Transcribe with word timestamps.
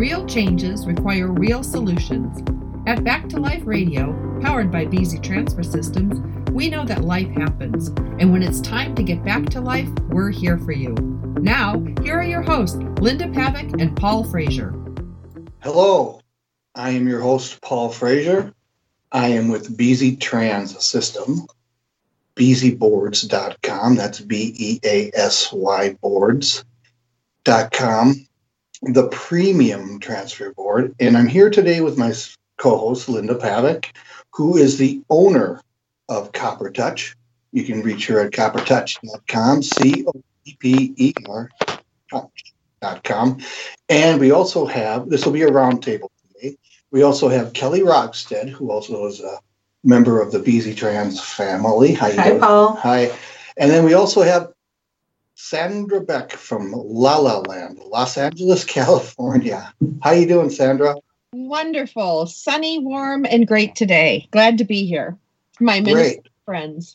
Real 0.00 0.24
changes 0.24 0.86
require 0.86 1.26
real 1.26 1.62
solutions. 1.62 2.42
At 2.86 3.04
Back 3.04 3.28
to 3.28 3.38
Life 3.38 3.66
Radio, 3.66 4.40
powered 4.40 4.72
by 4.72 4.86
Beasy 4.86 5.22
Transfer 5.22 5.62
Systems, 5.62 6.18
we 6.52 6.70
know 6.70 6.86
that 6.86 7.04
life 7.04 7.28
happens, 7.28 7.88
and 8.18 8.32
when 8.32 8.42
it's 8.42 8.62
time 8.62 8.94
to 8.94 9.02
get 9.02 9.22
back 9.22 9.50
to 9.50 9.60
life, 9.60 9.90
we're 10.08 10.30
here 10.30 10.56
for 10.56 10.72
you. 10.72 10.94
Now, 11.42 11.84
here 12.02 12.18
are 12.18 12.22
your 12.22 12.40
hosts, 12.40 12.78
Linda 12.98 13.26
Pavick 13.26 13.78
and 13.78 13.94
Paul 13.94 14.24
Frazier. 14.24 14.74
Hello, 15.58 16.22
I 16.74 16.92
am 16.92 17.06
your 17.06 17.20
host, 17.20 17.60
Paul 17.60 17.90
Frazier. 17.90 18.54
I 19.12 19.28
am 19.28 19.48
with 19.50 19.76
Beasy 19.76 20.18
Trans 20.18 20.82
System, 20.82 21.46
beasyboards.com. 22.36 23.96
That's 23.96 24.20
B 24.20 24.54
E 24.56 24.80
A 24.82 25.10
S 25.12 25.52
Y 25.52 25.94
boards.com, 26.00 26.64
the 28.82 29.08
premium 29.08 30.00
transfer 30.00 30.52
board. 30.52 30.94
And 31.00 31.16
I'm 31.16 31.28
here 31.28 31.50
today 31.50 31.80
with 31.80 31.98
my 31.98 32.12
co 32.56 32.76
host, 32.76 33.08
Linda 33.08 33.34
Pavick, 33.34 33.86
who 34.32 34.56
is 34.56 34.78
the 34.78 35.02
owner 35.10 35.60
of 36.08 36.32
Copper 36.32 36.70
Touch. 36.70 37.16
You 37.52 37.64
can 37.64 37.82
reach 37.82 38.06
her 38.06 38.20
at 38.20 38.32
coppertouch.com, 38.32 39.62
C 39.62 40.04
O 40.06 40.12
P 40.44 40.56
P 40.58 40.94
E 40.96 41.12
R 41.28 41.50
touch.com. 42.10 43.40
And 43.88 44.20
we 44.20 44.30
also 44.30 44.66
have, 44.66 45.08
this 45.08 45.24
will 45.24 45.32
be 45.32 45.42
a 45.42 45.50
roundtable 45.50 46.08
today. 46.34 46.56
We 46.90 47.02
also 47.02 47.28
have 47.28 47.52
Kelly 47.52 47.80
Rockstead, 47.80 48.48
who 48.48 48.70
also 48.70 49.06
is 49.06 49.20
a 49.20 49.38
member 49.84 50.20
of 50.20 50.32
the 50.32 50.38
Beasy 50.38 50.76
Trans 50.76 51.20
family. 51.20 51.94
Hi, 51.94 52.28
doing? 52.28 52.40
Paul. 52.40 52.76
Hi. 52.76 53.10
And 53.56 53.70
then 53.70 53.84
we 53.84 53.94
also 53.94 54.22
have 54.22 54.52
Sandra 55.42 56.00
Beck 56.02 56.32
from 56.32 56.70
La 56.72 57.16
La 57.16 57.38
Land, 57.38 57.78
Los 57.78 58.18
Angeles, 58.18 58.62
California. 58.64 59.72
How 60.02 60.12
you 60.12 60.26
doing, 60.28 60.50
Sandra? 60.50 60.96
Wonderful, 61.32 62.26
sunny, 62.26 62.78
warm, 62.78 63.24
and 63.24 63.48
great 63.48 63.74
today. 63.74 64.28
Glad 64.32 64.58
to 64.58 64.64
be 64.64 64.84
here. 64.84 65.16
My 65.58 65.80
minister 65.80 66.28
friends. 66.44 66.94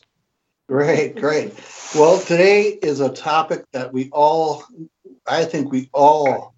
Great, 0.68 1.16
great. 1.16 1.52
Well, 1.96 2.20
today 2.20 2.68
is 2.68 3.00
a 3.00 3.10
topic 3.10 3.64
that 3.72 3.92
we 3.92 4.10
all, 4.10 4.64
I 5.26 5.44
think 5.44 5.72
we 5.72 5.90
all, 5.92 6.54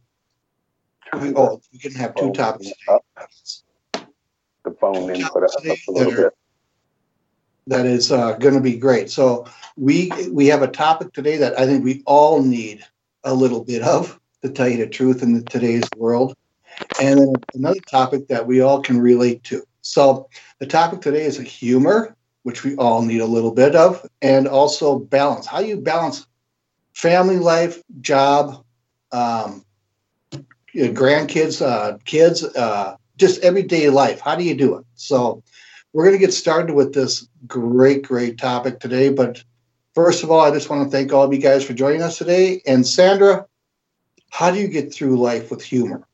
we, 1.20 1.34
oh, 1.34 1.60
we 1.72 1.78
can 1.78 1.92
have 1.92 2.14
two 2.14 2.32
topics 2.32 2.70
today. 2.86 4.06
The 4.62 4.72
phone 4.72 5.14
input 5.14 5.42
up 5.42 5.50
a 5.64 5.90
little 5.90 6.12
bit. 6.12 6.34
That 7.68 7.86
is 7.86 8.10
uh, 8.10 8.32
going 8.32 8.54
to 8.54 8.60
be 8.60 8.76
great. 8.76 9.10
So 9.10 9.46
we 9.76 10.10
we 10.30 10.46
have 10.46 10.62
a 10.62 10.68
topic 10.68 11.12
today 11.12 11.36
that 11.36 11.58
I 11.58 11.66
think 11.66 11.84
we 11.84 12.02
all 12.06 12.42
need 12.42 12.84
a 13.24 13.34
little 13.34 13.64
bit 13.64 13.82
of, 13.82 14.18
to 14.42 14.50
tell 14.50 14.68
you 14.68 14.78
the 14.78 14.86
truth, 14.86 15.22
in 15.22 15.34
the, 15.34 15.42
today's 15.42 15.84
world, 15.96 16.34
and 17.00 17.20
then 17.20 17.34
another 17.54 17.80
topic 17.80 18.28
that 18.28 18.46
we 18.46 18.60
all 18.60 18.82
can 18.82 19.00
relate 19.00 19.44
to. 19.44 19.62
So 19.82 20.28
the 20.58 20.66
topic 20.66 21.00
today 21.00 21.24
is 21.24 21.38
humor 21.38 22.16
which 22.42 22.64
we 22.64 22.74
all 22.76 23.02
need 23.02 23.20
a 23.20 23.26
little 23.26 23.52
bit 23.52 23.76
of, 23.76 24.06
and 24.22 24.48
also 24.48 24.98
balance. 24.98 25.46
How 25.46 25.60
do 25.60 25.66
you 25.66 25.76
balance 25.76 26.26
family 26.94 27.38
life, 27.38 27.82
job, 28.00 28.64
um, 29.12 29.64
grandkids, 30.74 31.60
uh, 31.60 31.98
kids, 32.06 32.44
uh, 32.44 32.96
just 33.18 33.42
everyday 33.42 33.90
life. 33.90 34.20
How 34.20 34.36
do 34.36 34.44
you 34.44 34.54
do 34.54 34.76
it? 34.76 34.86
So, 34.94 35.42
we're 35.92 36.04
going 36.04 36.16
to 36.16 36.24
get 36.24 36.34
started 36.34 36.74
with 36.74 36.94
this 36.94 37.26
great, 37.46 38.02
great 38.02 38.38
topic 38.38 38.80
today. 38.80 39.08
But 39.08 39.42
first 39.94 40.22
of 40.22 40.30
all, 40.30 40.40
I 40.40 40.50
just 40.50 40.70
want 40.70 40.84
to 40.84 40.90
thank 40.90 41.12
all 41.12 41.24
of 41.24 41.32
you 41.32 41.40
guys 41.40 41.64
for 41.64 41.72
joining 41.72 42.02
us 42.02 42.18
today. 42.18 42.62
And 42.66 42.86
Sandra, 42.86 43.46
how 44.30 44.50
do 44.50 44.58
you 44.60 44.68
get 44.68 44.92
through 44.92 45.18
life 45.18 45.50
with 45.50 45.62
humor? 45.62 46.06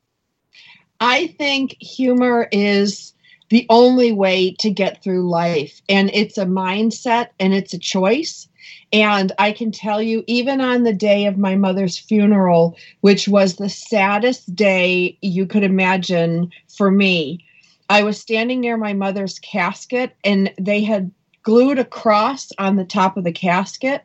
I 0.99 1.27
think 1.37 1.75
humor 1.81 2.47
is 2.51 3.13
the 3.49 3.65
only 3.69 4.11
way 4.11 4.55
to 4.59 4.69
get 4.69 5.03
through 5.03 5.29
life. 5.29 5.81
And 5.89 6.09
it's 6.13 6.37
a 6.37 6.45
mindset 6.45 7.29
and 7.39 7.53
it's 7.53 7.73
a 7.73 7.79
choice. 7.79 8.47
And 8.91 9.31
I 9.37 9.51
can 9.51 9.71
tell 9.71 10.01
you, 10.01 10.23
even 10.25 10.61
on 10.61 10.83
the 10.83 10.93
day 10.93 11.25
of 11.25 11.37
my 11.37 11.55
mother's 11.55 11.97
funeral, 11.97 12.77
which 13.01 13.27
was 13.27 13.55
the 13.55 13.69
saddest 13.69 14.55
day 14.55 15.17
you 15.21 15.45
could 15.45 15.63
imagine 15.63 16.51
for 16.75 16.89
me, 16.89 17.45
I 17.89 18.03
was 18.03 18.19
standing 18.19 18.61
near 18.61 18.77
my 18.77 18.93
mother's 18.93 19.39
casket 19.39 20.15
and 20.23 20.51
they 20.59 20.83
had 20.83 21.11
glued 21.43 21.79
a 21.79 21.85
cross 21.85 22.51
on 22.57 22.75
the 22.75 22.85
top 22.85 23.17
of 23.17 23.23
the 23.23 23.31
casket. 23.31 24.03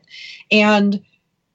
And 0.51 1.03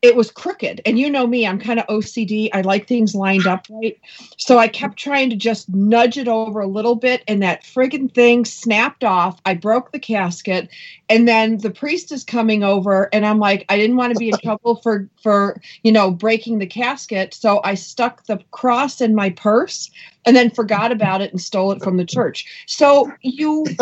it 0.06 0.14
was 0.14 0.30
crooked. 0.30 0.80
And 0.86 0.98
you 0.98 1.10
know 1.10 1.26
me, 1.26 1.46
I'm 1.46 1.58
kind 1.58 1.80
of 1.80 1.86
OCD. 1.88 2.48
I 2.52 2.60
like 2.60 2.86
things 2.86 3.14
lined 3.14 3.46
up 3.46 3.66
right. 3.68 3.98
So 4.36 4.56
I 4.56 4.68
kept 4.68 4.96
trying 4.96 5.30
to 5.30 5.36
just 5.36 5.68
nudge 5.68 6.16
it 6.16 6.28
over 6.28 6.60
a 6.60 6.66
little 6.68 6.94
bit, 6.94 7.24
and 7.26 7.42
that 7.42 7.64
friggin' 7.64 8.14
thing 8.14 8.44
snapped 8.44 9.02
off. 9.02 9.40
I 9.44 9.54
broke 9.54 9.90
the 9.90 9.98
casket, 9.98 10.68
and 11.08 11.26
then 11.26 11.58
the 11.58 11.70
priest 11.70 12.12
is 12.12 12.22
coming 12.22 12.62
over, 12.62 13.08
and 13.12 13.26
I'm 13.26 13.40
like, 13.40 13.64
I 13.68 13.76
didn't 13.76 13.96
want 13.96 14.12
to 14.12 14.18
be 14.18 14.28
in 14.28 14.38
trouble 14.44 14.76
for 14.76 15.08
for 15.20 15.60
you 15.82 15.90
know 15.90 16.12
breaking 16.12 16.60
the 16.60 16.66
casket, 16.66 17.34
so 17.34 17.60
I 17.64 17.74
stuck 17.74 18.26
the 18.26 18.38
cross 18.52 19.00
in 19.00 19.14
my 19.14 19.30
purse, 19.30 19.90
and 20.24 20.36
then 20.36 20.50
forgot 20.50 20.92
about 20.92 21.20
it 21.20 21.32
and 21.32 21.40
stole 21.40 21.72
it 21.72 21.82
from 21.82 21.96
the 21.96 22.06
church. 22.06 22.64
So 22.66 23.12
you. 23.22 23.66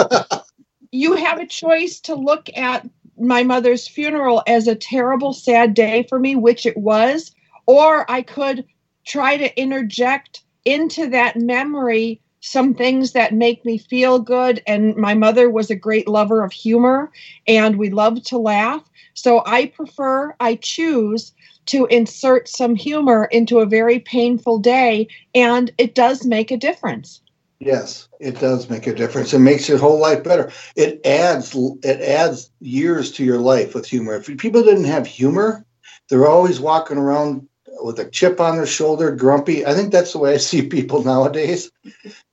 You 0.96 1.16
have 1.16 1.40
a 1.40 1.46
choice 1.46 1.98
to 2.02 2.14
look 2.14 2.48
at 2.56 2.88
my 3.18 3.42
mother's 3.42 3.86
funeral 3.86 4.42
as 4.46 4.66
a 4.66 4.74
terrible, 4.74 5.32
sad 5.32 5.74
day 5.74 6.04
for 6.08 6.18
me, 6.18 6.36
which 6.36 6.66
it 6.66 6.76
was, 6.76 7.32
or 7.66 8.10
I 8.10 8.22
could 8.22 8.64
try 9.06 9.36
to 9.36 9.60
interject 9.60 10.42
into 10.64 11.08
that 11.10 11.36
memory 11.36 12.20
some 12.40 12.74
things 12.74 13.12
that 13.12 13.32
make 13.32 13.64
me 13.64 13.78
feel 13.78 14.18
good. 14.18 14.62
And 14.66 14.96
my 14.96 15.14
mother 15.14 15.48
was 15.48 15.70
a 15.70 15.76
great 15.76 16.06
lover 16.06 16.44
of 16.44 16.52
humor 16.52 17.10
and 17.46 17.76
we 17.76 17.88
loved 17.88 18.26
to 18.26 18.38
laugh. 18.38 18.82
So 19.14 19.42
I 19.46 19.66
prefer, 19.66 20.34
I 20.40 20.56
choose 20.56 21.32
to 21.66 21.86
insert 21.86 22.48
some 22.48 22.74
humor 22.74 23.24
into 23.30 23.60
a 23.60 23.66
very 23.66 23.98
painful 23.98 24.58
day, 24.58 25.08
and 25.34 25.70
it 25.78 25.94
does 25.94 26.26
make 26.26 26.50
a 26.50 26.58
difference. 26.58 27.22
Yes, 27.60 28.08
it 28.20 28.38
does 28.40 28.68
make 28.68 28.86
a 28.86 28.94
difference. 28.94 29.32
It 29.32 29.38
makes 29.38 29.68
your 29.68 29.78
whole 29.78 29.98
life 30.00 30.22
better. 30.22 30.50
It 30.76 31.00
adds 31.06 31.54
it 31.82 32.00
adds 32.02 32.50
years 32.60 33.12
to 33.12 33.24
your 33.24 33.38
life 33.38 33.74
with 33.74 33.86
humor. 33.86 34.14
If 34.16 34.26
people 34.38 34.62
didn't 34.62 34.84
have 34.84 35.06
humor, 35.06 35.64
they're 36.08 36.26
always 36.26 36.60
walking 36.60 36.98
around 36.98 37.48
with 37.82 37.98
a 37.98 38.10
chip 38.10 38.40
on 38.40 38.56
their 38.56 38.66
shoulder, 38.66 39.12
grumpy. 39.14 39.64
I 39.64 39.74
think 39.74 39.92
that's 39.92 40.12
the 40.12 40.18
way 40.18 40.34
I 40.34 40.38
see 40.38 40.66
people 40.68 41.02
nowadays. 41.04 41.70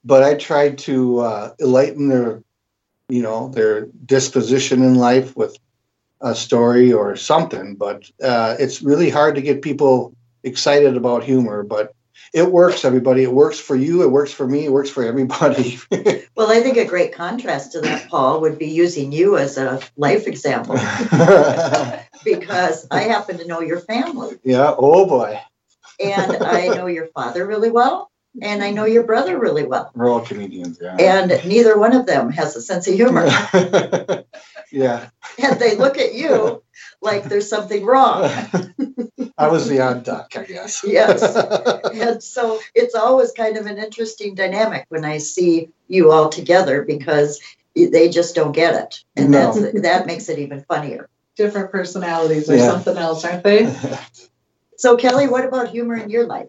But 0.03 0.23
I 0.23 0.35
try 0.35 0.71
to 0.71 1.19
uh, 1.19 1.53
enlighten 1.61 2.09
their, 2.09 2.43
you 3.09 3.21
know, 3.21 3.49
their 3.49 3.87
disposition 4.05 4.83
in 4.83 4.95
life 4.95 5.35
with 5.37 5.55
a 6.21 6.35
story 6.35 6.93
or 6.93 7.15
something. 7.15 7.75
But 7.75 8.09
uh, 8.23 8.55
it's 8.59 8.81
really 8.81 9.09
hard 9.09 9.35
to 9.35 9.41
get 9.41 9.61
people 9.61 10.13
excited 10.43 10.97
about 10.97 11.23
humor. 11.23 11.63
But 11.63 11.93
it 12.33 12.51
works, 12.51 12.85
everybody. 12.85 13.23
It 13.23 13.33
works 13.33 13.59
for 13.59 13.75
you. 13.75 14.03
It 14.03 14.11
works 14.11 14.31
for 14.31 14.47
me. 14.47 14.65
It 14.65 14.71
works 14.71 14.89
for 14.89 15.03
everybody. 15.03 15.79
well, 16.35 16.49
I 16.49 16.61
think 16.61 16.77
a 16.77 16.85
great 16.85 17.13
contrast 17.13 17.73
to 17.73 17.81
that, 17.81 18.09
Paul, 18.09 18.39
would 18.41 18.57
be 18.57 18.67
using 18.67 19.11
you 19.11 19.37
as 19.37 19.57
a 19.57 19.81
life 19.97 20.27
example 20.27 20.75
because 22.23 22.87
I 22.89 23.01
happen 23.01 23.37
to 23.37 23.47
know 23.47 23.61
your 23.61 23.81
family. 23.81 24.39
Yeah. 24.43 24.73
Oh, 24.77 25.05
boy. 25.05 25.39
and 25.99 26.37
I 26.41 26.67
know 26.67 26.87
your 26.87 27.07
father 27.07 27.45
really 27.45 27.69
well. 27.69 28.09
And 28.41 28.63
I 28.63 28.71
know 28.71 28.85
your 28.85 29.03
brother 29.03 29.37
really 29.37 29.65
well. 29.65 29.91
We're 29.93 30.09
all 30.09 30.21
comedians, 30.21 30.79
yeah. 30.81 30.95
And 30.97 31.29
neither 31.45 31.77
one 31.77 31.93
of 31.93 32.05
them 32.05 32.31
has 32.31 32.55
a 32.55 32.61
sense 32.61 32.87
of 32.87 32.93
humor. 32.93 33.25
yeah. 34.71 35.09
And 35.37 35.59
they 35.59 35.75
look 35.75 35.97
at 35.97 36.13
you 36.13 36.63
like 37.01 37.25
there's 37.25 37.49
something 37.49 37.85
wrong. 37.85 38.31
I 39.41 39.47
was 39.47 39.67
the 39.67 39.79
odd 39.81 40.03
duck, 40.03 40.33
I 40.37 40.43
guess. 40.43 40.83
yes. 40.87 41.21
And 42.01 42.23
so 42.23 42.59
it's 42.73 42.95
always 42.95 43.31
kind 43.31 43.57
of 43.57 43.65
an 43.65 43.77
interesting 43.77 44.33
dynamic 44.33 44.85
when 44.89 45.05
I 45.05 45.17
see 45.17 45.69
you 45.87 46.11
all 46.11 46.29
together 46.29 46.83
because 46.83 47.41
they 47.75 48.09
just 48.09 48.35
don't 48.35 48.53
get 48.53 48.75
it. 48.75 49.03
And 49.15 49.31
no. 49.31 49.53
that's, 49.53 49.81
that 49.81 50.07
makes 50.07 50.29
it 50.29 50.39
even 50.39 50.63
funnier. 50.63 51.09
Different 51.35 51.71
personalities 51.71 52.49
or 52.49 52.55
yeah. 52.55 52.69
something 52.69 52.97
else, 52.97 53.23
aren't 53.23 53.43
they? 53.43 53.73
so, 54.77 54.97
Kelly, 54.97 55.27
what 55.27 55.45
about 55.45 55.69
humor 55.69 55.95
in 55.95 56.09
your 56.09 56.25
life? 56.25 56.47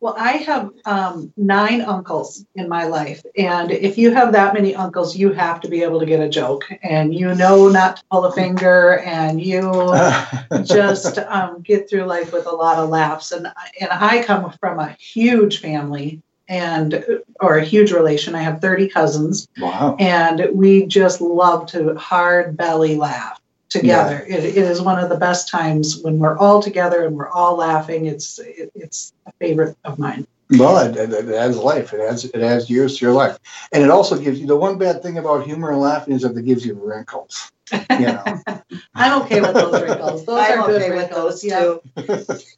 Well, 0.00 0.14
I 0.18 0.32
have 0.32 0.70
um, 0.84 1.32
nine 1.36 1.80
uncles 1.80 2.44
in 2.54 2.68
my 2.68 2.84
life. 2.84 3.22
And 3.36 3.70
if 3.70 3.96
you 3.96 4.12
have 4.12 4.32
that 4.32 4.52
many 4.52 4.74
uncles, 4.74 5.16
you 5.16 5.32
have 5.32 5.60
to 5.62 5.68
be 5.68 5.82
able 5.82 6.00
to 6.00 6.06
get 6.06 6.20
a 6.20 6.28
joke. 6.28 6.64
And 6.82 7.14
you 7.14 7.34
know 7.34 7.68
not 7.68 7.96
to 7.96 8.02
pull 8.10 8.24
a 8.26 8.32
finger, 8.32 8.98
and 8.98 9.40
you 9.40 9.62
just 10.64 11.18
um, 11.18 11.62
get 11.62 11.88
through 11.88 12.04
life 12.04 12.32
with 12.32 12.46
a 12.46 12.54
lot 12.54 12.78
of 12.78 12.90
laughs. 12.90 13.32
And, 13.32 13.46
and 13.80 13.90
I 13.90 14.22
come 14.22 14.52
from 14.60 14.78
a 14.78 14.94
huge 15.00 15.60
family 15.60 16.22
and 16.46 17.04
or 17.40 17.56
a 17.56 17.64
huge 17.64 17.90
relation. 17.90 18.34
I 18.34 18.42
have 18.42 18.60
30 18.60 18.88
cousins. 18.88 19.48
Wow. 19.58 19.96
And 19.98 20.48
we 20.52 20.86
just 20.86 21.20
love 21.22 21.66
to 21.68 21.94
hard 21.94 22.56
belly 22.56 22.96
laugh 22.96 23.40
together. 23.80 24.24
Yeah. 24.28 24.36
It, 24.36 24.44
it 24.44 24.64
is 24.64 24.80
one 24.80 24.98
of 24.98 25.08
the 25.08 25.16
best 25.16 25.48
times 25.48 26.00
when 26.02 26.18
we're 26.18 26.36
all 26.38 26.62
together 26.62 27.04
and 27.06 27.16
we're 27.16 27.30
all 27.30 27.56
laughing. 27.56 28.06
It's 28.06 28.38
it, 28.38 28.70
it's 28.74 29.12
a 29.26 29.32
favorite 29.40 29.76
of 29.84 29.98
mine. 29.98 30.26
Well, 30.50 30.78
it, 30.78 30.96
it, 30.96 31.12
it 31.12 31.34
adds 31.34 31.56
life. 31.56 31.92
It 31.92 32.00
adds 32.00 32.24
it 32.24 32.36
adds 32.40 32.70
years 32.70 32.98
to 32.98 33.04
your 33.04 33.14
life, 33.14 33.38
and 33.72 33.82
it 33.82 33.90
also 33.90 34.16
gives 34.18 34.38
you 34.40 34.46
the 34.46 34.56
one 34.56 34.78
bad 34.78 35.02
thing 35.02 35.18
about 35.18 35.44
humor 35.44 35.70
and 35.72 35.80
laughing 35.80 36.14
is 36.14 36.22
that 36.22 36.36
it 36.36 36.42
gives 36.44 36.64
you 36.64 36.74
wrinkles. 36.74 37.50
You 37.90 38.06
know, 38.06 38.22
I'm 38.94 39.22
okay 39.22 39.40
with 39.40 39.54
those 39.54 39.82
wrinkles. 39.82 40.24
Those 40.24 40.38
I'm 40.38 40.60
are 40.60 40.66
good 40.66 40.82
okay 40.82 40.90
with 40.90 41.10
wrinkles. 41.10 41.42
those 41.42 41.44
Yeah. 41.44 41.60
too. 41.60 41.80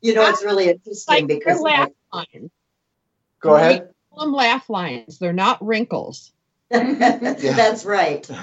You 0.03 0.15
know, 0.15 0.29
it's 0.29 0.45
really 0.45 0.69
interesting 0.69 1.15
Like 1.15 1.27
because 1.29 1.57
your 1.61 1.65
laugh 1.65 1.89
lines. 2.13 2.51
go 3.41 3.55
ahead. 3.57 3.89
Call 4.11 4.25
them 4.27 4.35
laugh 4.35 4.69
lines. 4.69 5.19
They're 5.19 5.33
not 5.33 5.65
wrinkles. 5.65 6.33
that's 6.71 7.85
right. 7.85 8.29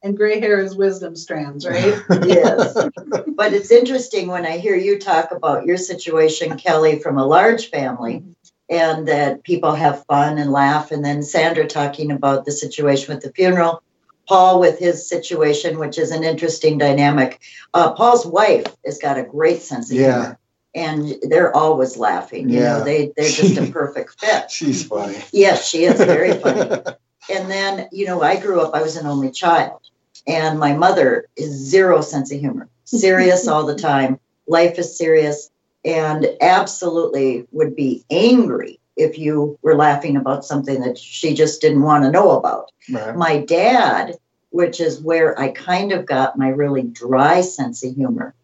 And 0.00 0.16
gray 0.16 0.38
hair 0.38 0.60
is 0.60 0.76
wisdom 0.76 1.16
strands, 1.16 1.66
right? 1.66 2.00
Yes. 2.24 2.72
But 2.72 3.52
it's 3.52 3.72
interesting 3.72 4.28
when 4.28 4.46
I 4.46 4.58
hear 4.58 4.76
you 4.76 4.96
talk 4.96 5.32
about 5.32 5.66
your 5.66 5.76
situation, 5.76 6.56
Kelly, 6.56 7.00
from 7.00 7.18
a 7.18 7.26
large 7.26 7.68
family, 7.70 8.22
and 8.70 9.08
that 9.08 9.42
people 9.42 9.74
have 9.74 10.06
fun 10.06 10.38
and 10.38 10.52
laugh, 10.52 10.92
and 10.92 11.04
then 11.04 11.24
Sandra 11.24 11.66
talking 11.66 12.12
about 12.12 12.44
the 12.44 12.52
situation 12.52 13.12
with 13.12 13.24
the 13.24 13.32
funeral. 13.32 13.82
Paul 14.28 14.60
with 14.60 14.78
his 14.78 15.08
situation, 15.08 15.80
which 15.80 15.98
is 15.98 16.12
an 16.12 16.22
interesting 16.22 16.78
dynamic. 16.78 17.40
Uh, 17.74 17.92
Paul's 17.94 18.24
wife 18.24 18.66
has 18.86 18.98
got 18.98 19.18
a 19.18 19.24
great 19.24 19.62
sense 19.62 19.90
of 19.90 19.96
Yeah. 19.96 20.12
humor, 20.22 20.38
and 20.76 21.14
they're 21.22 21.56
always 21.56 21.96
laughing. 21.96 22.50
You 22.50 22.60
know, 22.60 22.84
they 22.84 23.12
they're 23.16 23.28
just 23.28 23.56
a 23.56 23.66
perfect 23.72 24.20
fit. 24.20 24.48
She's 24.48 24.84
funny. 24.86 25.18
Yes, 25.32 25.66
she 25.68 25.84
is 25.86 25.98
very 25.98 26.34
funny. 26.34 26.82
And 27.30 27.50
then, 27.50 27.88
you 27.92 28.06
know, 28.06 28.22
I 28.22 28.40
grew 28.40 28.60
up, 28.60 28.74
I 28.74 28.82
was 28.82 28.96
an 28.96 29.06
only 29.06 29.30
child, 29.30 29.80
and 30.26 30.58
my 30.58 30.72
mother 30.72 31.26
is 31.36 31.50
zero 31.50 32.00
sense 32.00 32.32
of 32.32 32.40
humor, 32.40 32.68
serious 32.84 33.46
all 33.46 33.64
the 33.66 33.74
time. 33.74 34.18
Life 34.46 34.78
is 34.78 34.96
serious, 34.96 35.50
and 35.84 36.26
absolutely 36.40 37.46
would 37.52 37.76
be 37.76 38.04
angry 38.10 38.80
if 38.96 39.18
you 39.18 39.58
were 39.62 39.76
laughing 39.76 40.16
about 40.16 40.44
something 40.44 40.80
that 40.80 40.98
she 40.98 41.34
just 41.34 41.60
didn't 41.60 41.82
want 41.82 42.04
to 42.04 42.10
know 42.10 42.32
about. 42.32 42.72
Right. 42.90 43.14
My 43.14 43.38
dad, 43.38 44.16
which 44.50 44.80
is 44.80 45.00
where 45.00 45.38
I 45.38 45.48
kind 45.48 45.92
of 45.92 46.06
got 46.06 46.38
my 46.38 46.48
really 46.48 46.82
dry 46.82 47.42
sense 47.42 47.84
of 47.84 47.94
humor, 47.94 48.34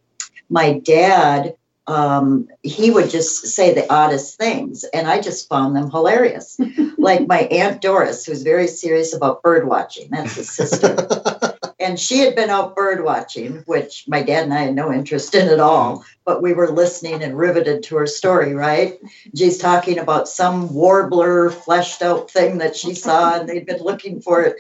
my 0.49 0.79
dad, 0.79 1.57
um, 1.87 2.49
he 2.63 2.91
would 2.91 3.11
just 3.11 3.47
say 3.49 3.75
the 3.75 3.93
oddest 3.93 4.39
things, 4.39 4.85
and 4.95 5.07
I 5.07 5.21
just 5.21 5.49
found 5.49 5.77
them 5.77 5.91
hilarious. 5.91 6.59
like 6.99 7.27
my 7.27 7.41
Aunt 7.41 7.83
Doris, 7.83 8.25
who's 8.25 8.43
very 8.43 8.67
serious 8.67 9.15
about 9.15 9.43
bird 9.43 9.67
watching, 9.67 10.09
that's 10.11 10.35
his 10.37 10.51
sister. 10.51 11.55
and 11.81 12.01
she 12.01 12.21
had 12.21 12.35
been 12.35 12.49
out 12.49 12.75
bird 12.75 13.05
watching, 13.05 13.59
which 13.67 14.05
my 14.09 14.23
dad 14.23 14.45
and 14.45 14.55
I 14.55 14.63
had 14.63 14.75
no 14.75 14.91
interest 14.91 15.35
in 15.35 15.49
at 15.49 15.61
all, 15.61 16.05
but 16.25 16.43
we 16.43 16.55
were 16.55 16.71
listening 16.71 17.23
and 17.23 17.37
riveted 17.37 17.83
to 17.85 17.97
her 17.97 18.07
story, 18.07 18.55
right? 18.55 18.99
She's 19.37 19.59
talking 19.59 19.99
about 19.99 20.29
some 20.29 20.73
warbler 20.73 21.51
fleshed 21.51 22.01
out 22.01 22.31
thing 22.31 22.59
that 22.59 22.77
she 22.77 22.95
saw 22.95 23.39
and 23.39 23.49
they'd 23.49 23.67
been 23.67 23.83
looking 23.83 24.23
for 24.23 24.43
it. 24.43 24.57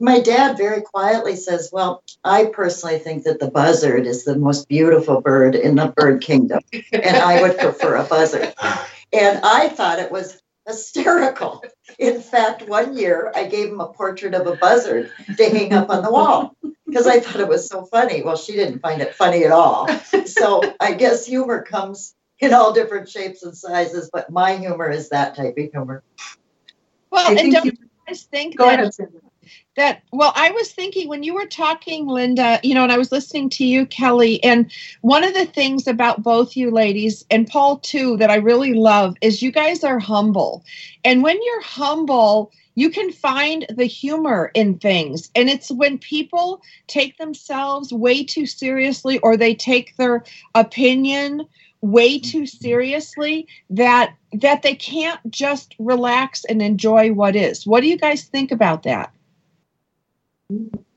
My 0.00 0.20
dad 0.20 0.56
very 0.56 0.82
quietly 0.82 1.36
says, 1.36 1.70
Well, 1.72 2.02
I 2.24 2.46
personally 2.46 2.98
think 2.98 3.24
that 3.24 3.38
the 3.40 3.50
buzzard 3.50 4.06
is 4.06 4.24
the 4.24 4.36
most 4.36 4.68
beautiful 4.68 5.20
bird 5.20 5.54
in 5.54 5.76
the 5.76 5.88
bird 5.96 6.20
kingdom, 6.20 6.60
and 6.92 7.16
I 7.16 7.40
would 7.42 7.56
prefer 7.58 7.96
a 7.96 8.04
buzzard. 8.04 8.52
And 9.12 9.40
I 9.44 9.68
thought 9.68 10.00
it 10.00 10.10
was 10.10 10.40
hysterical. 10.66 11.62
In 11.98 12.20
fact, 12.20 12.68
one 12.68 12.96
year 12.96 13.30
I 13.34 13.44
gave 13.46 13.68
him 13.68 13.80
a 13.80 13.88
portrait 13.92 14.34
of 14.34 14.46
a 14.46 14.56
buzzard 14.56 15.10
to 15.36 15.44
hang 15.50 15.72
up 15.72 15.90
on 15.90 16.02
the 16.02 16.10
wall 16.10 16.56
because 16.86 17.06
I 17.06 17.20
thought 17.20 17.40
it 17.40 17.48
was 17.48 17.68
so 17.68 17.84
funny. 17.84 18.22
Well, 18.22 18.36
she 18.36 18.54
didn't 18.54 18.80
find 18.80 19.00
it 19.00 19.14
funny 19.14 19.44
at 19.44 19.52
all. 19.52 19.88
So 20.26 20.62
I 20.80 20.94
guess 20.94 21.24
humor 21.26 21.62
comes 21.62 22.14
in 22.40 22.52
all 22.54 22.72
different 22.72 23.08
shapes 23.08 23.42
and 23.44 23.56
sizes, 23.56 24.10
but 24.12 24.30
my 24.30 24.56
humor 24.56 24.90
is 24.90 25.10
that 25.10 25.36
type 25.36 25.54
of 25.56 25.70
humor. 25.70 26.02
Well, 27.10 27.26
I 27.26 27.30
and 27.30 27.38
think 27.38 27.54
don't 27.54 27.64
you- 27.66 27.72
guys 28.08 28.22
think 28.24 28.56
Go 28.56 28.64
that 28.64 28.80
ahead. 28.80 28.92
That 29.76 30.02
well 30.12 30.32
i 30.36 30.50
was 30.50 30.72
thinking 30.72 31.08
when 31.08 31.22
you 31.22 31.34
were 31.34 31.46
talking 31.46 32.06
linda 32.06 32.60
you 32.62 32.74
know 32.74 32.82
and 32.82 32.92
i 32.92 32.98
was 32.98 33.12
listening 33.12 33.48
to 33.48 33.64
you 33.64 33.86
kelly 33.86 34.42
and 34.44 34.72
one 35.00 35.24
of 35.24 35.34
the 35.34 35.46
things 35.46 35.86
about 35.86 36.22
both 36.22 36.56
you 36.56 36.70
ladies 36.70 37.24
and 37.30 37.46
paul 37.46 37.78
too 37.78 38.16
that 38.16 38.30
i 38.30 38.36
really 38.36 38.74
love 38.74 39.16
is 39.20 39.42
you 39.42 39.50
guys 39.50 39.84
are 39.84 39.98
humble. 39.98 40.64
And 41.04 41.22
when 41.22 41.38
you're 41.42 41.62
humble 41.62 42.52
you 42.76 42.90
can 42.90 43.12
find 43.12 43.66
the 43.70 43.84
humor 43.84 44.50
in 44.54 44.78
things. 44.78 45.30
And 45.36 45.48
it's 45.48 45.70
when 45.70 45.96
people 45.96 46.60
take 46.88 47.18
themselves 47.18 47.92
way 47.92 48.24
too 48.24 48.46
seriously 48.46 49.18
or 49.20 49.36
they 49.36 49.54
take 49.54 49.96
their 49.96 50.24
opinion 50.54 51.46
way 51.82 52.18
too 52.18 52.42
mm-hmm. 52.42 52.64
seriously 52.64 53.46
that 53.70 54.14
that 54.32 54.62
they 54.62 54.74
can't 54.74 55.20
just 55.30 55.76
relax 55.78 56.44
and 56.46 56.60
enjoy 56.60 57.12
what 57.12 57.36
is. 57.36 57.66
What 57.66 57.82
do 57.82 57.88
you 57.88 57.96
guys 57.96 58.24
think 58.24 58.50
about 58.50 58.82
that 58.82 59.12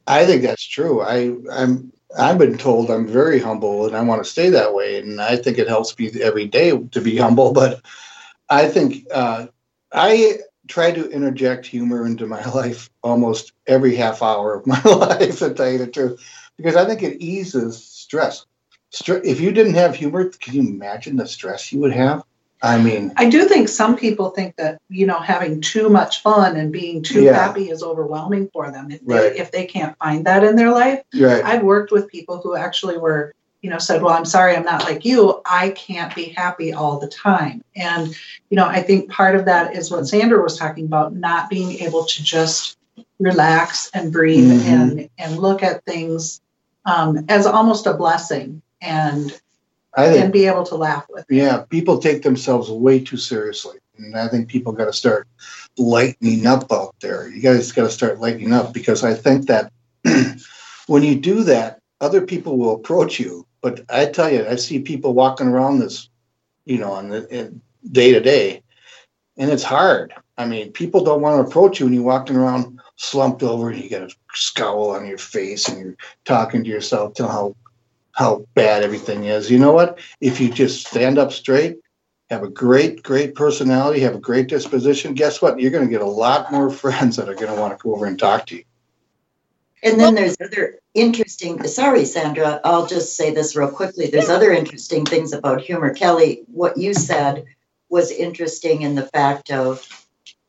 I 0.07 0.25
think 0.25 0.41
that's 0.41 0.63
true. 0.65 1.01
I 1.01 1.35
I'm 1.51 1.91
I've 2.17 2.37
been 2.37 2.57
told 2.57 2.89
I'm 2.89 3.07
very 3.07 3.39
humble 3.39 3.85
and 3.85 3.95
I 3.95 4.01
want 4.01 4.23
to 4.23 4.29
stay 4.29 4.49
that 4.49 4.73
way, 4.73 4.99
and 4.99 5.21
I 5.21 5.35
think 5.35 5.57
it 5.57 5.67
helps 5.67 5.97
me 5.97 6.11
every 6.21 6.45
day 6.45 6.77
to 6.77 7.01
be 7.01 7.17
humble. 7.25 7.53
But 7.53 7.81
I 8.49 8.67
think 8.67 9.05
uh, 9.13 9.47
I 9.93 10.35
try 10.67 10.91
to 10.91 11.09
interject 11.09 11.65
humor 11.65 12.05
into 12.05 12.25
my 12.27 12.43
life 12.53 12.89
almost 13.03 13.53
every 13.67 13.95
half 13.95 14.21
hour 14.21 14.55
of 14.55 14.67
my 14.67 14.81
life, 14.85 15.39
to 15.39 15.53
tell 15.53 15.69
you 15.71 15.79
the 15.79 15.87
truth, 15.87 16.21
because 16.57 16.75
I 16.75 16.85
think 16.85 17.03
it 17.03 17.21
eases 17.21 17.83
stress. 17.83 18.45
Stre- 18.93 19.25
if 19.25 19.41
you 19.41 19.51
didn't 19.51 19.75
have 19.75 19.95
humor, 19.95 20.29
can 20.29 20.53
you 20.53 20.61
imagine 20.61 21.17
the 21.17 21.27
stress 21.27 21.71
you 21.73 21.79
would 21.81 21.93
have? 21.93 22.23
I 22.61 22.79
mean, 22.81 23.13
I 23.17 23.29
do 23.29 23.45
think 23.47 23.69
some 23.69 23.95
people 23.95 24.31
think 24.31 24.55
that 24.55 24.79
you 24.89 25.05
know 25.05 25.19
having 25.19 25.61
too 25.61 25.89
much 25.89 26.21
fun 26.23 26.55
and 26.55 26.71
being 26.71 27.03
too 27.03 27.23
Yeah. 27.23 27.33
happy 27.33 27.69
is 27.69 27.83
overwhelming 27.83 28.49
for 28.51 28.71
them 28.71 28.89
if 28.91 29.05
they, 29.05 29.13
Right. 29.15 29.35
if 29.35 29.51
they 29.51 29.65
can't 29.65 29.95
find 29.99 30.25
that 30.25 30.43
in 30.43 30.55
their 30.55 30.71
life. 30.71 31.01
right? 31.19 31.43
I've 31.43 31.63
worked 31.63 31.91
with 31.91 32.07
people 32.07 32.39
who 32.43 32.55
actually 32.55 32.97
were, 32.97 33.33
you 33.61 33.69
know, 33.69 33.77
said, 33.77 34.01
"Well, 34.01 34.13
I'm 34.13 34.25
sorry, 34.25 34.55
I'm 34.55 34.65
not 34.65 34.83
like 34.85 35.05
you. 35.05 35.39
I 35.45 35.69
can't 35.69 36.13
be 36.15 36.25
happy 36.25 36.73
all 36.73 36.99
the 36.99 37.07
time." 37.07 37.63
And 37.75 38.15
you 38.49 38.55
know, 38.55 38.65
I 38.65 38.81
think 38.81 39.11
part 39.11 39.35
of 39.35 39.45
that 39.45 39.75
is 39.75 39.91
what 39.91 40.07
Sandra 40.07 40.41
was 40.41 40.57
talking 40.57 40.85
about, 40.85 41.15
not 41.15 41.49
being 41.49 41.73
able 41.85 42.05
to 42.05 42.23
just 42.23 42.77
relax 43.19 43.89
and 43.93 44.11
breathe 44.11 44.61
Mhm. 44.61 44.65
and 44.67 45.09
and 45.19 45.37
look 45.37 45.61
at 45.63 45.83
things 45.85 46.41
um, 46.85 47.25
as 47.29 47.45
almost 47.45 47.85
a 47.85 47.93
blessing 47.93 48.61
and 48.81 49.37
I 49.97 50.11
think 50.11 50.23
and 50.25 50.33
be 50.33 50.45
able 50.45 50.63
to 50.65 50.75
laugh 50.75 51.07
with. 51.09 51.25
Yeah, 51.27 51.63
people 51.69 51.97
take 51.97 52.21
themselves 52.21 52.69
way 52.69 52.99
too 52.99 53.17
seriously. 53.17 53.77
And 53.97 54.15
I 54.15 54.27
think 54.27 54.47
people 54.47 54.71
got 54.71 54.85
to 54.85 54.93
start 54.93 55.27
lightening 55.75 56.45
up 56.45 56.71
out 56.71 56.93
there. 57.01 57.27
You 57.27 57.41
guys 57.41 57.71
got 57.71 57.83
to 57.83 57.89
start 57.89 58.19
lightening 58.19 58.53
up 58.53 58.73
because 58.73 59.03
I 59.03 59.15
think 59.15 59.47
that 59.47 59.71
when 60.87 61.01
you 61.01 61.15
do 61.15 61.43
that, 61.43 61.79
other 61.99 62.21
people 62.21 62.57
will 62.57 62.75
approach 62.75 63.19
you. 63.19 63.47
But 63.61 63.85
I 63.89 64.05
tell 64.05 64.31
you, 64.31 64.45
I 64.45 64.55
see 64.55 64.79
people 64.79 65.15
walking 65.15 65.47
around 65.47 65.79
this, 65.79 66.09
you 66.65 66.77
know, 66.77 66.91
on 66.91 67.09
the 67.09 67.59
day 67.91 68.13
to 68.13 68.19
day, 68.19 68.61
and 69.35 69.49
it's 69.49 69.63
hard. 69.63 70.13
I 70.37 70.45
mean, 70.45 70.71
people 70.71 71.03
don't 71.03 71.21
want 71.21 71.41
to 71.41 71.49
approach 71.49 71.79
you 71.79 71.87
when 71.87 71.93
you're 71.93 72.03
walking 72.03 72.35
around 72.35 72.79
slumped 72.97 73.41
over 73.41 73.69
and 73.69 73.83
you 73.83 73.89
got 73.89 74.11
a 74.11 74.15
scowl 74.33 74.91
on 74.91 75.07
your 75.07 75.17
face 75.17 75.67
and 75.67 75.79
you're 75.79 75.97
talking 76.25 76.63
to 76.63 76.69
yourself, 76.69 77.15
telling 77.15 77.31
how 77.31 77.55
how 78.17 78.43
bad 78.55 78.81
everything 78.81 79.25
is. 79.25 79.51
You 79.51 79.59
know 79.59 79.73
what? 79.73 79.99
if 80.19 80.41
you 80.41 80.49
just 80.49 80.87
stand 80.87 81.19
up 81.19 81.31
straight, 81.31 81.77
have 82.31 82.41
a 82.41 82.49
great, 82.49 83.03
great 83.03 83.35
personality, 83.35 83.99
have 83.99 84.15
a 84.15 84.19
great 84.19 84.47
disposition, 84.47 85.13
guess 85.13 85.39
what? 85.39 85.59
You're 85.59 85.69
going 85.71 85.85
to 85.85 85.91
get 85.91 86.01
a 86.01 86.05
lot 86.05 86.51
more 86.51 86.69
friends 86.83 87.15
that 87.17 87.29
are 87.29 87.35
going 87.35 87.53
to 87.53 87.61
want 87.61 87.77
to 87.77 87.81
go 87.81 87.93
over 87.93 88.07
and 88.07 88.17
talk 88.17 88.47
to 88.47 88.55
you. 88.55 88.63
And 89.83 89.99
then 89.99 90.15
there's 90.15 90.35
other 90.43 90.79
interesting, 90.95 91.63
sorry, 91.67 92.05
Sandra, 92.05 92.59
I'll 92.63 92.87
just 92.87 93.15
say 93.15 93.31
this 93.31 93.55
real 93.55 93.69
quickly. 93.69 94.07
There's 94.07 94.29
other 94.29 94.51
interesting 94.51 95.05
things 95.05 95.31
about 95.31 95.61
humor. 95.61 95.93
Kelly, 95.93 96.41
what 96.47 96.75
you 96.77 96.95
said 96.95 97.45
was 97.87 98.09
interesting 98.09 98.81
in 98.81 98.95
the 98.95 99.05
fact 99.05 99.51
of 99.51 99.87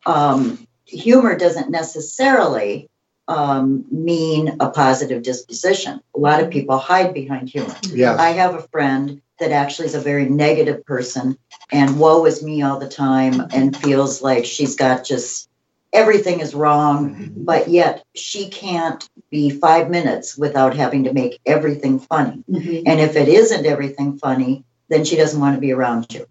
um, 0.06 0.66
humor 0.86 1.36
doesn't 1.36 1.70
necessarily 1.70 2.88
um, 3.28 3.84
mean 3.90 4.56
a 4.60 4.70
positive 4.70 5.22
disposition. 5.22 6.00
A 6.16 6.18
lot 6.18 6.42
of 6.42 6.50
people 6.50 6.78
hide 6.78 7.14
behind 7.14 7.48
humor. 7.48 7.76
Yeah. 7.92 8.16
I 8.16 8.30
have 8.30 8.54
a 8.54 8.66
friend 8.68 9.20
that 9.38 9.52
actually 9.52 9.86
is 9.86 9.94
a 9.94 10.00
very 10.00 10.28
negative 10.28 10.84
person 10.84 11.38
and 11.70 11.98
woe 12.00 12.24
is 12.24 12.42
me 12.42 12.62
all 12.62 12.78
the 12.78 12.88
time 12.88 13.46
and 13.52 13.76
feels 13.76 14.22
like 14.22 14.44
she's 14.44 14.74
got 14.74 15.04
just 15.04 15.48
everything 15.92 16.40
is 16.40 16.54
wrong, 16.54 17.30
but 17.36 17.68
yet 17.68 18.04
she 18.14 18.48
can't 18.48 19.08
be 19.30 19.50
five 19.50 19.90
minutes 19.90 20.36
without 20.36 20.74
having 20.74 21.04
to 21.04 21.12
make 21.12 21.40
everything 21.46 21.98
funny. 21.98 22.44
And 22.86 23.00
if 23.00 23.16
it 23.16 23.28
isn't 23.28 23.64
everything 23.66 24.18
funny, 24.18 24.64
then 24.88 25.04
she 25.04 25.16
doesn't 25.16 25.40
want 25.40 25.54
to 25.54 25.60
be 25.60 25.72
around 25.72 26.12
you. 26.12 26.26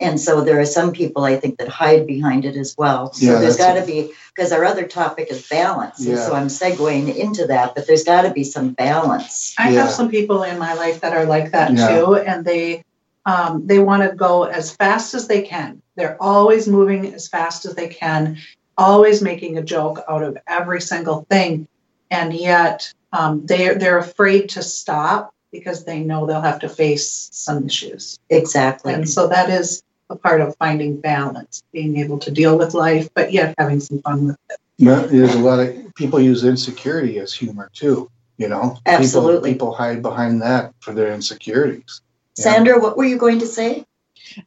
And 0.00 0.20
so 0.20 0.42
there 0.42 0.60
are 0.60 0.66
some 0.66 0.92
people 0.92 1.24
I 1.24 1.36
think 1.36 1.58
that 1.58 1.68
hide 1.68 2.06
behind 2.06 2.44
it 2.44 2.56
as 2.56 2.74
well. 2.78 3.12
So 3.12 3.26
Yeah, 3.26 3.38
there's 3.40 3.56
that's 3.56 3.74
got 3.74 3.80
to 3.80 3.86
be, 3.86 4.12
because 4.34 4.52
our 4.52 4.64
other 4.64 4.86
topic 4.86 5.28
is 5.30 5.48
balance. 5.48 6.04
Yeah. 6.04 6.16
so 6.24 6.34
I'm 6.34 6.46
segueing 6.46 7.14
into 7.16 7.46
that, 7.48 7.74
but 7.74 7.86
there's 7.86 8.04
got 8.04 8.22
to 8.22 8.30
be 8.30 8.44
some 8.44 8.70
balance. 8.74 9.54
I 9.58 9.70
Yeah. 9.70 9.82
have 9.82 9.90
some 9.90 10.08
people 10.08 10.44
in 10.44 10.58
my 10.58 10.74
life 10.74 11.00
that 11.00 11.14
are 11.16 11.24
like 11.24 11.50
that 11.50 11.72
Yeah. 11.72 11.88
too, 11.88 12.16
and 12.16 12.44
they 12.44 12.84
um, 13.26 13.66
they 13.66 13.78
want 13.78 14.08
to 14.08 14.16
go 14.16 14.44
as 14.44 14.74
fast 14.74 15.12
as 15.12 15.28
they 15.28 15.42
can. 15.42 15.82
They're 15.96 16.16
always 16.18 16.66
moving 16.66 17.12
as 17.12 17.28
fast 17.28 17.66
as 17.66 17.74
they 17.74 17.88
can, 17.88 18.38
always 18.78 19.20
making 19.20 19.58
a 19.58 19.62
joke 19.62 20.02
out 20.08 20.22
of 20.22 20.38
every 20.46 20.80
single 20.80 21.26
thing. 21.28 21.68
And 22.10 22.32
yet 22.32 22.90
um, 23.12 23.44
they're, 23.44 23.74
they're 23.74 23.98
afraid 23.98 24.48
to 24.50 24.62
stop 24.62 25.34
because 25.52 25.84
they 25.84 26.00
know 26.00 26.24
they'll 26.24 26.40
have 26.40 26.60
to 26.60 26.70
face 26.70 27.28
some 27.32 27.66
issues. 27.66 28.18
Exactly. 28.30 28.94
And 28.94 29.06
so 29.06 29.26
that 29.28 29.50
is 29.50 29.82
a 30.10 30.16
part 30.16 30.40
of 30.40 30.56
finding 30.58 31.00
balance, 31.00 31.62
being 31.72 31.98
able 31.98 32.18
to 32.18 32.30
deal 32.30 32.56
with 32.58 32.74
life, 32.74 33.08
but 33.14 33.32
yet 33.32 33.54
having 33.58 33.80
some 33.80 34.00
fun 34.02 34.26
with 34.26 34.36
it. 34.50 34.58
Well, 34.80 35.06
There's 35.06 35.34
a 35.34 35.38
lot 35.40 35.60
of 35.60 35.94
people 35.94 36.20
use 36.20 36.44
insecurity 36.44 37.18
as 37.18 37.32
humor 37.32 37.70
too. 37.74 38.10
You 38.38 38.48
know, 38.48 38.76
People- 38.84 38.92
Absolutely. 38.92 39.52
people 39.52 39.74
hide 39.74 40.00
behind 40.02 40.40
that 40.42 40.72
for 40.80 40.94
their 40.94 41.12
insecurities. 41.12 42.00
Yeah. 42.36 42.44
Sandra, 42.44 42.78
what 42.80 42.96
were 42.96 43.04
you 43.04 43.18
going 43.18 43.40
to 43.40 43.46
say? 43.46 43.84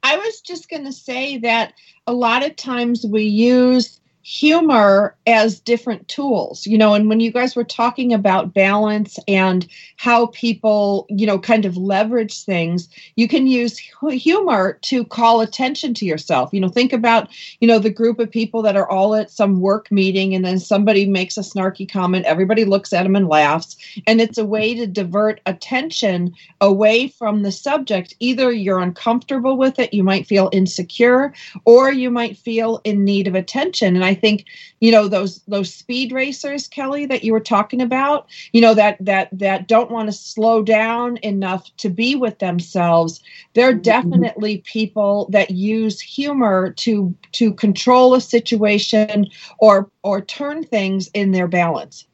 I 0.04 0.18
was 0.18 0.42
just 0.42 0.70
going 0.70 0.86
to 0.86 0.94
say 0.94 1.38
that 1.40 1.74
a 2.08 2.14
lot 2.14 2.46
of 2.46 2.56
times 2.56 3.06
we 3.06 3.24
use 3.24 4.00
humor 4.24 5.16
as 5.26 5.60
different 5.60 6.08
tools, 6.08 6.66
you 6.68 6.78
know, 6.78 6.94
and 6.94 7.10
when 7.10 7.20
you 7.20 7.32
guys 7.32 7.56
were 7.56 7.64
talking 7.64 8.14
about 8.14 8.54
balance 8.54 9.18
and 9.28 9.68
how 9.98 10.28
people, 10.28 11.08
you 11.10 11.26
know, 11.26 11.40
kind 11.40 11.66
of 11.66 11.78
leverage 11.78 12.44
things, 12.44 12.88
you 13.16 13.28
can 13.28 13.48
use 13.48 13.78
humor 14.12 14.78
to 14.82 15.04
call 15.06 15.42
attention 15.42 15.94
to 15.94 16.06
yourself. 16.06 16.54
You 16.54 16.60
know, 16.60 16.70
think 16.70 16.94
about, 16.94 17.30
you 17.60 17.68
know, 17.68 17.80
the 17.80 17.90
group 17.90 18.20
of 18.20 18.30
people 18.30 18.62
that 18.62 18.76
are 18.76 18.90
all 18.90 19.16
at 19.16 19.32
some 19.32 19.60
work 19.60 19.92
meeting 19.92 20.36
and 20.36 20.46
then 20.46 20.60
somebody 20.60 21.06
makes 21.06 21.38
a 21.38 21.42
snarky 21.42 21.90
comment, 21.90 22.26
everybody 22.26 22.66
looks 22.66 22.94
at 22.94 23.04
them 23.04 23.16
and 23.16 23.28
laughs, 23.28 23.76
and 24.06 24.22
it's 24.22 24.38
a 24.38 24.46
way 24.46 24.76
to 24.76 24.86
divert 24.86 25.42
attention 25.46 26.34
away 26.62 27.08
from 27.08 27.42
the 27.42 27.52
subject. 27.52 28.16
Either 28.20 28.52
you're 28.52 28.80
uncomfortable 28.80 29.58
with 29.58 29.80
it, 29.80 29.94
you 29.94 30.04
might 30.04 30.28
feel 30.28 30.50
insecure, 30.52 31.34
or 31.66 31.92
you 31.92 32.12
might 32.12 32.38
feel 32.38 32.82
in 32.84 33.04
need 33.04 33.28
of 33.28 33.36
attention. 33.36 33.96
And 33.96 34.06
I 34.06 34.11
think, 34.14 34.46
you 34.80 34.92
know, 34.92 35.08
those 35.08 35.42
those 35.48 35.74
speed 35.74 36.12
racers, 36.12 36.68
Kelly, 36.68 37.06
that 37.06 37.24
you 37.24 37.34
were 37.34 37.40
talking 37.40 37.82
about, 37.82 38.28
you 38.54 38.62
know, 38.62 38.74
that 38.74 38.98
that 39.00 39.30
that 39.32 39.68
don't 39.68 39.92
want 39.92 40.08
to 40.08 40.14
slow 40.14 40.64
down 40.64 41.18
enough 41.18 41.70
to 41.78 41.90
be 41.90 42.16
with 42.16 42.40
themselves, 42.40 43.22
they're 43.54 43.74
Mhm. 43.74 43.84
definitely 43.84 44.58
people 44.66 45.28
that 45.32 45.52
use 45.52 46.00
humor 46.00 46.72
to 46.78 47.14
to 47.34 47.54
control 47.54 48.14
a 48.14 48.22
situation 48.22 49.28
or 49.60 49.90
or 50.04 50.22
turn 50.22 50.64
things 50.64 51.10
in 51.14 51.32
their 51.32 51.48
balance. 51.48 52.06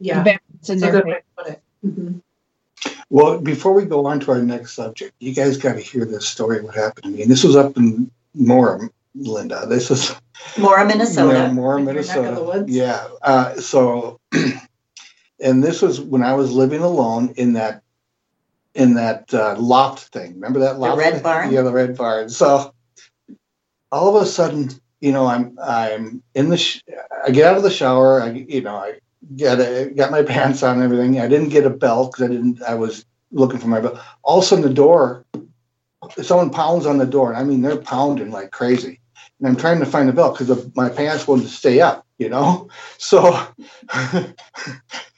Yeah. 0.00 0.22
Balance 0.22 0.68
in 0.68 0.78
their 0.80 0.92
good 0.92 1.06
way 1.06 1.14
to 1.14 1.42
put 1.42 1.52
it. 1.52 1.62
Mhm. 1.84 2.20
Well, 3.10 3.38
before 3.38 3.74
we 3.74 3.84
go 3.84 4.06
on 4.06 4.20
to 4.20 4.32
our 4.32 4.42
next 4.42 4.72
subject, 4.72 5.14
you 5.20 5.34
guys 5.34 5.56
got 5.56 5.74
to 5.74 5.80
hear 5.80 6.04
this 6.04 6.26
story. 6.26 6.62
What 6.62 6.74
happened 6.74 7.04
to 7.04 7.10
me? 7.10 7.22
And 7.22 7.30
this 7.30 7.44
was 7.44 7.56
up 7.56 7.76
in 7.76 8.10
Moram, 8.34 8.90
Linda. 9.14 9.66
This 9.66 9.90
is 9.90 10.14
Mora, 10.58 10.86
Minnesota. 10.86 11.34
Yeah, 11.38 11.52
Moram, 11.52 11.80
In 11.80 11.84
neck 11.86 11.92
of 11.92 12.06
Minnesota. 12.06 12.34
the 12.34 12.44
woods? 12.44 12.72
Yeah. 12.72 13.06
Uh, 13.20 13.54
so, 13.56 14.20
and 15.40 15.62
this 15.62 15.82
was 15.82 16.00
when 16.00 16.22
I 16.22 16.34
was 16.34 16.52
living 16.52 16.80
alone 16.80 17.34
in 17.36 17.54
that 17.54 17.82
in 18.74 18.94
that 18.94 19.32
uh, 19.34 19.56
loft 19.58 20.12
thing. 20.12 20.34
Remember 20.34 20.60
that 20.60 20.78
loft? 20.78 20.98
red 20.98 21.14
thing? 21.14 21.22
barn? 21.22 21.52
Yeah, 21.52 21.62
the 21.62 21.72
red 21.72 21.96
barn. 21.96 22.28
So, 22.30 22.74
all 23.90 24.16
of 24.16 24.22
a 24.22 24.26
sudden, 24.26 24.70
you 25.00 25.12
know, 25.12 25.26
I'm 25.26 25.58
I'm 25.62 26.22
in 26.34 26.48
the. 26.48 26.56
Sh- 26.56 26.82
I 27.24 27.30
get 27.30 27.46
out 27.46 27.56
of 27.56 27.62
the 27.62 27.70
shower. 27.70 28.22
I 28.22 28.30
you 28.30 28.62
know 28.62 28.76
I 28.76 28.94
get 29.36 29.60
a, 29.60 29.90
got 29.94 30.10
my 30.10 30.22
pants 30.22 30.62
on 30.62 30.76
and 30.76 30.84
everything. 30.84 31.20
I 31.20 31.28
didn't 31.28 31.50
get 31.50 31.66
a 31.66 31.70
belt 31.70 32.12
because 32.12 32.24
I 32.24 32.32
didn't. 32.32 32.62
I 32.62 32.74
was 32.74 33.04
looking 33.30 33.58
for 33.60 33.68
my 33.68 33.80
belt. 33.80 33.98
All 34.22 34.38
of 34.38 34.44
a 34.44 34.46
sudden, 34.46 34.64
the 34.66 34.72
door. 34.74 35.24
Someone 36.20 36.50
pounds 36.50 36.84
on 36.84 36.98
the 36.98 37.06
door, 37.06 37.28
and 37.28 37.38
I 37.38 37.44
mean 37.44 37.62
they're 37.62 37.76
pounding 37.76 38.32
like 38.32 38.50
crazy 38.50 38.98
and 39.42 39.48
I'm 39.48 39.56
trying 39.56 39.80
to 39.80 39.86
find 39.86 40.08
the 40.08 40.12
belt 40.12 40.38
because 40.38 40.70
my 40.76 40.88
pants 40.88 41.26
wouldn't 41.26 41.48
stay 41.48 41.80
up, 41.80 42.06
you 42.18 42.28
know. 42.28 42.68
So, 42.98 43.44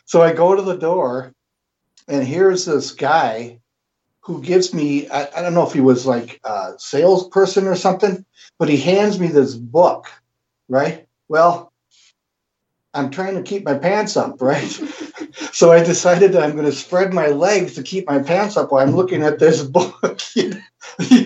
so 0.07 0.23
I 0.23 0.33
go 0.33 0.57
to 0.57 0.63
the 0.63 0.79
door, 0.79 1.35
and 2.09 2.27
here's 2.27 2.65
this 2.65 2.93
guy 2.93 3.61
who 4.21 4.41
gives 4.41 4.73
me 4.73 5.07
I, 5.11 5.29
I 5.37 5.43
don't 5.43 5.53
know 5.53 5.67
if 5.67 5.75
he 5.75 5.83
was 5.83 6.07
like 6.07 6.41
a 6.45 6.73
salesperson 6.79 7.67
or 7.67 7.77
something, 7.77 8.25
but 8.59 8.71
he 8.71 8.79
hands 8.79 9.21
me 9.21 9.27
this 9.27 9.55
book, 9.55 10.07
right? 10.71 11.07
Well, 11.29 11.71
I'm 12.95 13.11
trying 13.11 13.35
to 13.35 13.43
keep 13.43 13.65
my 13.65 13.75
pants 13.75 14.17
up, 14.17 14.41
right? 14.41 14.81
so 15.53 15.73
I 15.73 15.85
decided 15.85 16.33
that 16.33 16.43
I'm 16.43 16.53
going 16.53 16.65
to 16.65 16.73
spread 16.73 17.13
my 17.13 17.27
legs 17.27 17.75
to 17.75 17.83
keep 17.83 18.07
my 18.07 18.21
pants 18.21 18.57
up 18.57 18.73
while 18.73 18.87
I'm 18.87 18.97
looking 18.97 19.23
at 19.23 19.39
this 19.39 19.63
book. 19.63 20.23
you 20.35 20.55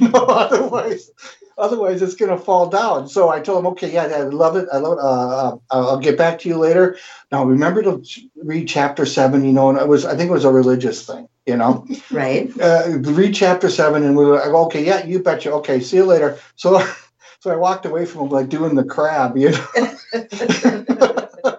know, 0.01 0.25
otherwise, 0.29 1.11
otherwise 1.59 2.01
it's 2.03 2.15
going 2.15 2.31
to 2.31 2.39
fall 2.43 2.69
down. 2.69 3.09
So 3.09 3.29
I 3.29 3.41
told 3.41 3.61
him, 3.61 3.67
okay, 3.73 3.93
yeah, 3.93 4.05
I 4.05 4.23
love 4.23 4.57
it. 4.57 4.69
I 4.73 4.79
love 4.79 4.99
it. 4.99 5.03
Uh, 5.03 5.49
uh, 5.57 5.59
I'll 5.71 5.99
get 5.99 6.17
back 6.17 6.39
to 6.41 6.49
you 6.49 6.57
later. 6.57 6.97
Now 7.33 7.45
remember 7.45 7.83
to 7.83 8.03
read 8.37 8.69
chapter 8.69 9.05
seven. 9.07 9.45
You 9.45 9.53
know, 9.53 9.69
and 9.71 9.79
it 9.79 9.89
was 9.89 10.05
I 10.05 10.17
think 10.17 10.31
it 10.31 10.35
was 10.35 10.45
a 10.45 10.53
religious 10.53 11.07
thing. 11.07 11.29
You 11.47 11.57
know, 11.57 11.87
Right. 12.11 12.51
uh, 12.61 12.99
read 13.01 13.35
chapter 13.35 13.69
seven, 13.71 14.05
and 14.05 14.17
we 14.17 14.25
were 14.25 14.37
like, 14.37 14.49
okay, 14.49 14.85
yeah, 14.85 15.05
you 15.05 15.21
betcha. 15.23 15.53
Okay, 15.55 15.81
see 15.81 15.97
you 15.97 16.05
later. 16.05 16.39
So, 16.57 16.81
so 17.41 17.51
I 17.51 17.57
walked 17.57 17.87
away 17.87 18.07
from 18.07 18.23
him 18.23 18.29
like 18.31 18.49
doing 18.49 18.75
the 18.75 18.85
crab, 18.85 19.37
you 19.37 19.51
know. 19.51 19.67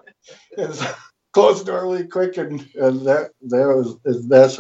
So 0.58 0.86
Closed 1.32 1.62
the 1.62 1.72
door 1.72 1.84
really 1.84 2.08
quick, 2.08 2.38
and, 2.38 2.60
and 2.74 3.06
that 3.06 3.30
there 3.40 3.76
was 3.78 3.98
that's 4.28 4.60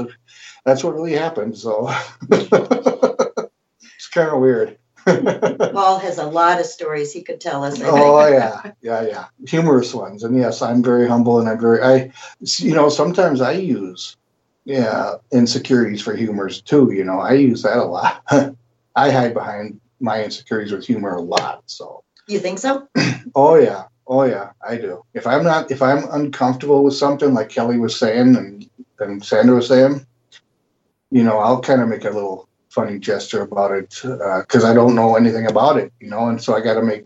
that's 0.64 0.84
what 0.84 0.94
really 0.94 1.14
happened. 1.14 1.58
So 1.58 1.90
it's 2.32 4.08
kind 4.12 4.30
of 4.30 4.40
weird. 4.40 4.78
Paul 5.74 6.00
has 6.00 6.18
a 6.18 6.26
lot 6.26 6.60
of 6.60 6.66
stories 6.66 7.12
he 7.12 7.22
could 7.22 7.40
tell 7.40 7.64
us. 7.64 7.80
Oh 7.82 8.28
yeah, 8.28 8.72
yeah, 8.82 9.02
yeah, 9.02 9.26
humorous 9.48 9.94
ones. 9.94 10.24
And 10.24 10.38
yes, 10.38 10.62
I'm 10.62 10.84
very 10.84 11.08
humble, 11.08 11.40
and 11.40 11.50
I'm 11.50 11.60
very 11.60 11.82
I, 11.82 12.12
you 12.58 12.76
know, 12.76 12.90
sometimes 12.90 13.42
I 13.42 13.54
use 13.54 14.18
yeah 14.66 15.16
insecurities 15.32 16.02
for 16.02 16.16
humors 16.16 16.62
too. 16.62 16.92
You 16.92 17.04
know, 17.04 17.20
I 17.20 17.34
use 17.34 17.64
that 17.64 17.78
a 17.78 17.84
lot. 17.84 18.24
I 18.96 19.12
hide 19.12 19.34
behind 19.34 19.80
my 20.00 20.24
insecurities 20.24 20.74
with 20.74 20.86
humor 20.86 21.16
a 21.16 21.22
lot. 21.22 21.64
So 21.68 22.04
You 22.28 22.40
think 22.40 22.60
so? 22.60 22.88
oh 23.36 23.56
yeah, 23.56 23.86
oh 24.08 24.24
yeah, 24.24 24.52
I 24.68 24.78
do. 24.78 25.04
If 25.14 25.28
I'm 25.28 25.44
not, 25.44 25.72
if 25.72 25.82
I'm 25.82 26.04
uncomfortable 26.12 26.84
with 26.84 26.96
something, 26.96 27.34
like 27.34 27.50
Kelly 27.50 27.78
was 27.78 27.98
saying 27.98 28.36
and 28.36 28.70
and 29.00 29.24
Sandra 29.24 29.56
was 29.56 29.68
saying, 29.68 30.06
you 31.12 31.24
know, 31.24 31.40
I'll 31.40 31.62
kind 31.62 31.82
of 31.82 31.88
make 31.88 32.04
a 32.04 32.10
little 32.10 32.49
funny 32.70 33.00
gesture 33.00 33.42
about 33.42 33.72
it 33.72 34.00
uh, 34.06 34.42
because 34.42 34.64
I 34.64 34.74
don't 34.74 34.96
know 34.96 35.16
anything 35.16 35.48
about 35.48 35.78
it, 35.78 35.92
you 36.00 36.10
know, 36.10 36.30
and 36.30 36.42
so 36.42 36.56
I 36.56 36.62
got 36.62 36.76
to 36.76 36.84
make 36.84 37.06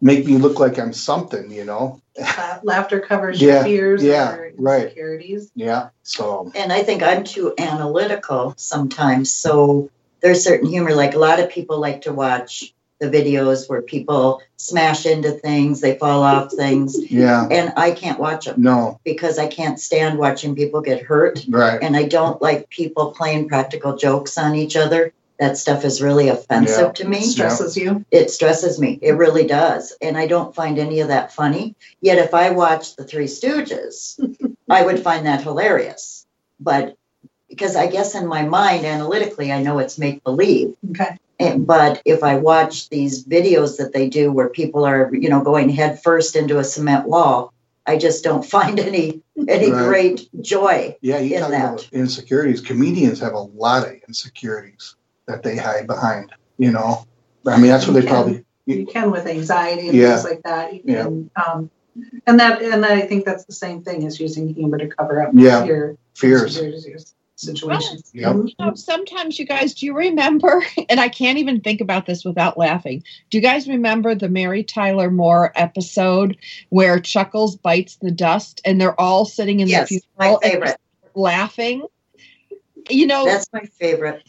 make 0.00 0.26
me 0.26 0.36
look 0.36 0.58
like 0.58 0.78
I'm 0.78 0.92
something, 0.92 1.50
you 1.50 1.64
know. 1.64 2.00
La- 2.18 2.58
Laughter 2.62 3.00
covers 3.00 3.40
Yeah, 3.40 3.54
your 3.54 3.64
fears 3.64 4.04
yeah, 4.04 4.34
or 4.34 4.52
right. 4.58 4.84
insecurities. 4.84 5.50
Yeah. 5.54 5.90
So 6.02 6.50
And 6.54 6.72
I 6.72 6.82
think 6.82 7.02
I'm 7.02 7.24
too 7.24 7.54
analytical 7.56 8.54
sometimes. 8.56 9.32
So 9.32 9.90
there's 10.20 10.42
certain 10.42 10.68
humor. 10.68 10.92
Like 10.94 11.14
a 11.14 11.18
lot 11.18 11.38
of 11.40 11.50
people 11.50 11.78
like 11.78 12.02
to 12.02 12.12
watch 12.12 12.74
the 13.02 13.10
videos 13.10 13.68
where 13.68 13.82
people 13.82 14.40
smash 14.56 15.06
into 15.06 15.32
things, 15.32 15.80
they 15.80 15.98
fall 15.98 16.22
off 16.22 16.52
things, 16.52 16.96
yeah, 17.10 17.46
and 17.50 17.72
I 17.76 17.90
can't 17.90 18.20
watch 18.20 18.44
them 18.46 18.62
no, 18.62 19.00
because 19.04 19.38
I 19.38 19.48
can't 19.48 19.80
stand 19.80 20.18
watching 20.18 20.54
people 20.54 20.80
get 20.80 21.02
hurt. 21.02 21.44
right. 21.48 21.82
And 21.82 21.96
I 21.96 22.04
don't 22.04 22.40
like 22.40 22.70
people 22.70 23.10
playing 23.10 23.48
practical 23.48 23.96
jokes 23.96 24.38
on 24.38 24.54
each 24.54 24.76
other. 24.76 25.12
That 25.40 25.58
stuff 25.58 25.84
is 25.84 26.00
really 26.00 26.28
offensive 26.28 26.78
Yeah. 26.88 26.92
to 26.92 27.08
me. 27.08 27.18
It 27.18 27.24
Stresses 27.24 27.76
you. 27.76 28.04
It 28.12 28.30
stresses 28.30 28.78
me. 28.78 29.00
It 29.02 29.12
really 29.16 29.44
does. 29.44 29.92
And 30.00 30.16
I 30.16 30.28
don't 30.28 30.54
find 30.54 30.78
any 30.78 31.00
of 31.00 31.08
that 31.08 31.32
funny. 31.32 31.74
Yet 32.00 32.18
if 32.18 32.32
I 32.32 32.50
watched 32.50 32.96
The 32.96 33.02
Three 33.04 33.26
Stooges, 33.26 34.20
I 34.70 34.84
would 34.86 35.00
find 35.00 35.26
that 35.26 35.42
hilarious. 35.42 36.24
But 36.60 36.96
because 37.48 37.74
I 37.74 37.88
guess 37.88 38.14
in 38.14 38.26
my 38.28 38.42
mind, 38.42 38.86
analytically, 38.86 39.50
I 39.50 39.62
know 39.62 39.78
it's 39.80 39.98
make 39.98 40.22
believe. 40.22 40.76
Okay. 40.92 41.18
And, 41.42 41.66
but 41.66 42.02
if 42.04 42.22
I 42.22 42.36
watch 42.36 42.88
these 42.88 43.24
videos 43.24 43.76
that 43.78 43.92
they 43.92 44.08
do 44.08 44.30
where 44.32 44.48
people 44.48 44.84
are, 44.84 45.10
you 45.12 45.28
know, 45.28 45.42
going 45.42 45.68
head 45.68 46.02
first 46.02 46.36
into 46.36 46.58
a 46.58 46.64
cement 46.64 47.06
wall, 47.06 47.52
I 47.86 47.96
just 47.98 48.22
don't 48.24 48.44
find 48.56 48.78
any 48.78 49.22
any 49.48 49.70
Right. 49.72 49.84
great 49.84 50.28
joy. 50.40 50.96
Yeah, 51.00 51.18
you 51.18 51.34
in 51.36 51.40
talk 51.42 51.50
that. 51.50 51.72
about 51.72 51.88
insecurities. 51.92 52.60
Comedians 52.60 53.18
have 53.20 53.32
a 53.32 53.38
lot 53.40 53.86
of 53.86 53.94
insecurities 54.06 54.94
that 55.26 55.42
they 55.42 55.56
hide 55.56 55.86
behind. 55.86 56.32
You 56.58 56.70
know, 56.70 57.04
I 57.46 57.56
mean, 57.56 57.70
that's 57.70 57.86
what 57.86 57.94
they 57.94 58.02
Yeah. 58.02 58.10
probably. 58.10 58.44
You 58.66 58.86
can 58.86 59.10
with 59.10 59.26
anxiety 59.26 59.88
and 59.88 59.96
Yeah. 59.96 60.14
things 60.14 60.24
like 60.24 60.42
that. 60.44 60.72
You 60.72 60.80
Yeah. 60.84 61.02
can, 61.02 61.30
um, 61.44 61.70
and 62.26 62.38
that 62.38 62.62
and 62.62 62.86
I 62.86 63.00
think 63.00 63.24
that's 63.24 63.44
the 63.44 63.52
same 63.52 63.82
thing 63.82 64.06
as 64.06 64.20
using 64.20 64.54
humor 64.54 64.78
to 64.78 64.86
cover 64.86 65.20
up 65.20 65.30
Yeah. 65.34 65.64
your 65.64 65.96
Fears. 66.14 66.56
your, 66.56 66.72
situations. 67.42 68.10
Yep. 68.14 68.34
Mhm. 68.34 68.48
You 68.48 68.54
know, 68.58 68.74
sometimes 68.74 69.38
you 69.38 69.44
guys, 69.46 69.74
do 69.74 69.86
you 69.86 69.94
remember? 69.96 70.64
And 70.88 71.00
I 71.00 71.08
can't 71.08 71.38
even 71.38 71.60
think 71.60 71.80
about 71.80 72.06
this 72.06 72.24
without 72.24 72.58
laughing. 72.58 73.02
Do 73.30 73.38
you 73.38 73.42
guys 73.42 73.66
remember 73.68 74.14
the 74.14 74.28
Mary 74.28 74.62
Tyler 74.62 75.10
Moore 75.10 75.52
episode 75.56 76.36
where 76.70 76.98
Chuckles 77.00 77.56
bites 77.56 77.96
the 77.96 78.10
dust 78.10 78.60
and 78.64 78.80
they're 78.80 78.98
all 79.00 79.24
sitting 79.24 79.60
in 79.60 79.68
Yes, 79.68 79.88
the 79.88 80.00
funeral 80.18 80.38
favorite. 80.40 80.76
laughing? 81.14 81.86
You 82.90 83.06
know, 83.06 83.24
That's 83.24 83.46
my 83.52 83.64
favorite. 83.78 84.22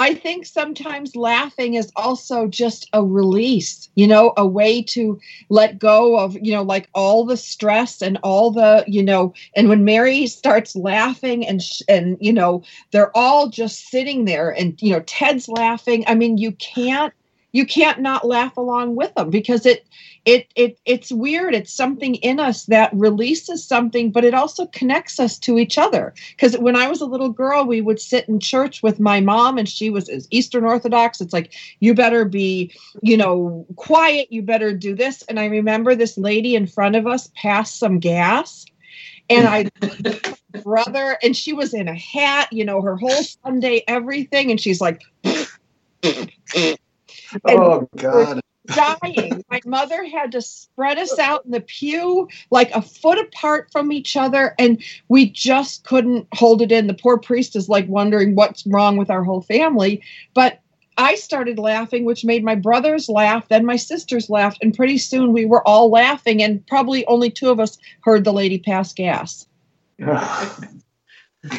I 0.00 0.14
think 0.14 0.46
sometimes 0.46 1.14
laughing 1.14 1.74
is 1.74 1.92
also 1.94 2.46
just 2.46 2.88
a 2.94 3.04
release, 3.04 3.90
you 3.96 4.06
know, 4.06 4.32
a 4.38 4.46
way 4.46 4.80
to 4.84 5.20
let 5.50 5.78
go 5.78 6.18
of, 6.18 6.38
you 6.40 6.52
know, 6.52 6.62
like 6.62 6.88
all 6.94 7.26
the 7.26 7.36
stress 7.36 8.00
and 8.00 8.16
all 8.22 8.50
the, 8.50 8.82
you 8.86 9.02
know, 9.02 9.34
and 9.54 9.68
when 9.68 9.84
Mary 9.84 10.26
starts 10.26 10.74
laughing 10.74 11.46
and, 11.46 11.62
sh- 11.62 11.82
and, 11.86 12.16
you 12.18 12.32
know, 12.32 12.62
they're 12.92 13.14
all 13.14 13.50
just 13.50 13.90
sitting 13.90 14.24
there 14.24 14.48
and, 14.48 14.80
you 14.80 14.90
know, 14.90 15.00
Ted's 15.00 15.50
laughing. 15.50 16.02
I 16.06 16.14
mean, 16.14 16.38
you 16.38 16.52
can't, 16.52 17.12
you 17.52 17.66
can't 17.66 18.00
not 18.00 18.26
laugh 18.26 18.56
along 18.56 18.96
with 18.96 19.14
them 19.16 19.28
because 19.28 19.66
it, 19.66 19.84
it 20.24 20.52
it 20.54 20.78
it's 20.84 21.10
weird. 21.10 21.54
It's 21.54 21.72
something 21.72 22.16
in 22.16 22.38
us 22.38 22.66
that 22.66 22.90
releases 22.92 23.64
something 23.66 24.10
but 24.10 24.24
it 24.24 24.34
also 24.34 24.66
connects 24.66 25.18
us 25.18 25.38
to 25.40 25.58
each 25.58 25.78
other. 25.78 26.14
Because 26.30 26.58
when 26.58 26.76
i 26.76 26.88
was 26.88 27.00
a 27.00 27.06
little 27.06 27.30
girl 27.30 27.64
we 27.64 27.80
would 27.80 28.00
sit 28.00 28.28
in 28.28 28.38
church 28.40 28.82
with 28.82 29.00
my 29.00 29.20
mom 29.20 29.56
and 29.58 29.68
she 29.68 29.90
was 29.90 30.10
eastern 30.30 30.64
orthodox. 30.64 31.20
It's 31.20 31.32
like 31.32 31.54
you 31.80 31.94
better 31.94 32.24
be 32.24 32.72
you 33.02 33.16
know 33.16 33.66
quiet. 33.76 34.30
You 34.30 34.42
better 34.42 34.74
do 34.74 34.94
this. 34.94 35.22
And 35.22 35.40
i 35.40 35.46
remember 35.46 35.94
this 35.94 36.18
lady 36.18 36.54
in 36.54 36.66
front 36.66 36.96
of 36.96 37.06
us 37.06 37.30
passed 37.34 37.78
some 37.78 37.98
gas 37.98 38.66
and 39.30 39.46
I 39.46 39.70
brother 40.62 41.16
and 41.22 41.36
she 41.36 41.52
was 41.52 41.72
in 41.72 41.88
a 41.88 41.94
hat, 41.94 42.52
you 42.52 42.64
know, 42.64 42.82
her 42.82 42.96
whole 42.96 43.22
Sunday 43.44 43.84
everything. 43.86 44.50
And 44.50 44.60
she's 44.60 44.80
like 44.80 45.02
oh 47.46 47.88
god 47.96 48.40
dying. 48.74 49.44
My 49.50 49.60
mother 49.66 50.04
had 50.04 50.32
to 50.32 50.42
spread 50.42 50.98
us 50.98 51.18
out 51.18 51.44
in 51.44 51.50
the 51.50 51.60
pew 51.60 52.28
like 52.50 52.70
a 52.72 52.82
foot 52.82 53.18
apart 53.18 53.70
from 53.72 53.92
each 53.92 54.16
other, 54.16 54.54
and 54.58 54.82
we 55.08 55.30
just 55.30 55.84
couldn't 55.84 56.26
hold 56.34 56.62
it 56.62 56.72
in. 56.72 56.86
The 56.86 56.94
poor 56.94 57.18
priest 57.18 57.56
is 57.56 57.68
like 57.68 57.88
wondering 57.88 58.34
what's 58.34 58.66
wrong 58.66 58.96
with 58.96 59.10
our 59.10 59.24
whole 59.24 59.42
family. 59.42 60.02
But 60.34 60.60
I 60.96 61.14
started 61.14 61.58
laughing, 61.58 62.04
which 62.04 62.24
made 62.24 62.44
my 62.44 62.54
brothers 62.54 63.08
laugh, 63.08 63.48
then 63.48 63.64
my 63.64 63.76
sisters 63.76 64.28
laughed, 64.28 64.58
and 64.60 64.74
pretty 64.74 64.98
soon 64.98 65.32
we 65.32 65.46
were 65.46 65.66
all 65.66 65.90
laughing, 65.90 66.42
and 66.42 66.66
probably 66.66 67.06
only 67.06 67.30
two 67.30 67.48
of 67.50 67.58
us 67.58 67.78
heard 68.02 68.24
the 68.24 68.32
lady 68.32 68.58
pass 68.58 68.92
gas. 68.92 69.46
I 71.42 71.56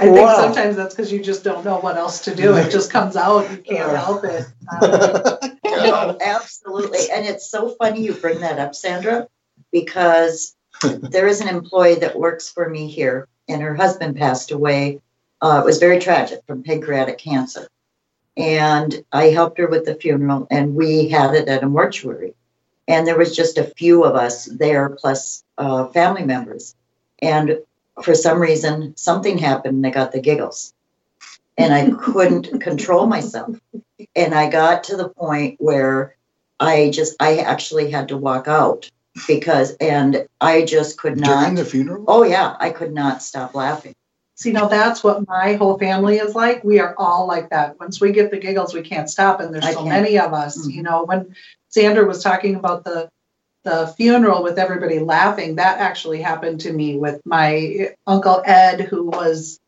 think 0.00 0.16
wow. 0.16 0.36
sometimes 0.36 0.76
that's 0.76 0.94
because 0.94 1.12
you 1.12 1.20
just 1.20 1.44
don't 1.44 1.64
know 1.64 1.78
what 1.80 1.98
else 1.98 2.24
to 2.24 2.34
do. 2.34 2.54
It 2.54 2.70
just 2.70 2.90
comes 2.90 3.14
out. 3.14 3.50
You 3.50 3.58
can't 3.58 3.96
help 3.96 4.24
it. 4.24 4.46
Um, 4.82 5.57
no, 5.90 6.18
absolutely. 6.20 7.10
And 7.12 7.26
it's 7.26 7.50
so 7.50 7.70
funny 7.70 8.02
you 8.02 8.14
bring 8.14 8.40
that 8.40 8.58
up, 8.58 8.74
Sandra, 8.74 9.28
because 9.72 10.56
there 10.82 11.26
is 11.26 11.40
an 11.40 11.48
employee 11.48 11.96
that 11.96 12.18
works 12.18 12.48
for 12.48 12.68
me 12.68 12.88
here, 12.88 13.28
and 13.48 13.62
her 13.62 13.74
husband 13.74 14.16
passed 14.16 14.50
away. 14.50 15.00
Uh, 15.40 15.60
it 15.62 15.66
was 15.66 15.78
very 15.78 15.98
tragic 15.98 16.40
from 16.46 16.62
pancreatic 16.62 17.18
cancer. 17.18 17.68
And 18.36 19.04
I 19.12 19.26
helped 19.26 19.58
her 19.58 19.66
with 19.66 19.84
the 19.84 19.94
funeral, 19.94 20.46
and 20.50 20.74
we 20.74 21.08
had 21.08 21.34
it 21.34 21.48
at 21.48 21.64
a 21.64 21.68
mortuary. 21.68 22.34
And 22.86 23.06
there 23.06 23.18
was 23.18 23.34
just 23.34 23.58
a 23.58 23.64
few 23.76 24.04
of 24.04 24.14
us 24.14 24.46
there, 24.46 24.88
plus 24.90 25.44
uh, 25.58 25.88
family 25.88 26.24
members. 26.24 26.74
And 27.20 27.58
for 28.02 28.14
some 28.14 28.40
reason, 28.40 28.96
something 28.96 29.38
happened 29.38 29.76
and 29.76 29.86
I 29.86 29.90
got 29.90 30.12
the 30.12 30.20
giggles. 30.20 30.72
And 31.58 31.74
I 31.74 31.90
couldn't 31.90 32.60
control 32.60 33.06
myself. 33.06 33.58
And 34.14 34.34
I 34.34 34.48
got 34.48 34.84
to 34.84 34.96
the 34.96 35.08
point 35.08 35.56
where 35.58 36.16
I 36.58 36.90
just, 36.90 37.16
I 37.20 37.38
actually 37.38 37.90
had 37.90 38.08
to 38.08 38.16
walk 38.16 38.48
out 38.48 38.88
because, 39.26 39.76
and 39.80 40.26
I 40.40 40.64
just 40.64 40.98
could 40.98 41.18
not. 41.18 41.40
During 41.40 41.56
the 41.56 41.64
funeral? 41.64 42.04
Oh, 42.08 42.22
yeah. 42.22 42.56
I 42.58 42.70
could 42.70 42.94
not 42.94 43.22
stop 43.22 43.54
laughing. 43.54 43.94
See, 44.36 44.52
now 44.52 44.68
that's 44.68 45.02
what 45.02 45.26
my 45.26 45.54
whole 45.54 45.76
family 45.78 46.18
is 46.18 46.36
like. 46.36 46.62
We 46.62 46.78
are 46.78 46.94
all 46.96 47.26
like 47.26 47.50
that. 47.50 47.80
Once 47.80 48.00
we 48.00 48.12
get 48.12 48.30
the 48.30 48.38
giggles, 48.38 48.72
we 48.72 48.82
can't 48.82 49.10
stop. 49.10 49.40
And 49.40 49.52
there's 49.52 49.64
I 49.64 49.72
so 49.72 49.78
can't. 49.78 49.88
many 49.88 50.16
of 50.16 50.32
us. 50.32 50.56
Mm-hmm. 50.56 50.70
You 50.70 50.82
know, 50.84 51.04
when 51.04 51.34
Sandra 51.70 52.06
was 52.06 52.22
talking 52.22 52.54
about 52.54 52.84
the 52.84 53.10
the 53.64 53.92
funeral 53.96 54.44
with 54.44 54.56
everybody 54.58 55.00
laughing, 55.00 55.56
that 55.56 55.80
actually 55.80 56.22
happened 56.22 56.60
to 56.60 56.72
me 56.72 56.96
with 56.96 57.20
my 57.26 57.90
uncle 58.06 58.40
Ed, 58.46 58.82
who 58.82 59.06
was, 59.06 59.58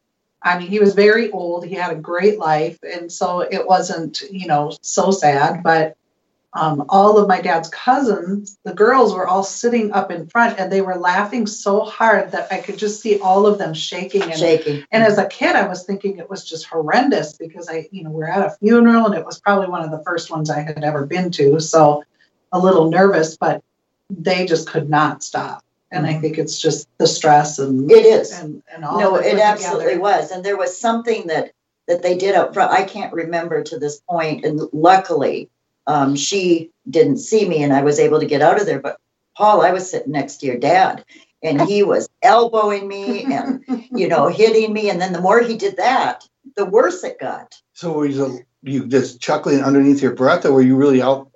I 0.43 0.59
mean, 0.59 0.69
he 0.69 0.79
was 0.79 0.95
very 0.95 1.31
old. 1.31 1.67
He 1.67 1.75
had 1.75 1.93
a 1.93 2.01
great 2.01 2.39
life. 2.39 2.79
And 2.83 3.13
so 3.13 3.41
it 3.41 3.67
wasn't, 3.67 4.23
you 4.31 4.47
know, 4.47 4.73
so 4.81 5.11
sad. 5.11 5.63
But 5.63 5.97
um, 6.53 6.85
all 6.89 7.19
of 7.19 7.29
my 7.29 7.41
dad's 7.41 7.69
cousins, 7.69 8.59
the 8.65 8.75
girls 8.75 9.15
were 9.15 9.27
all 9.27 9.45
sitting 9.45 9.93
up 9.93 10.11
in 10.11 10.27
front 10.27 10.59
and 10.59 10.73
they 10.73 10.81
were 10.81 10.97
laughing 10.97 11.47
so 11.47 11.85
hard 11.85 12.33
that 12.33 12.49
I 12.51 12.59
could 12.59 12.77
just 12.77 13.01
see 13.01 13.21
all 13.21 13.47
of 13.47 13.59
them 13.59 13.73
shaking. 13.73 14.23
And, 14.23 14.37
shaking. 14.37 14.85
And 14.91 15.05
as 15.05 15.19
a 15.19 15.27
kid, 15.27 15.55
I 15.55 15.69
was 15.69 15.85
thinking 15.85 16.19
it 16.19 16.29
was 16.29 16.45
just 16.45 16.67
horrendous 16.67 17.35
because 17.35 17.69
I, 17.69 17.89
you 17.93 18.03
know, 18.03 18.11
we're 18.11 18.27
at 18.27 18.47
a 18.47 18.51
funeral 18.51 19.07
and 19.07 19.15
it 19.15 19.25
was 19.25 19.39
probably 19.39 19.69
one 19.69 19.85
of 19.85 19.91
the 19.91 20.03
first 20.05 20.31
ones 20.31 20.51
I 20.51 20.61
had 20.61 20.83
ever 20.83 21.07
been 21.07 21.31
to. 21.33 21.61
So 21.61 22.03
a 22.51 22.59
little 22.59 22.91
nervous, 22.91 23.37
but 23.37 23.63
they 24.09 24.47
just 24.47 24.69
could 24.69 24.91
not 24.91 25.23
stop. 25.23 25.63
And 25.91 26.07
I 26.07 26.13
mm-hmm. 26.13 26.21
think 26.21 26.39
it's 26.39 26.61
just 26.61 26.89
the 26.99 27.07
stress 27.07 27.59
and 27.59 27.91
it 27.91 28.07
is 28.07 28.39
and, 28.39 28.63
and 28.73 28.85
all. 28.85 29.01
No, 29.01 29.17
it 29.17 29.39
absolutely 29.39 29.95
together. 29.95 30.01
was. 30.01 30.31
And 30.31 30.45
there 30.45 30.57
was 30.57 30.79
something 30.79 31.27
that 31.27 31.53
that 31.89 32.03
they 32.03 32.17
did 32.17 32.37
up 32.37 32.55
front. 32.55 32.71
I 32.71 32.85
can't 32.85 33.13
remember 33.13 33.63
to 33.65 33.79
this 33.79 34.01
point, 34.09 34.45
and 34.45 34.61
luckily, 34.73 35.51
um, 35.89 36.15
she 36.15 36.71
didn't 36.89 37.19
see 37.19 37.49
me, 37.49 37.65
and 37.65 37.73
I 37.73 37.83
was 37.83 37.99
able 37.99 38.21
to 38.21 38.27
get 38.27 38.43
out 38.43 38.61
of 38.61 38.67
there. 38.67 38.81
But 38.81 38.99
Paul, 39.37 39.63
I 39.63 39.73
was 39.73 39.91
sitting 39.91 40.13
next 40.13 40.37
to 40.39 40.47
your 40.47 40.59
dad, 40.59 41.05
and 41.43 41.61
he 41.63 41.83
was 41.83 42.09
elbowing 42.23 42.87
me 42.87 43.25
and 43.25 43.65
you 43.91 44.07
know 44.07 44.29
hitting 44.29 44.73
me, 44.73 44.89
and 44.89 45.01
then 45.01 45.13
the 45.13 45.21
more 45.21 45.43
he 45.43 45.57
did 45.57 45.77
that, 45.79 46.25
the 46.57 46.65
worse 46.65 47.03
it 47.03 47.19
got. 47.19 47.61
So 47.73 47.93
were 47.93 48.07
you, 48.07 48.45
you 48.63 48.87
just 48.87 49.21
chuckling 49.21 49.63
underneath 49.63 50.01
your 50.01 50.15
breath, 50.15 50.45
or 50.45 50.53
were 50.53 50.63
you 50.63 50.77
really 50.77 51.03
out 51.03 51.31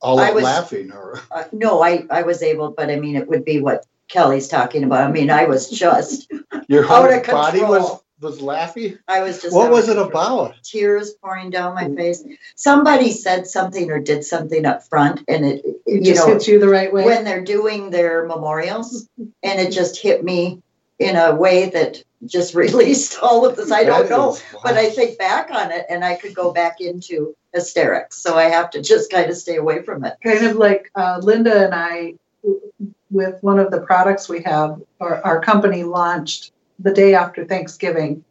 all 0.00 0.18
I 0.18 0.30
was, 0.30 0.44
laughing 0.44 0.90
or 0.92 1.20
uh, 1.30 1.44
no 1.52 1.82
i 1.82 2.04
i 2.10 2.22
was 2.22 2.42
able 2.42 2.70
but 2.70 2.90
i 2.90 2.96
mean 2.96 3.16
it 3.16 3.28
would 3.28 3.44
be 3.44 3.60
what 3.60 3.86
kelly's 4.10 4.48
talking 4.48 4.84
about 4.84 5.08
i 5.08 5.10
mean 5.10 5.30
i 5.30 5.44
was 5.44 5.70
just 5.70 6.30
your 6.68 6.82
whole 6.82 7.06
body 7.22 7.60
was 7.60 8.00
was 8.20 8.42
laughing 8.42 8.98
i 9.08 9.22
was 9.22 9.40
just 9.40 9.54
what 9.54 9.70
was 9.70 9.88
it 9.88 9.96
about 9.96 10.54
tears 10.62 11.14
pouring 11.22 11.48
down 11.48 11.74
my 11.74 11.88
face 11.94 12.22
somebody 12.54 13.12
said 13.12 13.46
something 13.46 13.90
or 13.90 13.98
did 13.98 14.22
something 14.22 14.66
up 14.66 14.86
front 14.86 15.22
and 15.26 15.46
it, 15.46 15.64
it 15.64 15.80
you 15.86 16.02
just 16.02 16.26
know 16.26 16.34
hits 16.34 16.46
you 16.46 16.58
the 16.58 16.68
right 16.68 16.92
way 16.92 17.04
when 17.06 17.24
they're 17.24 17.42
doing 17.42 17.88
their 17.88 18.26
memorials 18.26 19.08
and 19.18 19.58
it 19.58 19.72
just 19.72 19.98
hit 19.98 20.22
me 20.22 20.60
in 21.00 21.16
a 21.16 21.34
way 21.34 21.70
that 21.70 22.04
just 22.26 22.54
released 22.64 23.18
all 23.20 23.44
of 23.44 23.56
this. 23.56 23.72
I 23.72 23.84
don't 23.84 24.08
know, 24.08 24.36
but 24.62 24.76
I 24.76 24.90
think 24.90 25.18
back 25.18 25.50
on 25.50 25.72
it 25.72 25.86
and 25.88 26.04
I 26.04 26.14
could 26.14 26.34
go 26.34 26.52
back 26.52 26.80
into 26.80 27.34
hysterics. 27.52 28.18
So 28.18 28.36
I 28.36 28.44
have 28.44 28.70
to 28.70 28.82
just 28.82 29.10
kind 29.10 29.28
of 29.28 29.36
stay 29.36 29.56
away 29.56 29.82
from 29.82 30.04
it. 30.04 30.16
Kind 30.22 30.44
of 30.46 30.56
like 30.56 30.90
uh, 30.94 31.20
Linda 31.22 31.64
and 31.64 31.74
I, 31.74 32.14
with 33.10 33.42
one 33.42 33.58
of 33.58 33.70
the 33.70 33.80
products 33.80 34.28
we 34.28 34.42
have, 34.42 34.80
our, 35.00 35.22
our 35.22 35.40
company 35.40 35.84
launched 35.84 36.52
the 36.78 36.92
day 36.92 37.14
after 37.14 37.44
Thanksgiving. 37.44 38.24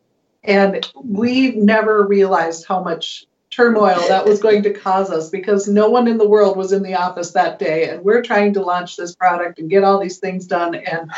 And 0.43 0.89
we 1.03 1.51
never 1.51 2.05
realized 2.05 2.65
how 2.65 2.81
much 2.81 3.25
turmoil 3.49 3.99
that 4.07 4.25
was 4.25 4.41
going 4.41 4.63
to 4.63 4.73
cause 4.73 5.09
us 5.09 5.29
because 5.29 5.67
no 5.67 5.89
one 5.89 6.07
in 6.07 6.17
the 6.17 6.27
world 6.27 6.55
was 6.55 6.71
in 6.71 6.83
the 6.83 6.95
office 6.95 7.31
that 7.31 7.59
day. 7.59 7.89
And 7.89 8.03
we're 8.03 8.21
trying 8.21 8.53
to 8.53 8.61
launch 8.61 8.95
this 8.95 9.15
product 9.15 9.59
and 9.59 9.69
get 9.69 9.83
all 9.83 9.99
these 9.99 10.19
things 10.19 10.45
done. 10.45 10.75
And 10.75 11.11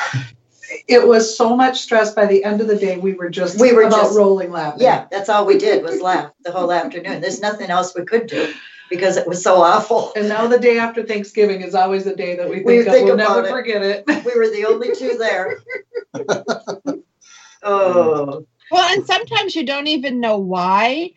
it 0.88 1.06
was 1.06 1.38
so 1.38 1.56
much 1.56 1.82
stress 1.82 2.14
by 2.14 2.26
the 2.26 2.44
end 2.44 2.62
of 2.62 2.68
the 2.68 2.78
day 2.78 2.98
we 2.98 3.14
were 3.14 3.30
just 3.30 3.60
we 3.60 3.74
were 3.74 3.84
about 3.84 4.04
just 4.04 4.18
rolling 4.18 4.52
laughing. 4.52 4.82
Yeah 4.82 5.06
that's 5.12 5.28
all 5.30 5.46
we 5.46 5.58
did 5.58 5.84
was 5.84 6.02
laugh 6.02 6.32
the 6.44 6.52
whole 6.52 6.72
afternoon. 6.72 7.22
There's 7.22 7.42
nothing 7.42 7.70
else 7.70 7.94
we 7.94 8.06
could 8.06 8.28
do 8.28 8.54
because 8.92 9.16
it 9.16 9.26
was 9.26 9.42
so 9.42 9.62
awful. 9.62 10.12
And 10.16 10.28
now 10.28 10.46
the 10.48 10.60
day 10.60 10.78
after 10.78 11.02
thanksgiving 11.02 11.62
is 11.62 11.74
always 11.74 12.04
the 12.04 12.16
day 12.16 12.36
that 12.36 12.50
we 12.50 12.58
think, 12.58 12.68
we 12.68 12.84
think 12.84 13.06
we'll 13.08 13.16
never 13.16 13.46
it. 13.46 13.50
forget 13.50 13.82
it. 13.82 14.04
We 14.26 14.38
were 14.38 14.50
the 14.50 14.66
only 14.66 14.94
two 14.94 15.18
there. 15.18 15.58
Oh. 17.64 18.48
Well 18.72 18.98
and 18.98 19.06
sometimes 19.06 19.56
you 19.56 19.64
don't 19.64 19.86
even 19.86 20.20
know 20.20 20.40
why 20.40 21.12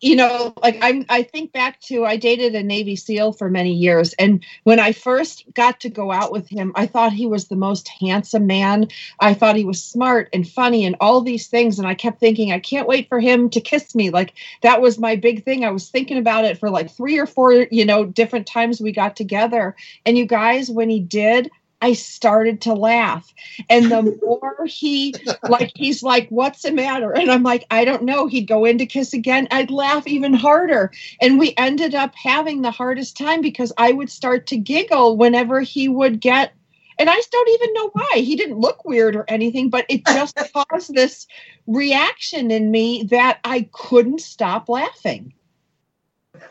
you 0.00 0.14
know 0.14 0.52
like 0.62 0.78
i'm 0.82 1.04
i 1.08 1.22
think 1.22 1.52
back 1.52 1.80
to 1.80 2.04
i 2.04 2.16
dated 2.16 2.54
a 2.54 2.62
navy 2.62 2.96
seal 2.96 3.32
for 3.32 3.48
many 3.48 3.72
years 3.72 4.12
and 4.14 4.44
when 4.64 4.78
i 4.78 4.92
first 4.92 5.44
got 5.54 5.80
to 5.80 5.88
go 5.88 6.12
out 6.12 6.30
with 6.30 6.48
him 6.48 6.70
i 6.74 6.86
thought 6.86 7.12
he 7.12 7.26
was 7.26 7.48
the 7.48 7.56
most 7.56 7.88
handsome 7.88 8.46
man. 8.46 8.88
I 9.20 9.34
thought 9.34 9.56
he 9.56 9.64
was 9.64 9.82
smart 9.82 10.28
and 10.32 10.46
funny 10.46 10.84
and 10.84 10.96
all 11.00 11.20
these 11.20 11.46
things 11.46 11.78
and 11.78 11.88
i 11.88 11.94
kept 11.94 12.20
thinking 12.20 12.52
i 12.52 12.58
can't 12.58 12.88
wait 12.88 13.08
for 13.08 13.20
him 13.20 13.48
to 13.50 13.60
kiss 13.60 13.94
me. 13.94 14.10
Like 14.10 14.34
that 14.62 14.80
was 14.80 14.98
my 14.98 15.16
big 15.16 15.44
thing. 15.44 15.64
I 15.64 15.70
was 15.70 15.88
thinking 15.88 16.18
about 16.18 16.44
it 16.44 16.58
for 16.58 16.70
like 16.70 16.90
three 16.90 17.18
or 17.18 17.26
four 17.26 17.52
you 17.52 17.84
know 17.84 18.04
different 18.04 18.46
times 18.46 18.80
we 18.80 18.92
got 18.92 19.16
together. 19.16 19.74
And 20.04 20.18
you 20.18 20.26
guys 20.26 20.70
when 20.70 20.90
he 20.90 21.00
did 21.00 21.50
I 21.82 21.92
started 21.94 22.62
to 22.62 22.74
laugh. 22.74 23.32
And 23.68 23.90
the 23.90 24.18
more 24.22 24.64
he, 24.66 25.14
like, 25.48 25.72
he's 25.74 26.02
like, 26.02 26.28
what's 26.30 26.62
the 26.62 26.72
matter? 26.72 27.12
And 27.12 27.30
I'm 27.30 27.42
like, 27.42 27.66
I 27.70 27.84
don't 27.84 28.04
know. 28.04 28.26
He'd 28.26 28.48
go 28.48 28.64
in 28.64 28.78
to 28.78 28.86
kiss 28.86 29.12
again. 29.14 29.48
I'd 29.50 29.70
laugh 29.70 30.06
even 30.06 30.34
harder. 30.34 30.92
And 31.20 31.38
we 31.38 31.54
ended 31.56 31.94
up 31.94 32.14
having 32.14 32.62
the 32.62 32.70
hardest 32.70 33.16
time 33.16 33.40
because 33.42 33.72
I 33.78 33.92
would 33.92 34.10
start 34.10 34.46
to 34.48 34.56
giggle 34.58 35.16
whenever 35.16 35.60
he 35.60 35.88
would 35.88 36.20
get 36.20 36.54
And 36.98 37.10
I 37.10 37.20
don't 37.30 37.50
even 37.50 37.74
know 37.74 37.90
why. 37.92 38.20
He 38.20 38.36
didn't 38.36 38.58
look 38.60 38.84
weird 38.84 39.16
or 39.16 39.24
anything, 39.28 39.70
but 39.70 39.86
it 39.88 40.06
just 40.06 40.36
caused 40.54 40.94
this 40.94 41.26
reaction 41.66 42.50
in 42.50 42.70
me 42.70 43.04
that 43.04 43.40
I 43.44 43.68
couldn't 43.72 44.20
stop 44.22 44.68
laughing. 44.68 45.34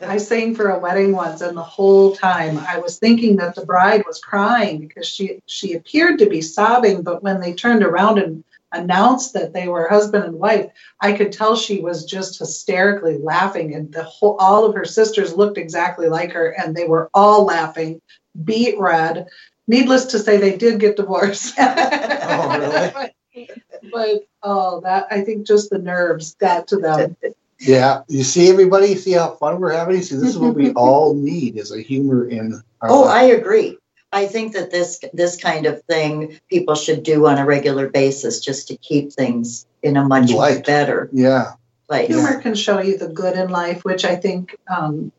I 0.00 0.18
sang 0.18 0.54
for 0.54 0.70
a 0.70 0.78
wedding 0.78 1.12
once, 1.12 1.40
and 1.40 1.56
the 1.56 1.62
whole 1.62 2.14
time 2.14 2.58
I 2.58 2.78
was 2.78 2.98
thinking 2.98 3.36
that 3.36 3.54
the 3.54 3.64
bride 3.64 4.04
was 4.06 4.20
crying 4.20 4.78
because 4.80 5.06
she 5.06 5.40
she 5.46 5.74
appeared 5.74 6.18
to 6.18 6.26
be 6.26 6.40
sobbing, 6.40 7.02
but 7.02 7.22
when 7.22 7.40
they 7.40 7.52
turned 7.52 7.82
around 7.82 8.18
and 8.18 8.44
announced 8.72 9.32
that 9.34 9.52
they 9.52 9.68
were 9.68 9.88
husband 9.88 10.24
and 10.24 10.38
wife, 10.38 10.70
I 11.00 11.12
could 11.12 11.32
tell 11.32 11.56
she 11.56 11.80
was 11.80 12.04
just 12.04 12.38
hysterically 12.38 13.18
laughing, 13.18 13.74
and 13.74 13.92
the 13.92 14.04
whole 14.04 14.36
all 14.38 14.64
of 14.64 14.74
her 14.74 14.84
sisters 14.84 15.34
looked 15.34 15.58
exactly 15.58 16.08
like 16.08 16.32
her, 16.32 16.50
and 16.50 16.74
they 16.74 16.86
were 16.86 17.10
all 17.14 17.44
laughing, 17.44 18.00
beet 18.44 18.78
red. 18.78 19.26
Needless 19.68 20.06
to 20.06 20.18
say, 20.18 20.36
they 20.36 20.56
did 20.56 20.78
get 20.78 20.96
divorced. 20.96 21.54
Oh, 21.58 23.10
really? 23.34 23.50
but 23.92 24.26
oh, 24.42 24.80
that 24.80 25.08
I 25.10 25.22
think 25.22 25.46
just 25.46 25.70
the 25.70 25.78
nerves 25.78 26.34
got 26.36 26.68
to 26.68 26.76
them. 26.76 27.16
Yeah, 27.60 28.02
you 28.08 28.22
see 28.22 28.48
everybody, 28.50 28.94
see 28.96 29.12
how 29.12 29.30
fun 29.36 29.60
we're 29.60 29.72
having. 29.72 30.02
See, 30.02 30.16
this 30.16 30.30
is 30.30 30.38
what 30.38 30.54
we 30.54 30.72
all 30.76 31.14
need 31.14 31.56
is 31.56 31.72
a 31.72 31.80
humor 31.80 32.28
in 32.28 32.60
our 32.82 32.90
Oh, 32.90 33.00
life. 33.02 33.10
I 33.10 33.22
agree. 33.24 33.78
I 34.12 34.26
think 34.26 34.52
that 34.52 34.70
this 34.70 35.00
this 35.12 35.36
kind 35.36 35.66
of 35.66 35.82
thing 35.84 36.38
people 36.48 36.74
should 36.74 37.02
do 37.02 37.26
on 37.26 37.38
a 37.38 37.44
regular 37.44 37.88
basis 37.88 38.40
just 38.40 38.68
to 38.68 38.76
keep 38.76 39.12
things 39.12 39.66
in 39.82 39.96
a 39.96 40.04
much 40.06 40.30
Light. 40.32 40.64
better 40.64 41.08
yeah, 41.12 41.52
place. 41.88 42.08
Humor 42.08 42.40
can 42.40 42.54
show 42.54 42.80
you 42.80 42.96
the 42.96 43.08
good 43.08 43.36
in 43.36 43.48
life, 43.50 43.84
which 43.84 44.04
I 44.04 44.16
think 44.16 44.56
um, 44.74 45.12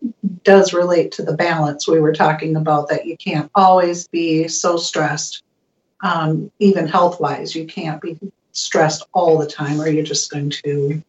does 0.44 0.74
relate 0.74 1.12
to 1.14 1.24
the 1.24 1.34
balance 1.34 1.88
we 1.88 2.00
were 2.00 2.14
talking 2.14 2.56
about. 2.56 2.90
That 2.90 3.06
you 3.06 3.18
can't 3.18 3.52
always 3.56 4.08
be 4.08 4.48
so 4.48 4.78
stressed, 4.78 5.44
um, 6.02 6.50
even 6.60 6.88
health 6.88 7.20
wise. 7.20 7.56
You 7.56 7.66
can't 7.66 8.02
be 8.02 8.18
stressed 8.54 9.06
all 9.14 9.38
the 9.38 9.48
time, 9.48 9.80
or 9.82 9.88
you're 9.90 10.04
just 10.04 10.32
going 10.32 10.50
to 10.66 11.04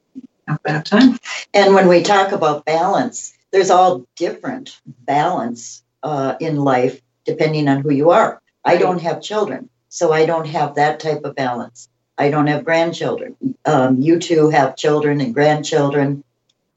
have 0.49 0.61
a 0.65 0.69
bad 0.69 0.87
time. 0.87 1.19
And 1.55 1.75
when 1.75 1.89
we 1.89 2.03
talk 2.03 2.33
about 2.33 2.67
balance, 2.67 3.37
there's 3.53 3.71
all 3.71 4.07
different 4.17 4.81
balance 4.87 5.85
uh, 6.05 6.37
in 6.41 6.57
life 6.59 7.01
depending 7.27 7.69
on 7.69 7.83
who 7.83 7.93
you 7.93 8.11
are. 8.13 8.43
I 8.65 8.79
don't 8.79 9.03
have 9.03 9.23
children, 9.23 9.71
so 9.91 10.13
I 10.13 10.27
don't 10.27 10.49
have 10.49 10.77
that 10.77 11.01
type 11.01 11.25
of 11.25 11.37
balance. 11.37 11.89
I 12.19 12.31
don't 12.31 12.49
have 12.49 12.65
grandchildren. 12.65 13.37
Um, 13.67 14.01
you 14.01 14.21
two 14.21 14.51
have 14.51 14.77
children 14.77 15.21
and 15.21 15.35
grandchildren. 15.35 16.25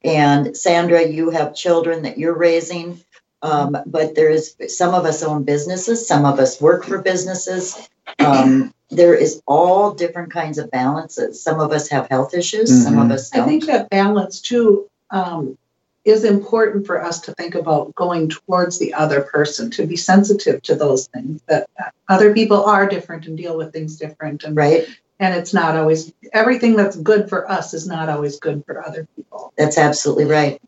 And 0.04 0.56
Sandra, 0.56 1.06
you 1.06 1.30
have 1.30 1.54
children 1.54 2.02
that 2.04 2.18
you're 2.18 2.36
raising. 2.36 3.00
Um, 3.42 3.76
but 3.86 4.14
there 4.14 4.30
is 4.30 4.54
some 4.68 4.94
of 4.94 5.04
us 5.04 5.22
own 5.22 5.42
businesses, 5.44 6.06
some 6.06 6.24
of 6.24 6.38
us 6.38 6.60
work 6.60 6.84
for 6.84 6.98
businesses. 6.98 7.88
Um, 8.20 8.72
there 8.90 9.14
is 9.14 9.42
all 9.46 9.92
different 9.92 10.32
kinds 10.32 10.58
of 10.58 10.70
balances. 10.70 11.42
Some 11.42 11.58
of 11.60 11.72
us 11.72 11.88
have 11.88 12.08
health 12.08 12.34
issues, 12.34 12.84
some 12.84 12.98
of 12.98 13.08
Mhm. 13.08 13.12
us 13.12 13.30
I 13.34 13.38
don't. 13.38 13.48
think 13.48 13.66
that 13.66 13.90
balance 13.90 14.40
too 14.40 14.88
um, 15.10 15.58
is 16.04 16.24
important 16.24 16.86
for 16.86 17.02
us 17.02 17.20
to 17.22 17.32
think 17.34 17.54
about 17.54 17.94
going 17.94 18.28
towards 18.28 18.78
the 18.78 18.94
other 18.94 19.22
person, 19.22 19.70
to 19.70 19.86
be 19.86 19.96
sensitive 19.96 20.62
to 20.62 20.74
those 20.74 21.06
things. 21.08 21.40
That 21.48 21.68
other 22.08 22.32
people 22.32 22.64
are 22.64 22.86
different 22.86 23.26
and 23.26 23.36
deal 23.36 23.56
with 23.56 23.72
things 23.72 23.96
different, 23.96 24.44
and 24.44 24.56
right? 24.56 24.86
and 25.20 25.34
it's 25.36 25.54
not 25.54 25.76
always 25.76 26.12
everything 26.32 26.74
that's 26.74 26.96
good 26.96 27.28
for 27.28 27.48
us 27.48 27.74
is 27.74 27.86
not 27.86 28.08
always 28.08 28.40
good 28.40 28.64
for 28.66 28.84
other 28.84 29.06
people. 29.14 29.52
That's 29.56 29.78
absolutely 29.78 30.24
right. 30.24 30.60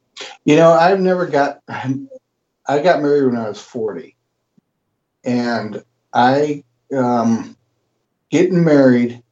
You 0.45 0.55
know, 0.57 0.71
I've 0.73 1.01
never 1.01 1.27
got. 1.27 1.61
I 2.67 2.81
got 2.81 3.03
married 3.03 3.27
when 3.27 3.37
I 3.37 3.49
was 3.49 3.61
forty, 3.61 4.17
and 5.25 5.83
I 6.13 6.65
um, 6.97 7.57
getting 8.31 8.65
married, 8.65 9.23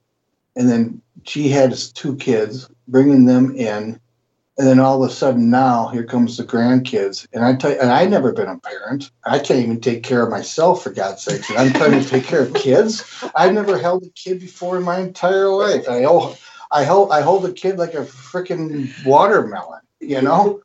and 0.56 0.68
then 0.68 1.02
she 1.24 1.48
had 1.48 1.74
two 1.94 2.16
kids, 2.16 2.68
bringing 2.88 3.24
them 3.24 3.54
in, 3.56 4.00
and 4.58 4.66
then 4.66 4.80
all 4.80 5.02
of 5.02 5.10
a 5.10 5.14
sudden 5.14 5.50
now 5.50 5.88
here 5.88 6.04
comes 6.04 6.36
the 6.36 6.44
grandkids, 6.44 7.26
and 7.32 7.44
I 7.44 7.54
tell 7.54 7.70
you, 7.70 7.80
and 7.80 7.90
I 7.90 8.04
never 8.04 8.32
been 8.32 8.48
a 8.48 8.58
parent. 8.58 9.10
I 9.24 9.38
can't 9.38 9.60
even 9.60 9.80
take 9.80 10.02
care 10.02 10.22
of 10.22 10.30
myself 10.30 10.82
for 10.82 10.90
God's 10.90 11.22
sakes, 11.22 11.48
and 11.48 11.58
I'm 11.58 11.72
trying 11.72 12.02
to 12.02 12.06
take 12.06 12.24
care 12.24 12.42
of 12.42 12.54
kids. 12.54 13.04
I've 13.34 13.54
never 13.54 13.78
held 13.78 14.04
a 14.04 14.10
kid 14.10 14.40
before 14.40 14.76
in 14.76 14.82
my 14.82 14.98
entire 14.98 15.48
life. 15.48 15.88
I 15.88 16.02
hold, 16.02 16.38
I 16.70 16.84
hold, 16.84 17.12
I 17.12 17.22
hold 17.22 17.46
a 17.46 17.52
kid 17.52 17.78
like 17.78 17.94
a 17.94 18.04
freaking 18.04 18.90
watermelon, 19.06 19.80
you 20.00 20.20
know 20.20 20.60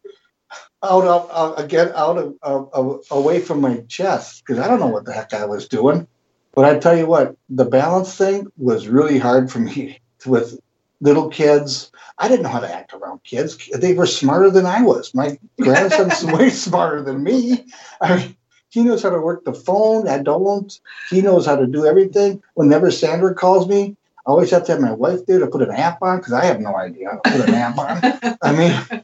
out 0.84 1.04
of 1.04 1.30
uh, 1.32 1.62
again 1.62 1.92
out 1.96 2.18
of, 2.18 2.36
of, 2.42 2.70
of 2.74 3.06
away 3.12 3.40
from 3.40 3.62
my 3.62 3.78
chest 3.88 4.44
because 4.46 4.60
I 4.62 4.68
don't 4.68 4.80
know 4.80 4.88
what 4.88 5.06
the 5.06 5.14
heck 5.14 5.34
I 5.34 5.46
was 5.46 5.68
doing. 5.68 6.08
But 6.54 6.66
I 6.66 6.80
tell 6.80 6.98
you 6.98 7.06
what, 7.06 7.36
the 7.50 7.66
balance 7.66 8.16
thing 8.16 8.48
was 8.58 8.88
really 8.88 9.20
hard 9.20 9.52
for 9.52 9.60
me 9.60 10.00
with 10.26 10.60
little 11.02 11.30
kids. 11.30 11.92
I 12.18 12.28
didn't 12.28 12.44
know 12.44 12.50
how 12.50 12.60
to 12.60 12.74
act 12.74 12.94
around 12.94 13.24
kids. 13.24 13.58
They 13.76 13.94
were 13.94 14.08
smarter 14.08 14.50
than 14.50 14.66
I 14.66 14.82
was. 14.82 15.14
My 15.14 15.38
grandson's 15.62 16.24
way 16.34 16.50
smarter 16.50 17.04
than 17.04 17.24
me. 17.24 17.66
I 18.02 18.18
mean, 18.18 18.38
he 18.70 18.84
knows 18.84 19.04
how 19.04 19.12
to 19.12 19.22
work 19.22 19.46
the 19.46 19.54
phone. 19.54 20.08
I 20.08 20.18
don't. 20.24 20.80
He 21.10 21.22
knows 21.22 21.46
how 21.46 21.56
to 21.56 21.68
do 21.68 21.86
everything. 21.86 22.42
Whenever 22.56 22.90
Sandra 22.90 23.36
calls 23.36 23.68
me, 23.68 23.96
I 24.26 24.32
always 24.32 24.52
have 24.52 24.66
to 24.66 24.72
have 24.74 24.82
my 24.82 24.92
wife 24.92 25.26
there 25.26 25.40
to 25.40 25.48
put 25.48 25.62
an 25.62 25.72
app 25.72 26.02
on 26.02 26.18
because 26.18 26.34
I 26.34 26.46
have 26.46 26.60
no 26.60 26.76
idea 26.76 27.12
how 27.12 27.20
to 27.20 27.38
put 27.38 27.50
an 27.50 27.56
app 27.56 27.78
on. 27.78 28.38
I 28.42 28.52
mean, 28.52 29.04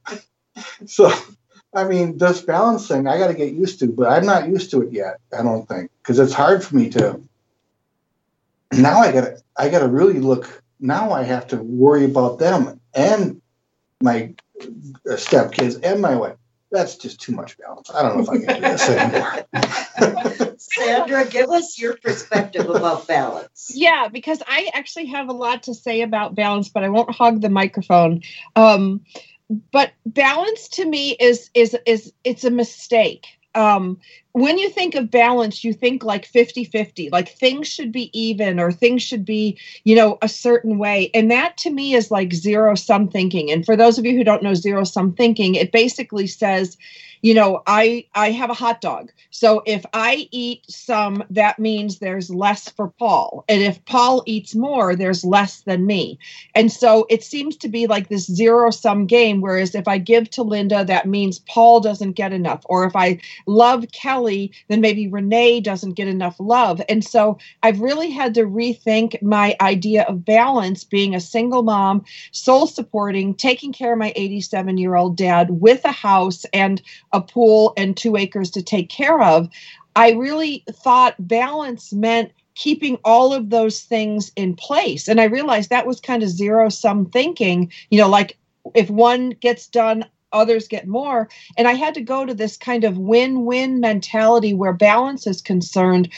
so 0.85 1.13
I 1.75 1.85
mean, 1.85 2.17
this 2.17 2.41
balancing 2.41 3.07
I 3.07 3.17
got 3.17 3.27
to 3.27 3.33
get 3.33 3.53
used 3.53 3.79
to, 3.79 3.87
but 3.87 4.09
I'm 4.09 4.25
not 4.25 4.47
used 4.47 4.71
to 4.71 4.81
it 4.81 4.91
yet. 4.91 5.19
I 5.37 5.41
don't 5.41 5.67
think 5.67 5.91
because 6.01 6.19
it's 6.19 6.33
hard 6.33 6.63
for 6.63 6.75
me 6.75 6.89
to. 6.91 7.19
Now 8.71 8.99
I 8.99 9.11
got 9.11 9.21
to 9.21 9.37
I 9.55 9.69
got 9.69 9.79
to 9.79 9.87
really 9.87 10.19
look. 10.19 10.61
Now 10.79 11.11
I 11.11 11.23
have 11.23 11.47
to 11.47 11.57
worry 11.57 12.05
about 12.05 12.39
them 12.39 12.79
and 12.93 13.41
my 14.01 14.33
stepkids 15.05 15.79
and 15.83 16.01
my 16.01 16.15
wife. 16.15 16.35
That's 16.71 16.95
just 16.95 17.21
too 17.21 17.33
much 17.33 17.57
balance. 17.59 17.91
I 17.93 18.01
don't 18.01 18.17
know 18.17 18.23
if 18.23 18.29
I 18.29 18.37
can 18.45 18.55
do 18.55 18.67
this 18.67 18.89
anymore. 18.89 20.55
Sandra, 20.57 21.25
give 21.25 21.49
us 21.51 21.77
your 21.77 21.95
perspective 21.97 22.67
about 22.67 23.07
balance. 23.07 23.71
Yeah, 23.75 24.07
because 24.07 24.41
I 24.47 24.71
actually 24.73 25.05
have 25.07 25.29
a 25.29 25.33
lot 25.33 25.63
to 25.63 25.75
say 25.75 26.01
about 26.01 26.33
balance, 26.33 26.69
but 26.69 26.83
I 26.83 26.89
won't 26.89 27.11
hog 27.11 27.41
the 27.41 27.49
microphone. 27.49 28.23
Um, 28.55 29.01
but 29.71 29.93
balance 30.05 30.67
to 30.69 30.85
me 30.85 31.11
is 31.19 31.49
is 31.53 31.75
is 31.85 32.13
it's 32.23 32.43
a 32.43 32.51
mistake. 32.51 33.25
Um, 33.55 33.99
when 34.31 34.57
you 34.57 34.67
think 34.69 34.95
of 34.95 35.11
balance, 35.11 35.63
you 35.63 35.73
think 35.73 36.03
like 36.03 36.25
50 36.25 36.65
50, 36.65 37.11
like 37.11 37.29
things 37.29 37.67
should 37.67 37.91
be 37.91 38.09
even 38.19 38.59
or 38.59 38.71
things 38.71 39.03
should 39.03 39.23
be, 39.23 39.59
you 39.83 39.95
know, 39.95 40.17
a 40.23 40.27
certain 40.27 40.79
way. 40.79 41.11
And 41.13 41.29
that 41.29 41.55
to 41.57 41.69
me 41.69 41.93
is 41.93 42.09
like 42.09 42.33
zero 42.33 42.73
sum 42.73 43.07
thinking. 43.07 43.51
And 43.51 43.63
for 43.63 43.75
those 43.75 43.99
of 43.99 44.05
you 44.05 44.17
who 44.17 44.23
don't 44.23 44.41
know 44.41 44.55
zero 44.55 44.83
sum 44.83 45.13
thinking, 45.13 45.53
it 45.53 45.71
basically 45.71 46.25
says, 46.25 46.77
you 47.23 47.33
know, 47.33 47.63
I 47.65 48.05
I 48.13 48.31
have 48.31 48.49
a 48.49 48.53
hot 48.53 48.81
dog. 48.81 49.09
So 49.31 49.63
if 49.65 49.85
I 49.93 50.27
eat 50.31 50.69
some, 50.69 51.23
that 51.29 51.57
means 51.57 51.97
there's 51.97 52.29
less 52.29 52.69
for 52.69 52.89
Paul. 52.89 53.45
And 53.47 53.61
if 53.61 53.83
Paul 53.85 54.23
eats 54.25 54.53
more, 54.53 54.93
there's 54.93 55.23
less 55.23 55.61
than 55.61 55.85
me. 55.85 56.19
And 56.53 56.69
so 56.69 57.07
it 57.09 57.23
seems 57.23 57.55
to 57.57 57.69
be 57.69 57.87
like 57.87 58.09
this 58.09 58.25
zero 58.25 58.71
sum 58.71 59.07
game. 59.07 59.39
Whereas 59.39 59.73
if 59.73 59.87
I 59.87 59.99
give 59.99 60.29
to 60.31 60.43
Linda, 60.43 60.83
that 60.83 61.07
means 61.07 61.39
Paul 61.39 61.79
doesn't 61.79 62.11
get 62.11 62.33
enough. 62.33 62.61
Or 62.65 62.83
if 62.83 62.95
I 62.95 63.19
love 63.47 63.85
Kelly, 63.93 64.51
then 64.67 64.81
maybe 64.81 65.07
Renee 65.07 65.61
doesn't 65.61 65.93
get 65.93 66.09
enough 66.09 66.35
love. 66.41 66.81
And 66.89 67.05
so 67.05 67.37
I've 67.63 67.79
really 67.79 68.09
had 68.09 68.33
to 68.33 68.41
rethink 68.43 69.21
my 69.21 69.55
idea 69.61 70.03
of 70.03 70.25
balance 70.25 70.83
being 70.83 71.15
a 71.15 71.21
single 71.21 71.63
mom, 71.63 72.03
soul 72.33 72.67
supporting, 72.67 73.33
taking 73.33 73.71
care 73.71 73.93
of 73.93 73.99
my 73.99 74.11
87 74.17 74.77
year 74.77 74.95
old 74.95 75.15
dad 75.15 75.61
with 75.61 75.85
a 75.85 75.91
house 75.93 76.45
and 76.51 76.81
a 77.13 77.21
pool 77.21 77.73
and 77.77 77.95
two 77.95 78.17
acres 78.17 78.51
to 78.51 78.61
take 78.61 78.89
care 78.89 79.21
of. 79.21 79.47
I 79.95 80.11
really 80.11 80.63
thought 80.69 81.15
balance 81.19 81.93
meant 81.93 82.31
keeping 82.55 82.97
all 83.03 83.33
of 83.33 83.49
those 83.49 83.81
things 83.81 84.31
in 84.35 84.55
place. 84.55 85.07
And 85.07 85.21
I 85.21 85.25
realized 85.25 85.69
that 85.69 85.87
was 85.87 85.99
kind 85.99 86.23
of 86.23 86.29
zero 86.29 86.69
sum 86.69 87.05
thinking, 87.05 87.71
you 87.89 87.97
know, 87.97 88.09
like 88.09 88.37
if 88.75 88.89
one 88.89 89.31
gets 89.31 89.67
done, 89.67 90.05
others 90.31 90.67
get 90.67 90.87
more. 90.87 91.29
And 91.57 91.67
I 91.67 91.73
had 91.73 91.93
to 91.93 92.01
go 92.01 92.25
to 92.25 92.33
this 92.33 92.57
kind 92.57 92.83
of 92.83 92.97
win 92.97 93.45
win 93.45 93.79
mentality 93.79 94.53
where 94.53 94.73
balance 94.73 95.27
is 95.27 95.41
concerned. 95.41 96.09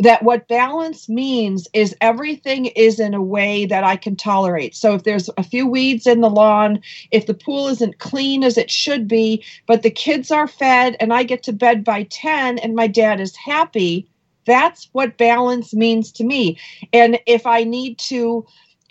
That 0.00 0.24
what 0.24 0.48
balance 0.48 1.08
means 1.08 1.68
is 1.72 1.94
everything 2.00 2.66
is 2.66 2.98
in 2.98 3.14
a 3.14 3.22
way 3.22 3.64
that 3.66 3.84
I 3.84 3.96
can 3.96 4.16
tolerate. 4.16 4.74
So 4.74 4.94
if 4.94 5.04
there's 5.04 5.30
a 5.38 5.44
few 5.44 5.68
weeds 5.68 6.06
in 6.06 6.20
the 6.20 6.28
lawn, 6.28 6.80
if 7.12 7.26
the 7.26 7.34
pool 7.34 7.68
isn't 7.68 8.00
clean 8.00 8.42
as 8.42 8.58
it 8.58 8.70
should 8.70 9.06
be, 9.06 9.44
but 9.66 9.82
the 9.82 9.90
kids 9.90 10.32
are 10.32 10.48
fed 10.48 10.96
and 10.98 11.12
I 11.12 11.22
get 11.22 11.44
to 11.44 11.52
bed 11.52 11.84
by 11.84 12.02
10 12.10 12.58
and 12.58 12.74
my 12.74 12.88
dad 12.88 13.20
is 13.20 13.36
happy, 13.36 14.08
that's 14.46 14.88
what 14.92 15.16
balance 15.16 15.72
means 15.72 16.12
to 16.12 16.24
me. 16.24 16.58
And 16.92 17.18
if 17.26 17.46
I 17.46 17.64
need 17.64 17.98
to 17.98 18.44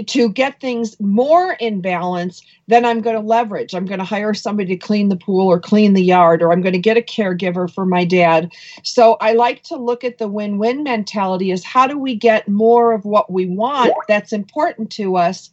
to 0.08 0.30
get 0.30 0.60
things 0.60 1.00
more 1.00 1.54
in 1.54 1.82
balance, 1.82 2.42
then 2.68 2.86
I'm 2.86 3.02
going 3.02 3.16
to 3.16 3.22
leverage. 3.22 3.76
I'm 3.76 3.86
going 3.86 4.00
to 4.00 4.06
hire 4.06 4.34
somebody 4.34 4.76
to 4.76 4.78
clean 4.78 5.10
the 5.10 5.16
pool 5.16 5.48
or 5.48 5.60
clean 5.60 5.94
the 5.94 6.04
yard, 6.04 6.42
or 6.42 6.52
I'm 6.52 6.62
going 6.62 6.74
to 6.74 6.80
get 6.80 6.98
a 6.98 7.02
caregiver 7.02 7.72
for 7.72 7.86
my 7.86 8.04
dad. 8.04 8.52
So 8.84 9.18
I 9.22 9.34
like 9.34 9.64
to 9.64 9.76
look 9.76 10.04
at 10.04 10.18
the 10.18 10.28
win 10.28 10.58
win 10.58 10.84
mentality 10.84 11.52
as 11.52 11.64
how 11.64 11.88
do 11.88 11.98
we 11.98 12.16
get 12.16 12.48
more 12.48 12.94
of 12.94 13.06
what 13.06 13.32
we 13.32 13.46
want 13.46 13.94
that's 14.08 14.34
important 14.34 14.90
to 14.92 15.16
us, 15.16 15.52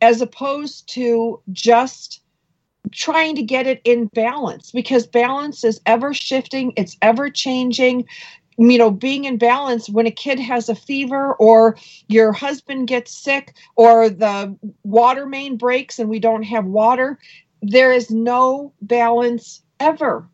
as 0.00 0.20
opposed 0.20 0.88
to 0.94 1.40
just 1.52 2.22
trying 2.92 3.36
to 3.36 3.42
get 3.42 3.66
it 3.66 3.80
in 3.84 4.06
balance 4.14 4.70
because 4.70 5.06
balance 5.06 5.64
is 5.64 5.80
ever 5.86 6.14
shifting, 6.14 6.72
it's 6.76 6.96
ever 7.02 7.30
changing 7.30 8.06
you 8.60 8.78
know 8.78 8.90
being 8.90 9.24
in 9.24 9.38
balance 9.38 9.88
when 9.88 10.06
a 10.06 10.10
kid 10.10 10.38
has 10.38 10.68
a 10.68 10.74
fever 10.74 11.32
or 11.34 11.76
your 12.08 12.32
husband 12.32 12.86
gets 12.86 13.12
sick 13.12 13.54
or 13.74 14.10
the 14.10 14.56
water 14.84 15.26
main 15.26 15.56
breaks 15.56 15.98
and 15.98 16.08
we 16.08 16.18
don't 16.18 16.42
have 16.42 16.66
water 16.66 17.18
there 17.62 17.92
is 17.92 18.10
no 18.10 18.72
balance 18.80 19.62
ever. 19.78 20.28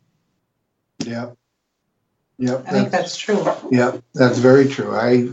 Yeah 1.03 1.31
yeah 2.39 2.61
I 2.67 2.71
think 2.71 2.91
that's 2.91 3.17
true. 3.17 3.45
yeah 3.71 3.97
that's 4.13 4.37
very 4.37 4.67
true. 4.67 4.95
I 4.95 5.29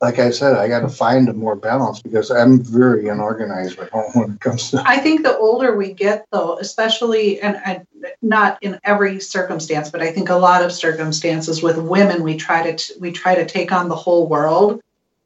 like 0.00 0.18
i 0.18 0.30
said 0.30 0.54
i 0.56 0.68
got 0.68 0.80
to 0.80 0.88
find 0.88 1.28
a 1.28 1.32
more 1.32 1.56
balance 1.56 2.00
because 2.02 2.30
i'm 2.30 2.62
very 2.62 3.08
unorganized 3.08 3.78
at 3.78 3.90
home 3.90 4.10
when 4.14 4.32
it 4.32 4.40
comes 4.40 4.70
to 4.70 4.82
I 4.86 4.98
think 4.98 5.22
the 5.22 5.36
older 5.36 5.76
we 5.76 5.92
get, 5.92 6.26
though, 6.30 6.58
especially, 6.58 7.40
and, 7.40 7.60
and 7.64 7.86
not 8.22 8.58
in 8.62 8.78
every 8.84 9.20
circumstance, 9.20 9.90
but 9.90 10.00
I 10.00 10.12
think 10.12 10.28
a 10.28 10.36
lot 10.36 10.62
of 10.62 10.72
circumstances 10.72 11.62
with 11.62 11.76
women, 11.76 12.22
we 12.22 12.36
try 12.36 12.70
to 12.70 12.94
we 13.00 13.12
try 13.12 13.34
to 13.34 13.44
take 13.44 13.72
on 13.72 13.88
the 13.88 13.96
whole 13.96 14.28
world 14.28 14.80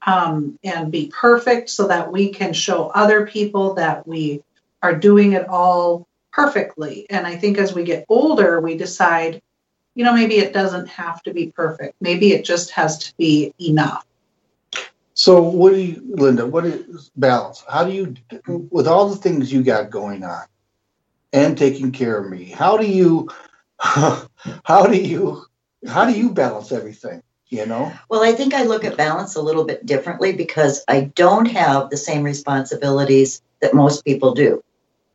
um, 0.07 0.59
and 0.65 0.91
be 0.91 1.13
perfect, 1.15 1.71
so 1.71 1.87
that 1.89 2.11
we 2.11 2.31
can 2.31 2.53
show 2.53 2.89
other 2.95 3.27
people 3.27 3.75
that 3.75 4.07
we 4.07 4.43
are 4.83 4.95
doing 4.95 5.35
it 5.35 5.49
all 5.49 6.07
perfectly. 6.33 7.07
And 7.11 7.27
I 7.27 7.37
think 7.37 7.59
as 7.59 7.75
we 7.75 7.85
get 7.85 8.07
older, 8.09 8.61
we 8.61 8.77
decide, 8.77 9.43
you 9.95 10.05
know, 10.05 10.15
maybe 10.15 10.37
it 10.39 10.53
doesn't 10.53 10.89
have 10.89 11.23
to 11.25 11.33
be 11.33 11.49
perfect. 11.49 11.95
Maybe 12.01 12.33
it 12.33 12.45
just 12.45 12.71
has 12.71 12.99
to 12.99 13.17
be 13.17 13.53
enough. 13.61 14.07
So, 15.21 15.43
what 15.43 15.75
do 15.75 15.81
you, 15.83 16.03
Linda? 16.15 16.47
What 16.47 16.65
is 16.65 17.11
balance? 17.15 17.63
How 17.69 17.85
do 17.85 17.93
you, 17.93 18.15
with 18.71 18.89
all 18.89 19.11
the 19.11 19.17
things 19.17 19.53
you 19.53 19.63
got 19.63 19.91
going 19.91 20.25
on, 20.25 20.45
and 21.31 21.59
taking 21.59 21.93
care 21.93 22.17
of 22.17 22.31
me? 22.31 22.47
How 22.47 22.79
do 22.79 22.87
you, 22.87 23.29
how 23.79 24.87
do 24.87 24.97
you, 24.97 25.45
how 25.87 26.07
do 26.07 26.19
you 26.19 26.31
balance 26.31 26.73
everything? 26.73 27.23
You 27.49 27.67
know? 27.67 27.93
Well, 28.09 28.23
I 28.23 28.33
think 28.33 28.55
I 28.55 28.63
look 28.63 28.83
at 28.83 28.97
balance 28.97 29.37
a 29.37 29.43
little 29.43 29.65
bit 29.65 29.85
differently 29.85 30.33
because 30.33 30.83
I 30.89 31.13
don't 31.15 31.51
have 31.51 31.91
the 31.91 31.99
same 31.99 32.23
responsibilities 32.23 33.43
that 33.61 33.75
most 33.75 34.07
people 34.07 34.33
do. 34.33 34.65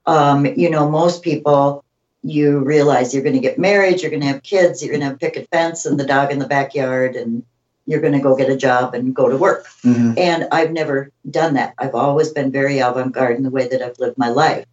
Um, 0.05 0.45
you 0.45 0.69
know, 0.69 0.87
most 0.87 1.23
people, 1.23 1.83
you 2.21 2.59
realize 2.59 3.11
you're 3.11 3.23
going 3.23 3.33
to 3.33 3.41
get 3.41 3.57
married, 3.57 4.03
you're 4.03 4.11
going 4.11 4.21
to 4.21 4.27
have 4.27 4.43
kids, 4.43 4.83
you're 4.83 4.91
going 4.91 5.01
to 5.01 5.07
have 5.07 5.19
picket 5.19 5.49
fence 5.49 5.87
and 5.87 5.99
the 5.99 6.05
dog 6.05 6.31
in 6.31 6.37
the 6.37 6.47
backyard, 6.47 7.15
and 7.15 7.43
you're 7.85 8.01
going 8.01 8.13
to 8.13 8.19
go 8.19 8.35
get 8.35 8.49
a 8.49 8.57
job 8.57 8.93
and 8.93 9.15
go 9.15 9.29
to 9.29 9.37
work. 9.37 9.67
Mhm. 9.83 10.17
And 10.17 10.47
I've 10.51 10.71
never 10.71 11.11
done 11.29 11.53
that. 11.53 11.73
I've 11.77 11.95
always 11.95 12.29
been 12.29 12.51
very 12.51 12.79
avant 12.79 13.13
garde 13.13 13.37
in 13.37 13.43
the 13.43 13.49
way 13.49 13.67
that 13.67 13.81
I've 13.81 13.99
lived 13.99 14.17
my 14.17 14.29
life. 14.29 14.65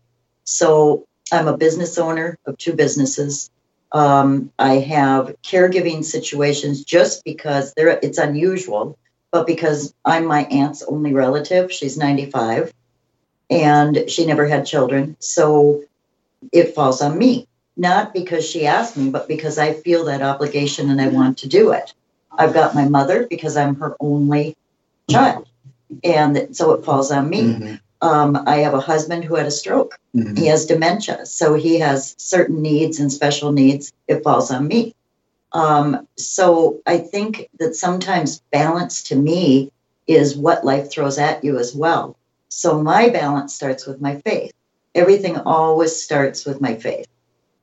So 0.45 1.07
I'm 1.31 1.49
a 1.49 1.57
business 1.57 1.99
owner 1.99 2.39
of 2.47 2.57
two 2.59 2.73
businesses. 2.75 3.51
Um, 3.93 4.51
I 4.59 4.75
have 4.79 5.35
caregiving 5.43 6.05
situations 6.05 6.85
just 6.85 7.25
because 7.25 7.75
they're, 7.75 7.99
it's 8.03 8.19
unusual, 8.19 8.97
but 9.31 9.47
because 9.47 9.95
I'm 10.05 10.25
my 10.27 10.45
aunt's 10.45 10.83
only 10.83 11.13
relative. 11.13 11.71
She's 11.71 11.99
95 11.99 12.73
and 13.51 14.05
she 14.09 14.25
never 14.25 14.47
had 14.47 14.65
children. 14.65 15.17
So 15.21 15.85
it 16.53 16.75
falls 16.75 17.03
on 17.03 17.19
me, 17.19 17.47
not 17.77 18.15
because 18.15 18.49
she 18.49 18.67
asked 18.67 18.97
me, 18.97 19.11
but 19.11 19.29
because 19.29 19.59
I 19.59 19.75
feel 19.75 20.07
that 20.07 20.23
obligation 20.23 20.91
and 20.91 21.01
I 21.01 21.09
want 21.09 21.39
to 21.39 21.49
do 21.49 21.73
it. 21.73 21.93
I've 22.39 22.55
got 22.55 22.75
my 22.75 22.89
mother 22.89 23.27
because 23.29 23.57
I'm 23.57 23.77
her 23.77 23.97
only 24.01 24.57
child. 25.11 25.47
And 26.05 26.49
so 26.57 26.73
it 26.73 26.85
falls 26.85 27.11
on 27.11 27.29
me. 27.29 27.43
Mhm. 27.43 27.81
Um, 28.01 28.43
I 28.47 28.59
have 28.59 28.75
a 28.75 28.81
husband 28.81 29.25
who 29.25 29.35
had 29.35 29.47
a 29.47 29.51
stroke. 29.51 29.99
Mhm. 30.17 30.39
He 30.39 30.47
has 30.47 30.67
dementia. 30.67 31.27
So 31.27 31.55
he 31.55 31.79
has 31.79 32.15
certain 32.19 32.63
needs 32.63 32.99
and 32.99 33.13
special 33.13 33.53
needs. 33.53 33.93
It 34.09 34.25
falls 34.25 34.51
on 34.51 34.67
me. 34.67 34.95
Um, 35.53 36.09
so 36.17 36.81
I 36.87 36.99
think 36.99 37.49
that 37.59 37.77
sometimes 37.77 38.41
balance 38.51 39.03
to 39.05 39.17
me 39.17 39.71
is 40.07 40.37
what 40.37 40.65
life 40.65 40.91
throws 40.91 41.19
at 41.19 41.45
you 41.45 41.59
as 41.59 41.75
well. 41.75 42.17
So 42.49 42.83
my 42.83 43.09
balance 43.11 43.55
starts 43.55 43.87
with 43.87 44.01
my 44.01 44.17
faith. 44.25 44.53
Everything 44.95 45.37
always 45.37 45.95
starts 46.03 46.45
with 46.45 46.61
my 46.61 46.75
faith. 46.75 47.07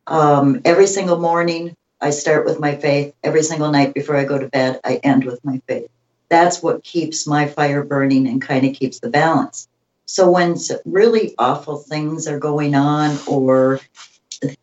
Um, 0.07 0.61
every 0.65 0.87
single 0.87 1.19
morning, 1.19 1.75
I 2.01 2.11
start 2.11 2.45
with 2.45 2.59
my 2.59 2.75
faith. 2.75 3.13
Every 3.23 3.43
single 3.43 3.71
night 3.71 3.93
before 3.93 4.15
I 4.15 4.25
go 4.25 4.37
to 4.37 4.47
bed, 4.47 4.79
I 4.83 4.95
end 4.97 5.25
with 5.25 5.43
my 5.43 5.61
faith. 5.67 5.89
That's 6.29 6.61
what 6.61 6.83
keeps 6.83 7.27
my 7.27 7.47
fire 7.47 7.83
burning 7.83 8.27
and 8.27 8.41
kind 8.41 8.65
of 8.65 8.75
keeps 8.75 8.99
the 8.99 9.09
balance. 9.09 9.67
So 10.05 10.31
when 10.31 10.55
really 10.85 11.35
awful 11.37 11.77
things 11.77 12.27
are 12.27 12.39
going 12.39 12.73
on, 12.75 13.17
or 13.27 13.79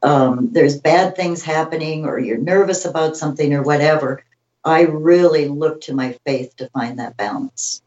um, 0.03 0.49
there's 0.53 0.81
bad 0.81 1.15
things 1.15 1.43
happening, 1.43 2.05
or 2.05 2.19
you're 2.19 2.39
nervous 2.39 2.85
about 2.85 3.17
something, 3.17 3.53
or 3.53 3.63
whatever, 3.63 4.25
I 4.65 4.83
really 4.83 5.47
look 5.47 5.83
to 5.83 5.95
my 5.95 6.19
faith 6.27 6.57
to 6.57 6.69
find 6.71 6.99
that 6.99 7.17
balance. 7.17 7.83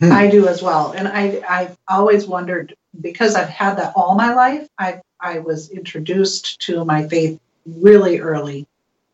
Hmm. 0.00 0.12
I 0.12 0.28
do 0.28 0.48
as 0.48 0.62
well. 0.62 0.92
And 0.92 1.06
I, 1.06 1.42
I've 1.48 1.76
always 1.86 2.26
wondered 2.26 2.74
because 3.00 3.34
I've 3.34 3.48
had 3.48 3.76
that 3.76 3.92
all 3.94 4.14
my 4.14 4.34
life, 4.34 4.68
I, 4.78 5.00
I 5.20 5.38
was 5.38 5.70
introduced 5.70 6.60
to 6.62 6.84
my 6.84 7.06
faith 7.06 7.38
really 7.66 8.18
early. 8.18 8.66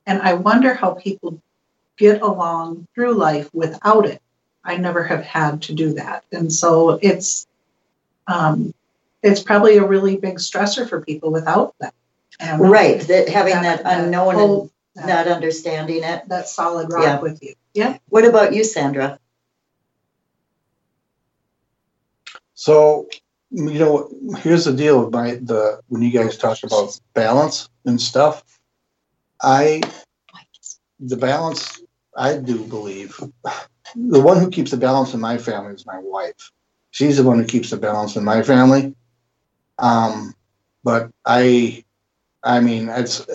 And 0.07 0.21
I 0.23 0.35
wonder 0.35 0.75
how 0.75 0.95
people 0.95 1.41
get 1.97 2.23
along 2.23 2.87
through 2.95 3.15
life 3.15 3.49
without 3.53 4.07
it. 4.07 4.21
I 4.65 4.77
never 4.77 5.05
have 5.05 5.23
had 5.23 5.63
to 5.63 5.75
do 5.75 5.95
that. 5.95 6.25
And 6.33 6.53
so 6.53 6.99
it's, 7.03 7.47
um, 8.27 8.75
it's 9.23 9.43
probably 9.43 9.77
a 9.77 9.85
really 9.87 10.17
big 10.17 10.37
stressor 10.39 10.89
for 10.89 11.01
people 11.03 11.31
without 11.31 11.75
that. 11.81 11.95
And 12.39 12.61
Right, 12.71 13.01
that 13.03 13.29
having 13.29 13.55
that, 13.63 13.85
that 13.85 14.01
unknown 14.05 14.35
whole- 14.35 14.71
and 14.97 15.07
not 15.07 15.29
understanding 15.29 16.03
it. 16.03 16.29
that 16.29 16.49
solid 16.49 16.93
rock 16.93 17.05
Yeah. 17.05 17.21
with 17.21 17.43
you. 17.43 17.55
Yeah. 17.75 17.99
What 18.09 18.25
about 18.25 18.55
you, 18.55 18.65
Sandra? 18.65 19.19
So, 22.55 23.09
you 23.51 23.79
know, 23.79 24.11
here's 24.39 24.65
the 24.65 24.73
deal 24.73 25.03
with 25.05 25.13
my 25.13 25.37
the 25.37 25.81
when 25.89 26.03
you 26.03 26.11
guys 26.11 26.37
talk 26.37 26.59
about 26.63 26.99
balance 27.15 27.69
and 27.85 28.01
stuff. 28.01 28.45
I 29.43 29.83
the 30.99 31.17
balance 31.17 31.81
I 32.17 32.37
do 32.37 32.65
believe 32.67 33.19
the 33.95 34.21
one 34.21 34.39
who 34.39 34.51
keeps 34.51 34.71
the 34.71 34.77
balance 34.77 35.15
in 35.15 35.21
my 35.21 35.39
family 35.39 35.75
is 35.75 35.87
my 35.87 35.99
wife. 35.99 36.51
She's 36.91 37.17
the 37.17 37.25
one 37.25 37.39
who 37.39 37.47
keeps 37.47 37.71
the 37.71 37.77
balance 37.77 38.17
in 38.17 38.25
my 38.25 38.43
family. 38.43 38.95
Um, 39.79 40.35
but 40.85 41.11
I, 41.25 41.85
I 42.43 42.61
mean, 42.61 42.89
it's 42.89 43.27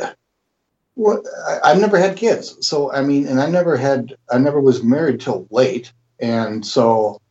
what 0.95 1.23
I, 1.47 1.71
I've 1.71 1.79
never 1.79 1.97
had 1.97 2.17
kids, 2.17 2.57
so 2.65 2.91
I 2.91 3.01
mean, 3.01 3.27
and 3.27 3.41
I 3.41 3.49
never 3.49 3.77
had, 3.77 4.15
I 4.31 4.37
never 4.37 4.61
was 4.61 4.83
married 4.83 5.21
till 5.21 5.47
late, 5.49 5.91
and 6.19 6.65
so 6.65 7.21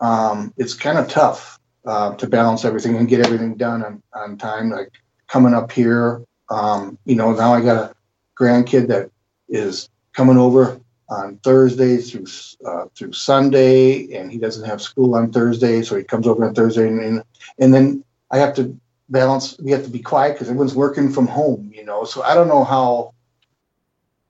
um, 0.00 0.52
it's 0.56 0.74
kind 0.74 0.98
of 0.98 1.08
tough 1.08 1.58
uh, 1.86 2.14
to 2.16 2.26
balance 2.26 2.64
everything 2.64 2.96
and 2.96 3.08
get 3.08 3.24
everything 3.24 3.56
done 3.56 3.84
on, 3.84 4.02
on 4.14 4.38
time. 4.38 4.70
Like 4.70 4.92
coming 5.28 5.54
up 5.54 5.72
here, 5.72 6.22
um, 6.50 6.98
you 7.04 7.16
know, 7.16 7.32
now 7.32 7.54
I 7.54 7.60
got 7.60 7.76
a 7.76 7.94
grandkid 8.38 8.88
that 8.88 9.10
is 9.48 9.88
coming 10.14 10.38
over 10.38 10.80
on 11.08 11.36
Thursday 11.38 11.98
through 11.98 12.26
uh, 12.66 12.86
through 12.96 13.12
Sunday, 13.12 14.14
and 14.14 14.30
he 14.32 14.38
doesn't 14.38 14.66
have 14.66 14.80
school 14.80 15.14
on 15.14 15.30
Thursday, 15.30 15.82
so 15.82 15.96
he 15.96 16.04
comes 16.04 16.26
over 16.26 16.44
on 16.44 16.54
Thursday, 16.54 16.88
and 16.88 17.22
and 17.58 17.74
then 17.74 18.04
I 18.30 18.38
have 18.38 18.54
to 18.54 18.78
balance. 19.08 19.58
We 19.58 19.70
have 19.72 19.84
to 19.84 19.90
be 19.90 20.00
quiet 20.00 20.34
because 20.34 20.48
everyone's 20.48 20.74
working 20.74 21.12
from 21.12 21.26
home, 21.26 21.70
you 21.74 21.84
know. 21.84 22.04
So 22.04 22.22
I 22.22 22.34
don't 22.34 22.48
know 22.48 22.64
how. 22.64 23.14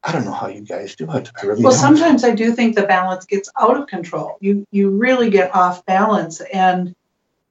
I 0.04 0.10
don't 0.10 0.24
know 0.24 0.32
how 0.32 0.48
you 0.48 0.62
guys 0.62 0.96
do 0.96 1.08
it. 1.12 1.30
I 1.40 1.46
really 1.46 1.62
Well, 1.62 1.72
don't. 1.72 1.80
sometimes 1.80 2.24
I 2.24 2.34
do 2.34 2.50
think 2.52 2.74
the 2.74 2.82
balance 2.82 3.24
gets 3.24 3.48
out 3.60 3.76
of 3.76 3.86
control. 3.86 4.36
You 4.40 4.66
you 4.72 4.90
really 4.90 5.30
get 5.30 5.54
off 5.54 5.86
balance 5.86 6.40
and 6.40 6.94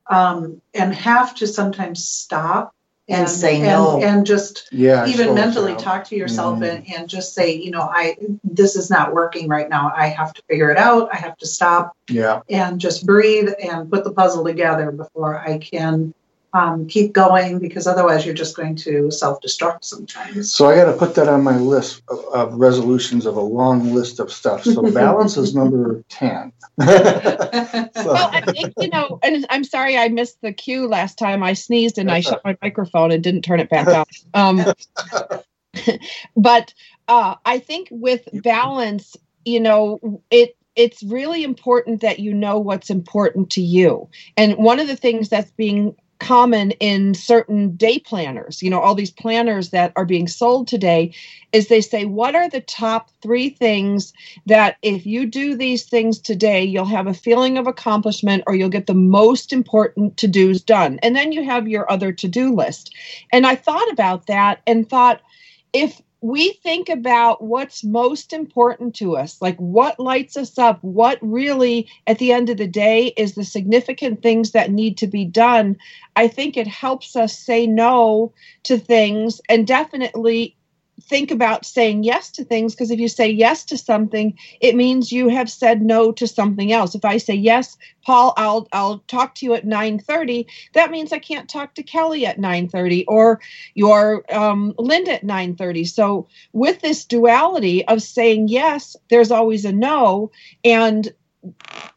um, 0.09 0.61
and 0.73 0.93
have 0.93 1.33
to 1.35 1.47
sometimes 1.47 2.03
stop 2.03 2.75
And 3.11 3.29
say 3.29 3.61
no. 3.61 3.95
and, 3.95 4.03
and 4.03 4.25
just 4.25 4.69
yeah, 4.71 5.05
even 5.05 5.17
suppose, 5.27 5.35
mentally 5.35 5.71
yeah. 5.73 5.77
talk 5.77 6.05
to 6.05 6.15
yourself 6.15 6.59
Mhm. 6.59 6.69
and, 6.69 6.93
and 6.95 7.09
just 7.09 7.33
say, 7.33 7.53
you 7.55 7.71
know, 7.71 7.81
I 7.81 8.15
this 8.43 8.75
is 8.75 8.89
not 8.89 9.13
working 9.13 9.47
right 9.47 9.69
now. 9.69 9.91
I 9.95 10.07
have 10.07 10.33
to 10.33 10.41
figure 10.49 10.69
it 10.71 10.77
out. 10.77 11.09
I 11.13 11.17
have 11.17 11.37
to 11.37 11.47
stop 11.47 11.95
Yeah, 12.09 12.41
and 12.49 12.79
just 12.79 13.05
breathe 13.05 13.49
and 13.61 13.89
put 13.89 14.03
the 14.03 14.11
puzzle 14.13 14.43
together 14.45 14.91
before 14.91 15.37
I 15.39 15.57
can 15.57 16.13
um, 16.53 16.87
keep 16.87 17.13
going 17.13 17.59
because 17.59 17.87
otherwise 17.87 18.25
you're 18.25 18.35
just 18.35 18.55
going 18.55 18.75
to 18.75 19.09
self-destruct 19.09 19.83
sometimes. 19.83 20.51
So 20.51 20.67
I 20.67 20.75
got 20.75 20.91
to 20.91 20.97
put 20.97 21.15
that 21.15 21.29
on 21.29 21.43
my 21.43 21.57
list 21.57 22.03
of, 22.09 22.19
of 22.33 22.53
resolutions 22.55 23.25
of 23.25 23.37
a 23.37 23.41
long 23.41 23.93
list 23.93 24.19
of 24.19 24.31
stuff. 24.31 24.63
So 24.63 24.91
balance 24.91 25.37
is 25.37 25.55
number 25.55 26.03
10. 26.09 26.51
Well, 28.03 28.29
I 28.33 28.41
think, 28.41 28.73
you 28.79 28.89
know, 28.89 29.19
and 29.21 29.45
I'm 29.49 29.63
sorry 29.63 29.97
I 29.97 30.09
missed 30.09 30.41
the 30.41 30.51
cue 30.51 30.87
last 30.87 31.17
time. 31.17 31.43
I 31.43 31.53
sneezed 31.53 31.97
and 31.97 32.11
I 32.11 32.21
shut 32.21 32.41
my 32.43 32.57
microphone 32.61 33.11
and 33.11 33.23
didn't 33.23 33.43
turn 33.43 33.59
it 33.59 33.69
back 33.69 33.87
on. 33.87 34.05
Um, 34.33 34.65
but 36.35 36.73
uh, 37.07 37.35
I 37.45 37.59
think 37.59 37.87
with 37.91 38.27
balance, 38.33 39.15
you 39.45 39.59
know, 39.59 40.21
it 40.31 40.55
it's 40.75 41.03
really 41.03 41.43
important 41.43 42.01
that 42.01 42.19
you 42.19 42.33
know 42.33 42.57
what's 42.57 42.89
important 42.89 43.49
to 43.51 43.61
you. 43.61 44.09
And 44.37 44.55
one 44.57 44.79
of 44.79 44.87
the 44.87 44.95
things 44.95 45.29
that's 45.29 45.51
being 45.51 45.95
common 46.21 46.69
in 46.79 47.15
certain 47.15 47.75
day 47.75 47.97
planners, 47.97 48.61
you 48.61 48.69
know, 48.69 48.79
all 48.79 48.93
these 48.93 49.11
planners 49.11 49.71
that 49.71 49.91
are 49.95 50.05
being 50.05 50.27
sold 50.27 50.67
today, 50.67 51.11
is 51.51 51.67
they 51.67 51.81
say, 51.81 52.05
What 52.05 52.35
are 52.35 52.47
the 52.47 52.61
top 52.61 53.09
three 53.21 53.49
things 53.49 54.13
that 54.45 54.77
if 54.83 55.05
you 55.05 55.25
do 55.25 55.55
these 55.55 55.83
things 55.83 56.19
today, 56.19 56.63
you'll 56.63 56.85
have 56.85 57.07
a 57.07 57.13
feeling 57.13 57.57
of 57.57 57.65
accomplishment 57.65 58.43
or 58.45 58.55
you'll 58.55 58.69
get 58.69 58.85
the 58.85 58.93
most 58.93 59.51
important 59.51 60.15
to 60.17 60.27
dos 60.27 60.61
done? 60.61 60.99
And 61.01 61.15
then 61.15 61.31
you 61.31 61.43
have 61.43 61.67
your 61.67 61.91
other 61.91 62.11
to 62.11 62.27
do 62.27 62.53
list. 62.53 62.95
And 63.33 63.47
I 63.47 63.55
thought 63.55 63.91
about 63.91 64.27
that 64.27 64.61
and 64.67 64.87
thought, 64.87 65.21
if 65.73 66.01
we 66.21 66.51
think 66.63 66.87
about 66.87 67.43
what's 67.43 67.83
most 67.83 68.31
important 68.31 68.95
to 68.95 69.17
us, 69.17 69.41
like 69.41 69.57
what 69.57 69.99
lights 69.99 70.37
us 70.37 70.57
up, 70.59 70.77
what 70.83 71.17
really, 71.21 71.89
at 72.05 72.19
the 72.19 72.31
end 72.31 72.49
of 72.49 72.57
the 72.57 72.67
day, 72.67 73.07
is 73.17 73.33
the 73.33 73.43
significant 73.43 74.21
things 74.21 74.51
that 74.51 74.71
need 74.71 74.97
to 74.99 75.07
be 75.07 75.25
done. 75.25 75.77
I 76.15 76.27
think 76.27 76.57
it 76.57 76.67
helps 76.67 77.15
us 77.15 77.37
say 77.37 77.65
no 77.65 78.33
to 78.63 78.77
things 78.77 79.41
and 79.49 79.65
definitely 79.65 80.55
think 81.03 81.31
about 81.31 81.65
saying 81.65 82.03
yes 82.03 82.31
to 82.31 82.43
things 82.43 82.73
because 82.73 82.91
if 82.91 82.99
you 82.99 83.07
say 83.07 83.29
yes 83.29 83.63
to 83.65 83.77
something 83.77 84.37
it 84.59 84.75
means 84.75 85.11
you 85.11 85.27
have 85.27 85.49
said 85.49 85.81
no 85.81 86.11
to 86.11 86.27
something 86.27 86.71
else. 86.71 86.95
If 86.95 87.05
i 87.05 87.17
say 87.17 87.33
yes 87.33 87.77
paul 88.05 88.33
i'll 88.37 88.67
i'll 88.71 88.99
talk 89.07 89.35
to 89.35 89.45
you 89.45 89.53
at 89.53 89.65
9.30 89.65 90.45
that 90.73 90.91
means 90.91 91.13
i 91.13 91.19
can't 91.19 91.49
talk 91.49 91.75
to 91.75 91.83
kelly 91.83 92.25
at 92.25 92.39
9.30 92.39 93.05
or 93.07 93.39
your 93.73 94.23
um, 94.33 94.73
linda 94.77 95.13
at 95.13 95.23
9.30 95.23 95.87
so 95.87 96.27
with 96.53 96.81
this 96.81 97.05
duality 97.05 97.85
of 97.87 98.01
saying 98.01 98.47
yes 98.47 98.95
there's 99.09 99.31
always 99.31 99.65
a 99.65 99.71
no 99.71 100.31
and 100.63 101.13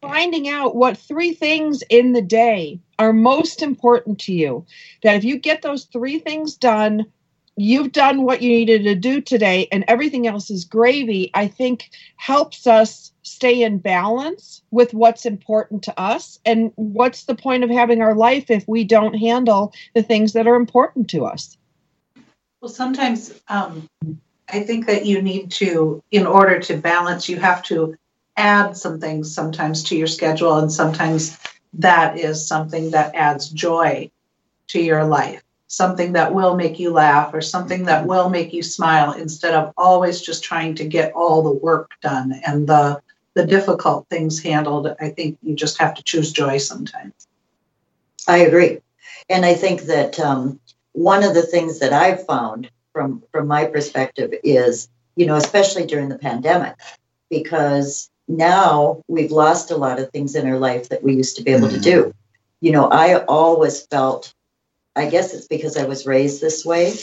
finding 0.01 0.49
out 0.49 0.77
what 0.77 0.97
three 0.97 1.35
things 1.35 1.83
in 1.91 2.13
the 2.13 2.23
day 2.23 2.81
are 2.99 3.13
most 3.13 3.63
important 3.63 4.21
to 4.21 4.33
you. 4.33 4.65
That 5.03 5.17
if 5.17 5.25
you 5.25 5.39
get 5.39 5.63
those 5.63 5.85
three 5.85 6.19
things 6.19 6.55
done 6.55 7.07
you've 7.57 7.93
done 7.93 8.23
what 8.23 8.43
you 8.43 8.51
needed 8.51 8.85
to 8.85 8.95
do 8.95 9.21
today 9.21 9.69
and 9.71 9.85
everything 9.87 10.27
else 10.27 10.51
is 10.51 10.65
gravy, 10.65 11.31
I 11.35 11.47
think 11.47 11.91
helps 12.17 12.67
us 12.67 13.13
stay 13.23 13.63
in 13.63 13.79
balance 13.79 14.63
with 14.71 14.93
what's 14.93 15.25
important 15.25 15.83
to 15.85 16.01
us. 16.01 16.39
And 16.45 16.73
what's 16.77 17.25
the 17.25 17.35
point 17.35 17.65
of 17.65 17.71
having 17.71 18.03
our 18.03 18.15
life 18.15 18.51
if 18.51 18.67
we 18.67 18.85
don't 18.85 19.15
handle 19.15 19.73
the 19.95 20.03
things 20.03 20.33
that 20.33 20.47
are 20.47 20.57
important 20.57 21.09
to 21.11 21.25
us? 21.25 21.57
Well, 22.61 22.71
sometimes 22.71 23.41
um, 23.49 23.89
I 24.49 24.61
think 24.61 24.87
that 24.87 25.07
you 25.07 25.23
need 25.23 25.51
to, 25.53 26.03
in 26.11 26.27
order 26.27 26.59
to 26.61 26.77
balance, 26.77 27.29
you 27.29 27.39
have 27.39 27.63
to 27.65 27.97
add 28.37 28.77
some 28.77 29.01
things 29.01 29.33
sometimes 29.33 29.85
to 29.85 29.97
your 29.97 30.07
schedule, 30.07 30.57
and 30.59 30.73
sometimes 30.73 31.39
that 31.75 32.19
is 32.19 32.47
something 32.47 32.91
that 32.91 33.15
adds 33.15 33.49
joy 33.51 34.11
to 34.69 34.81
your 34.81 35.05
life 35.05 35.43
something 35.77 36.13
that 36.13 36.35
will 36.35 36.57
make 36.57 36.79
you 36.79 36.91
laugh 36.91 37.35
or 37.35 37.41
something 37.41 37.85
that 37.85 38.07
will 38.07 38.31
make 38.31 38.53
you 38.53 38.63
smile 38.63 39.13
instead 39.13 39.55
of 39.55 39.73
always 39.77 40.21
just 40.21 40.45
trying 40.45 40.75
to 40.77 40.85
get 40.85 41.13
all 41.13 41.43
the 41.43 41.51
work 41.51 41.91
done 42.03 42.41
and 42.47 42.67
the 42.67 43.01
the 43.35 43.45
difficult 43.45 44.07
things 44.09 44.41
handled. 44.41 44.95
I 45.01 45.09
think 45.09 45.39
you 45.43 45.57
just 45.57 45.79
have 45.79 45.95
to 45.95 46.05
choose 46.05 46.31
joy 46.33 46.59
sometimes. 46.59 47.27
I 48.29 48.39
agree. 48.39 48.79
And 49.29 49.45
i 49.45 49.55
think 49.55 49.83
that 49.83 50.21
um, 50.21 50.61
one 50.93 51.25
of 51.25 51.35
the 51.35 51.43
things 51.43 51.79
that 51.81 51.93
i've 51.93 52.25
found 52.27 52.71
from 52.93 53.23
from 53.33 53.47
my 53.47 53.65
perspective 53.65 54.33
is 54.45 54.89
you 55.17 55.27
know 55.27 55.37
especially 55.37 55.87
during 55.87 56.09
the 56.09 56.19
pandemic 56.19 56.75
because 57.31 58.11
now 58.29 59.03
we've 59.09 59.33
lost 59.33 59.71
a 59.71 59.77
lot 59.77 59.99
of 59.99 60.11
things 60.11 60.35
in 60.35 60.47
our 60.47 60.59
life 60.59 60.89
that 60.89 61.03
we 61.03 61.15
used 61.15 61.37
to 61.37 61.43
be 61.43 61.51
able 61.51 61.69
mm-hmm. 61.69 61.77
to 61.77 61.91
do. 61.91 62.15
You 62.61 62.73
know 62.73 62.89
i 62.89 63.25
always 63.25 63.87
felt 63.87 64.33
I 64.97 65.09
guess 65.09 65.35
it's 65.35 65.47
because 65.47 65.77
I 65.77 65.85
was 65.85 66.07
raised 66.07 66.41
this 66.41 66.65
way, 66.65 66.95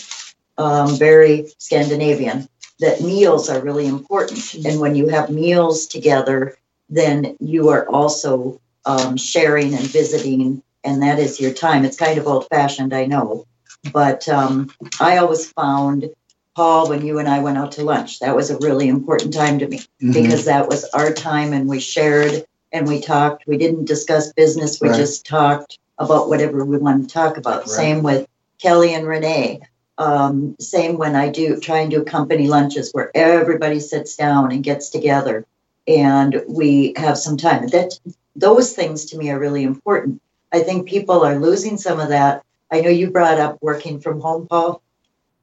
um, 0.58 0.96
very 0.98 1.48
Scandinavian, 1.58 2.48
that 2.80 3.02
meals 3.02 3.50
are 3.50 3.62
really 3.62 3.88
important. 3.88 4.54
And 4.66 4.80
when 4.80 4.96
you 4.96 5.08
have 5.10 5.30
meals 5.30 5.88
together, 5.88 6.58
then 6.90 7.36
you 7.40 7.70
are 7.70 7.88
also 7.90 8.60
um, 8.86 9.18
sharing 9.18 9.74
and 9.74 9.84
visiting, 9.84 10.64
and 10.84 11.02
that 11.04 11.20
is 11.20 11.40
your 11.40 11.54
time. 11.54 11.86
It's 11.86 11.98
kind 11.98 12.18
of 12.18 12.28
old 12.28 12.48
fashioned, 12.50 12.94
I 12.94 13.06
know. 13.06 13.46
But 13.94 14.28
um, 14.30 14.72
I 15.00 15.18
always 15.18 15.52
found, 15.52 16.10
Paul, 16.56 16.90
when 16.90 17.06
you 17.06 17.20
and 17.20 17.28
I 17.28 17.40
went 17.40 17.58
out 17.58 17.74
to 17.74 17.84
lunch, 17.84 18.20
that 18.20 18.36
was 18.36 18.50
a 18.50 18.58
really 18.58 18.88
important 18.88 19.34
time 19.34 19.60
to 19.60 19.68
me 19.68 19.78
mm-hmm. 19.78 20.12
because 20.12 20.46
that 20.46 20.68
was 20.68 20.86
our 20.94 21.14
time 21.14 21.54
and 21.54 21.68
we 21.68 21.80
shared 21.80 22.46
and 22.72 22.88
we 22.88 23.02
talked. 23.02 23.48
We 23.48 23.58
didn't 23.58 23.86
discuss 23.86 24.34
business, 24.34 24.80
we 24.80 24.90
right. 24.90 24.98
just 24.98 25.26
talked 25.26 25.80
about 26.02 26.30
whatever 26.30 26.64
we 26.66 26.78
want 26.78 27.08
to 27.08 27.14
talk 27.14 27.38
about. 27.38 27.62
Right. 27.62 27.70
Same 27.70 28.04
with 28.04 28.28
Kelly 28.62 28.94
and 28.94 29.08
Renee. 29.08 29.62
Um, 29.98 30.56
same 30.60 30.98
when 30.98 31.16
I 31.16 31.30
do 31.30 31.60
try 31.60 31.80
and 31.80 31.92
do 31.92 32.04
company 32.04 32.48
lunches 32.48 32.92
where 32.92 33.12
everybody 33.16 33.80
sits 33.80 34.16
down 34.16 34.52
and 34.52 34.64
gets 34.64 34.90
together 34.90 35.46
and 35.88 36.44
we 36.48 36.94
have 36.98 37.18
some 37.18 37.38
time. 37.38 37.68
That 37.68 38.00
those 38.36 38.74
things 38.74 39.06
to 39.06 39.18
me 39.18 39.30
are 39.30 39.40
really 39.40 39.64
important. 39.64 40.22
I 40.52 40.62
think 40.62 40.88
people 40.88 41.24
are 41.24 41.40
losing 41.40 41.78
some 41.78 42.00
of 42.00 42.10
that. 42.10 42.44
I 42.72 42.82
know 42.82 42.90
you 42.90 43.12
brought 43.12 43.40
up 43.40 43.58
working 43.62 44.00
from 44.00 44.22
home, 44.22 44.48
Paul. 44.48 44.82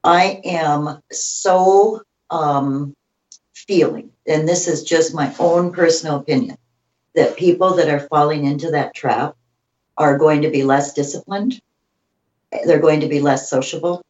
I 0.03 0.41
am 0.43 1.01
so 1.11 2.01
um, 2.29 2.95
feeling, 3.53 4.11
and 4.25 4.47
this 4.47 4.67
is 4.67 4.83
just 4.83 5.13
my 5.13 5.33
own 5.39 5.71
personal 5.71 6.17
opinion, 6.17 6.57
that 7.15 7.37
people 7.37 7.75
that 7.75 7.89
are 7.89 8.07
falling 8.07 8.45
into 8.45 8.71
that 8.71 8.95
trap 8.95 9.35
are 9.99 10.17
going 10.17 10.41
to 10.41 10.49
be 10.49 10.63
less 10.63 10.93
disciplined. 10.93 11.61
They're 12.65 12.79
going 12.79 13.01
to 13.01 13.07
be 13.07 13.19
less 13.19 13.49
sociable. 13.49 14.01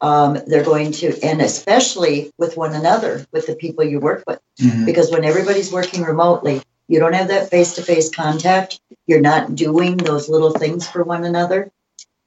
Um, 0.00 0.38
they're 0.46 0.64
going 0.64 0.92
to, 0.92 1.20
and 1.22 1.42
especially 1.42 2.32
with 2.38 2.56
one 2.56 2.74
another, 2.74 3.26
with 3.30 3.46
the 3.46 3.54
people 3.54 3.84
you 3.84 4.00
work 4.00 4.24
with. 4.26 4.40
Mm-hmm. 4.60 4.86
Because 4.86 5.10
when 5.10 5.24
everybody's 5.24 5.70
working 5.70 6.02
remotely, 6.02 6.62
you 6.88 6.98
don't 6.98 7.12
have 7.12 7.28
that 7.28 7.50
face 7.50 7.74
to 7.74 7.82
face 7.82 8.08
contact. 8.08 8.80
You're 9.06 9.20
not 9.20 9.54
doing 9.54 9.98
those 9.98 10.28
little 10.28 10.52
things 10.52 10.88
for 10.88 11.04
one 11.04 11.24
another. 11.24 11.70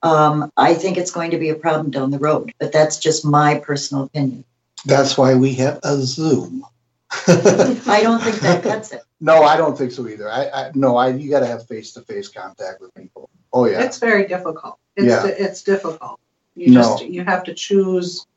Um, 0.03 0.51
I 0.55 0.75
think 0.75 0.97
it's 0.97 1.11
going 1.11 1.31
to 1.31 1.37
be 1.37 1.49
a 1.49 1.55
problem 1.55 1.89
down 1.89 2.11
the 2.11 2.19
road, 2.19 2.53
but 2.59 2.71
that's 2.71 2.97
just 2.97 3.25
my 3.25 3.59
personal 3.59 4.03
opinion. 4.03 4.45
That's 4.85 5.17
why 5.17 5.33
we 5.33 5.53
have 5.55 5.79
a 5.83 5.97
Zoom. 5.97 6.65
I 7.27 7.99
don't 8.03 8.21
think 8.21 8.37
that 8.41 8.63
cuts 8.63 8.91
it. 8.91 9.01
No, 9.23 9.43
I 9.43 9.55
don't 9.55 9.77
think 9.77 9.93
so 9.93 10.05
either. 10.05 10.29
I, 10.29 10.49
I 10.49 10.71
no, 10.75 10.97
I 10.97 11.11
you 11.11 11.29
got 11.29 11.39
to 11.39 11.47
have 11.47 11.65
face 11.65 11.93
to 11.93 12.01
face 12.01 12.27
contact 12.27 12.81
with 12.81 12.93
people. 12.93 13.29
Oh 13.53 13.65
yeah, 13.65 13.81
it's 13.81 13.97
very 13.97 14.27
difficult. 14.27 14.77
It's 14.97 15.05
yeah. 15.05 15.25
it's 15.25 15.63
difficult. 15.63 16.19
You 16.55 16.73
just 16.73 17.01
no. 17.01 17.07
you 17.07 17.23
have 17.23 17.45
to 17.45 17.53
choose. 17.53 18.27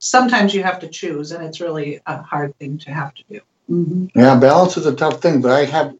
Sometimes 0.00 0.52
you 0.52 0.62
have 0.62 0.80
to 0.80 0.88
choose, 0.88 1.32
and 1.32 1.42
it's 1.42 1.62
really 1.62 1.98
a 2.04 2.20
hard 2.20 2.54
thing 2.58 2.76
to 2.80 2.92
have 2.92 3.14
to 3.14 3.22
do. 3.30 3.40
Mm-hmm. 3.70 4.18
Yeah, 4.18 4.36
balance 4.38 4.76
is 4.76 4.84
a 4.84 4.94
tough 4.94 5.22
thing, 5.22 5.40
but 5.40 5.50
I 5.50 5.64
have 5.64 5.94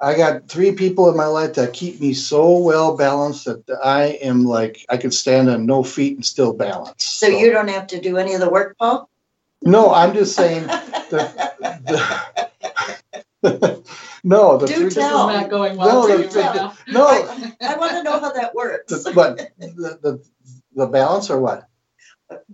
I 0.00 0.16
got 0.16 0.48
three 0.48 0.72
people 0.72 1.08
in 1.08 1.16
my 1.16 1.26
life 1.26 1.54
that 1.54 1.72
keep 1.72 2.00
me 2.00 2.14
so 2.14 2.58
well 2.58 2.96
balanced 2.96 3.44
that 3.44 3.62
I 3.84 4.18
am 4.22 4.44
like 4.44 4.84
I 4.88 4.96
could 4.96 5.14
stand 5.14 5.48
on 5.48 5.66
no 5.66 5.84
feet 5.84 6.16
and 6.16 6.26
still 6.26 6.52
balance. 6.52 7.04
So, 7.04 7.28
so. 7.28 7.38
you 7.38 7.52
don't 7.52 7.68
have 7.68 7.86
to 7.88 8.00
do 8.00 8.16
any 8.16 8.34
of 8.34 8.40
the 8.40 8.50
work, 8.50 8.76
Paul. 8.76 9.08
No, 9.62 9.94
I'm 9.94 10.14
just 10.14 10.34
saying 10.34 10.66
the, 10.66 11.52
the 11.60 12.47
no, 14.24 14.56
the 14.58 14.66
Do 14.66 14.74
three 14.74 14.90
tell. 14.90 15.28
not 15.28 15.48
going 15.48 15.76
well. 15.76 16.08
No, 16.08 16.16
the, 16.16 16.24
the, 16.26 16.74
no. 16.92 17.06
I, 17.06 17.52
I 17.60 17.76
want 17.76 17.92
to 17.92 18.02
know 18.02 18.18
how 18.18 18.32
that 18.32 18.54
works. 18.54 18.92
The, 18.92 19.12
but 19.12 19.36
the, 19.58 19.98
the 20.02 20.24
the 20.74 20.86
balance 20.86 21.30
or 21.30 21.40
what? 21.40 21.68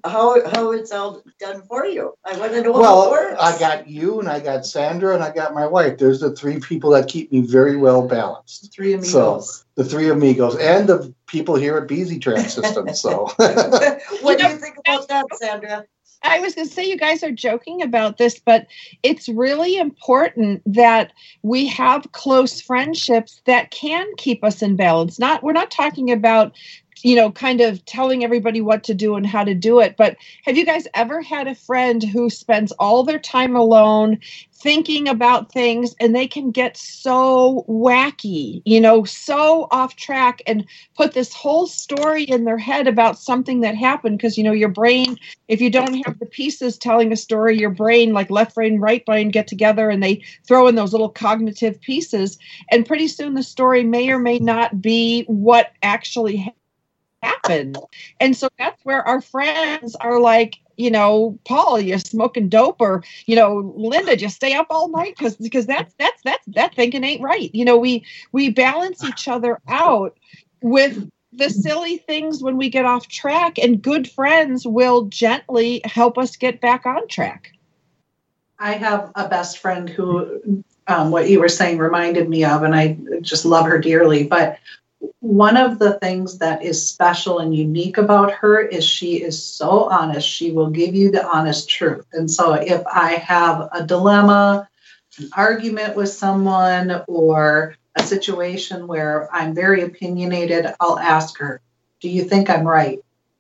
How 0.04 0.46
how 0.50 0.72
it's 0.72 0.92
all 0.92 1.22
done 1.40 1.62
for 1.62 1.84
you? 1.84 2.14
I 2.24 2.36
want 2.38 2.52
to 2.52 2.60
know 2.60 2.72
well, 2.72 3.02
how 3.02 3.08
it 3.08 3.10
works. 3.10 3.40
I 3.40 3.58
got 3.58 3.88
you, 3.88 4.20
and 4.20 4.28
I 4.28 4.38
got 4.38 4.66
Sandra, 4.66 5.14
and 5.14 5.24
I 5.24 5.32
got 5.32 5.54
my 5.54 5.66
wife. 5.66 5.98
There's 5.98 6.20
the 6.20 6.36
three 6.36 6.60
people 6.60 6.90
that 6.90 7.08
keep 7.08 7.32
me 7.32 7.40
very 7.40 7.76
well 7.76 8.06
balanced. 8.06 8.72
Three 8.72 8.92
amigos. 8.92 9.10
So 9.10 9.64
the 9.74 9.84
three 9.84 10.10
amigos, 10.10 10.56
and 10.56 10.88
the 10.88 11.12
people 11.26 11.56
here 11.56 11.76
at 11.78 11.88
Beasy 11.88 12.20
Trans 12.20 12.52
Systems. 12.52 13.00
So, 13.00 13.24
what 13.36 14.38
do 14.38 14.46
you 14.46 14.56
think 14.56 14.76
about 14.78 15.08
that, 15.08 15.26
Sandra? 15.34 15.86
I 16.24 16.40
was 16.40 16.54
going 16.54 16.66
to 16.66 16.74
say, 16.74 16.84
you 16.84 16.96
guys 16.96 17.22
are 17.22 17.30
joking 17.30 17.82
about 17.82 18.16
this, 18.16 18.38
but 18.38 18.66
it's 19.02 19.28
really 19.28 19.76
important 19.76 20.62
that 20.66 21.12
we 21.42 21.66
have 21.68 22.10
close 22.12 22.60
friendships 22.60 23.42
that 23.44 23.70
can 23.70 24.06
keep 24.16 24.42
us 24.42 24.62
in 24.62 24.74
balance. 24.74 25.18
Not, 25.18 25.42
we're 25.42 25.52
not 25.52 25.70
talking 25.70 26.10
about 26.10 26.56
you 27.04 27.14
know, 27.14 27.30
kind 27.30 27.60
of 27.60 27.84
telling 27.84 28.24
everybody 28.24 28.62
what 28.62 28.82
to 28.82 28.94
do 28.94 29.14
and 29.14 29.26
how 29.26 29.44
to 29.44 29.54
do 29.54 29.78
it. 29.78 29.94
But 29.94 30.16
have 30.46 30.56
you 30.56 30.64
guys 30.64 30.88
ever 30.94 31.20
had 31.20 31.46
a 31.46 31.54
friend 31.54 32.02
who 32.02 32.30
spends 32.30 32.72
all 32.72 33.04
their 33.04 33.18
time 33.18 33.54
alone 33.54 34.18
thinking 34.54 35.06
about 35.06 35.52
things 35.52 35.94
and 36.00 36.14
they 36.14 36.26
can 36.26 36.50
get 36.50 36.78
so 36.78 37.66
wacky, 37.68 38.62
you 38.64 38.80
know, 38.80 39.04
so 39.04 39.68
off 39.70 39.96
track 39.96 40.40
and 40.46 40.64
put 40.96 41.12
this 41.12 41.34
whole 41.34 41.66
story 41.66 42.24
in 42.24 42.44
their 42.44 42.56
head 42.56 42.88
about 42.88 43.18
something 43.18 43.60
that 43.60 43.74
happened? 43.74 44.16
Because, 44.16 44.38
you 44.38 44.44
know, 44.44 44.52
your 44.52 44.70
brain, 44.70 45.18
if 45.48 45.60
you 45.60 45.68
don't 45.68 46.02
have 46.06 46.18
the 46.18 46.26
pieces 46.26 46.78
telling 46.78 47.12
a 47.12 47.16
story, 47.16 47.58
your 47.58 47.68
brain, 47.68 48.14
like 48.14 48.30
left 48.30 48.54
brain, 48.54 48.80
right 48.80 49.04
brain, 49.04 49.28
get 49.28 49.46
together 49.46 49.90
and 49.90 50.02
they 50.02 50.24
throw 50.48 50.68
in 50.68 50.74
those 50.74 50.92
little 50.92 51.10
cognitive 51.10 51.78
pieces. 51.82 52.38
And 52.70 52.86
pretty 52.86 53.08
soon 53.08 53.34
the 53.34 53.42
story 53.42 53.84
may 53.84 54.08
or 54.10 54.18
may 54.18 54.38
not 54.38 54.80
be 54.80 55.24
what 55.24 55.72
actually 55.82 56.36
happened. 56.36 56.63
And 58.20 58.36
so 58.36 58.48
that's 58.58 58.84
where 58.84 59.06
our 59.06 59.20
friends 59.20 59.94
are 59.96 60.20
like, 60.20 60.56
you 60.76 60.90
know, 60.90 61.38
Paul, 61.44 61.80
you're 61.80 61.98
smoking 61.98 62.48
dope, 62.48 62.80
or 62.80 63.04
you 63.26 63.36
know, 63.36 63.72
Linda, 63.76 64.16
just 64.16 64.36
stay 64.36 64.54
up 64.54 64.66
all 64.70 64.88
night 64.88 65.14
because 65.16 65.36
because 65.36 65.66
that's 65.66 65.94
that's 65.98 66.20
that's 66.22 66.44
that 66.48 66.74
thinking 66.74 67.04
ain't 67.04 67.22
right. 67.22 67.50
You 67.54 67.64
know, 67.64 67.76
we 67.76 68.04
we 68.32 68.50
balance 68.50 69.04
each 69.04 69.28
other 69.28 69.60
out 69.68 70.16
with 70.62 71.08
the 71.32 71.50
silly 71.50 71.98
things 71.98 72.42
when 72.42 72.56
we 72.56 72.68
get 72.68 72.84
off 72.84 73.08
track, 73.08 73.58
and 73.58 73.82
good 73.82 74.10
friends 74.10 74.66
will 74.66 75.04
gently 75.04 75.80
help 75.84 76.18
us 76.18 76.36
get 76.36 76.60
back 76.60 76.86
on 76.86 77.06
track. 77.08 77.52
I 78.58 78.72
have 78.72 79.10
a 79.14 79.28
best 79.28 79.58
friend 79.58 79.88
who 79.88 80.64
um, 80.86 81.10
what 81.10 81.28
you 81.28 81.40
were 81.40 81.48
saying 81.48 81.78
reminded 81.78 82.28
me 82.28 82.44
of, 82.44 82.62
and 82.62 82.74
I 82.74 82.98
just 83.20 83.44
love 83.44 83.66
her 83.66 83.78
dearly. 83.78 84.24
But 84.24 84.58
one 85.20 85.56
of 85.56 85.78
the 85.78 85.98
things 85.98 86.38
that 86.38 86.62
is 86.62 86.86
special 86.86 87.38
and 87.38 87.54
unique 87.54 87.98
about 87.98 88.32
her 88.32 88.60
is 88.60 88.84
she 88.84 89.22
is 89.22 89.42
so 89.42 89.84
honest. 89.84 90.28
She 90.28 90.52
will 90.52 90.70
give 90.70 90.94
you 90.94 91.10
the 91.10 91.26
honest 91.26 91.68
truth. 91.68 92.06
And 92.12 92.30
so 92.30 92.54
if 92.54 92.86
I 92.86 93.12
have 93.12 93.68
a 93.72 93.84
dilemma, 93.84 94.68
an 95.18 95.30
argument 95.36 95.96
with 95.96 96.08
someone, 96.08 97.02
or 97.06 97.76
a 97.96 98.02
situation 98.02 98.86
where 98.86 99.28
I'm 99.32 99.54
very 99.54 99.82
opinionated, 99.82 100.66
I'll 100.80 100.98
ask 100.98 101.38
her, 101.38 101.60
Do 102.00 102.08
you 102.08 102.24
think 102.24 102.50
I'm 102.50 102.66
right? 102.66 102.98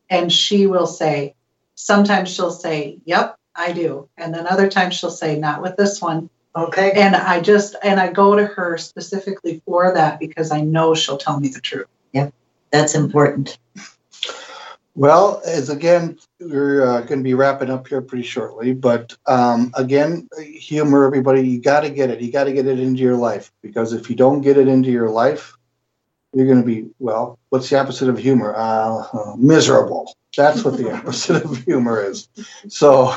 And 0.08 0.32
she 0.32 0.66
will 0.66 0.86
say, 0.86 1.34
Sometimes 1.74 2.32
she'll 2.32 2.50
say, 2.50 2.98
Yep, 3.04 3.36
I 3.54 3.72
do. 3.72 4.08
And 4.16 4.32
then 4.32 4.46
other 4.46 4.68
times 4.68 4.94
she'll 4.94 5.10
say, 5.10 5.38
Not 5.38 5.62
with 5.62 5.76
this 5.76 6.00
one. 6.00 6.30
Okay. 6.56 6.92
And 6.92 7.16
I 7.16 7.40
just, 7.40 7.74
and 7.82 7.98
I 7.98 8.12
go 8.12 8.36
to 8.36 8.46
her 8.46 8.78
specifically 8.78 9.60
for 9.66 9.92
that 9.92 10.20
because 10.20 10.50
I 10.50 10.60
know 10.60 10.94
she'll 10.94 11.18
tell 11.18 11.40
me 11.40 11.48
the 11.48 11.60
truth. 11.60 11.88
Yeah. 12.12 12.30
That's 12.70 12.94
important. 12.94 13.58
Well, 14.96 15.42
as 15.44 15.70
again, 15.70 16.18
we're 16.38 16.86
uh, 16.86 17.00
going 17.00 17.18
to 17.18 17.24
be 17.24 17.34
wrapping 17.34 17.70
up 17.70 17.88
here 17.88 18.00
pretty 18.00 18.22
shortly, 18.22 18.74
but 18.74 19.16
um, 19.26 19.72
again, 19.74 20.28
humor, 20.38 21.04
everybody, 21.04 21.48
you 21.48 21.60
got 21.60 21.80
to 21.80 21.90
get 21.90 22.10
it. 22.10 22.20
You 22.20 22.30
got 22.30 22.44
to 22.44 22.52
get 22.52 22.66
it 22.66 22.78
into 22.78 23.02
your 23.02 23.16
life 23.16 23.50
because 23.60 23.92
if 23.92 24.08
you 24.08 24.14
don't 24.14 24.40
get 24.40 24.56
it 24.56 24.68
into 24.68 24.90
your 24.90 25.10
life, 25.10 25.56
you're 26.32 26.46
going 26.46 26.60
to 26.60 26.66
be, 26.66 26.90
well, 27.00 27.40
what's 27.48 27.70
the 27.70 27.80
opposite 27.80 28.08
of 28.08 28.18
humor? 28.18 28.54
Uh, 28.56 29.04
uh, 29.12 29.34
miserable. 29.36 30.14
That's 30.36 30.64
what 30.64 30.76
the 30.76 30.92
opposite 30.96 31.44
of 31.44 31.56
humor 31.64 32.00
is. 32.00 32.28
So, 32.68 33.16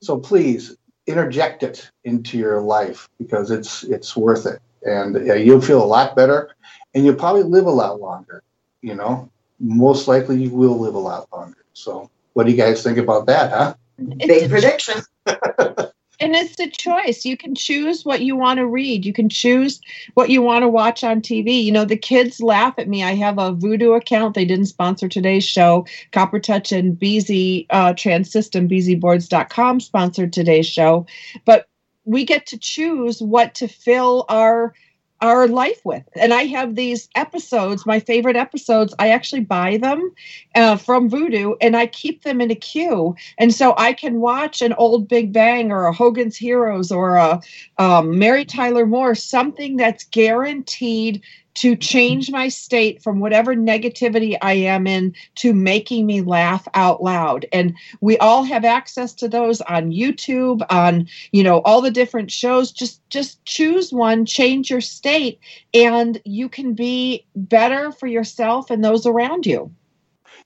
so 0.00 0.18
please 0.18 0.74
interject 1.10 1.62
it 1.62 1.90
into 2.04 2.38
your 2.38 2.60
life 2.60 3.08
because 3.18 3.50
it's 3.50 3.82
it's 3.84 4.16
worth 4.16 4.46
it, 4.46 4.60
and 4.82 5.16
uh, 5.16 5.34
you'll 5.34 5.60
feel 5.60 5.82
a 5.82 5.84
lot 5.84 6.16
better, 6.16 6.54
and 6.94 7.04
you'll 7.04 7.14
probably 7.16 7.42
live 7.42 7.66
a 7.66 7.70
lot 7.70 8.00
longer. 8.00 8.42
You 8.82 8.94
know, 8.94 9.30
most 9.58 10.08
likely 10.08 10.42
you 10.42 10.50
will 10.50 10.78
live 10.78 10.94
a 10.94 10.98
lot 10.98 11.28
longer. 11.32 11.64
So, 11.72 12.10
what 12.32 12.44
do 12.44 12.52
you 12.52 12.56
guys 12.56 12.82
think 12.82 12.98
about 12.98 13.26
that, 13.26 13.50
huh? 13.50 13.74
Big 14.18 14.50
prediction. 14.50 15.02
and 16.20 16.34
it's 16.34 16.58
a 16.60 16.68
choice. 16.68 17.24
You 17.24 17.36
can 17.36 17.54
choose 17.54 18.04
what 18.04 18.22
you 18.22 18.36
want 18.36 18.58
to 18.58 18.66
read. 18.66 19.04
You 19.04 19.12
can 19.12 19.28
choose 19.28 19.80
what 20.14 20.30
you 20.30 20.42
want 20.42 20.62
to 20.62 20.68
watch 20.68 21.02
on 21.02 21.20
tv 21.20 21.64
you 21.64 21.72
know 21.72 21.84
the 21.84 21.96
kids 21.96 22.40
laugh 22.40 22.74
at 22.78 22.88
me. 22.88 23.02
I 23.02 23.14
have 23.14 23.38
a 23.38 23.52
Vudu 23.52 23.96
account. 23.96 24.34
They 24.34 24.44
didn't 24.44 24.66
sponsor 24.66 25.08
today's 25.08 25.44
show. 25.44 25.86
Copper 26.12 26.38
touch 26.38 26.72
and 26.72 26.98
Beasy 26.98 27.66
uh, 27.70 27.94
trans 27.94 28.30
system 28.30 28.68
beasyboards.com 28.68 29.80
sponsored 29.80 30.32
today's 30.32 30.66
show. 30.66 31.06
But 31.44 31.68
we 32.04 32.24
get 32.24 32.46
to 32.46 32.58
choose 32.58 33.20
what 33.20 33.54
to 33.56 33.68
fill 33.68 34.24
our 34.28 34.74
our 35.20 35.46
life 35.46 35.80
with. 35.84 36.02
And 36.14 36.32
I 36.32 36.44
have 36.44 36.74
these 36.74 37.08
episodes, 37.14 37.84
my 37.84 38.00
favorite 38.00 38.36
episodes. 38.36 38.94
I 38.98 39.10
actually 39.10 39.42
buy 39.42 39.76
them 39.76 40.12
uh, 40.54 40.76
from 40.76 41.10
Vudu 41.10 41.56
and 41.60 41.76
I 41.76 41.86
keep 41.86 42.22
them 42.22 42.40
in 42.40 42.50
a 42.50 42.54
queue. 42.54 43.14
And 43.38 43.54
so 43.54 43.74
I 43.76 43.92
can 43.92 44.20
watch 44.20 44.62
an 44.62 44.72
old 44.74 45.08
Big 45.08 45.32
Bang 45.32 45.72
or 45.72 45.86
a 45.86 45.92
Hogan's 45.92 46.36
Heroes 46.36 46.90
or 46.90 47.16
a 47.16 47.40
um, 47.78 48.18
Mary 48.18 48.44
Tyler 48.44 48.86
Moore, 48.86 49.14
something 49.14 49.76
that's 49.76 50.04
guaranteed 50.04 51.22
to 51.54 51.76
change 51.76 52.30
my 52.30 52.48
state 52.48 53.02
from 53.02 53.20
whatever 53.20 53.54
negativity 53.54 54.36
I 54.40 54.52
am 54.54 54.86
in 54.86 55.14
to 55.36 55.52
making 55.52 56.06
me 56.06 56.20
laugh 56.20 56.66
out 56.74 57.02
loud. 57.02 57.46
And 57.52 57.74
we 58.00 58.16
all 58.18 58.44
have 58.44 58.64
access 58.64 59.12
to 59.14 59.28
those 59.28 59.60
on 59.62 59.90
YouTube, 59.90 60.64
on, 60.70 61.08
you 61.32 61.42
know, 61.42 61.60
all 61.62 61.80
the 61.80 61.90
different 61.90 62.30
shows. 62.30 62.70
Just 62.70 63.00
just 63.10 63.44
choose 63.44 63.92
one, 63.92 64.24
change 64.24 64.70
your 64.70 64.80
state, 64.80 65.40
and 65.74 66.20
you 66.24 66.48
can 66.48 66.74
be 66.74 67.26
better 67.34 67.92
for 67.92 68.06
yourself 68.06 68.70
and 68.70 68.84
those 68.84 69.06
around 69.06 69.46
you. 69.46 69.72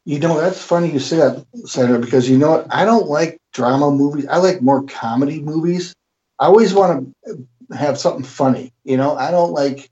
You 0.07 0.19
know, 0.19 0.39
that's 0.39 0.63
funny 0.63 0.91
you 0.91 0.99
say 0.99 1.17
that, 1.17 1.47
Sandra, 1.65 1.99
because 1.99 2.29
you 2.29 2.37
know 2.37 2.51
what? 2.51 2.67
I 2.71 2.85
don't 2.85 3.09
like 3.09 3.41
drama 3.53 3.91
movies. 3.91 4.27
I 4.27 4.37
like 4.37 4.61
more 4.61 4.83
comedy 4.83 5.41
movies. 5.41 5.95
I 6.39 6.47
always 6.47 6.75
want 6.75 7.15
to 7.27 7.47
have 7.75 7.99
something 7.99 8.25
funny. 8.25 8.73
You 8.85 8.99
know, 8.99 9.17
I 9.17 9.31
don't 9.31 9.53
like 9.53 9.91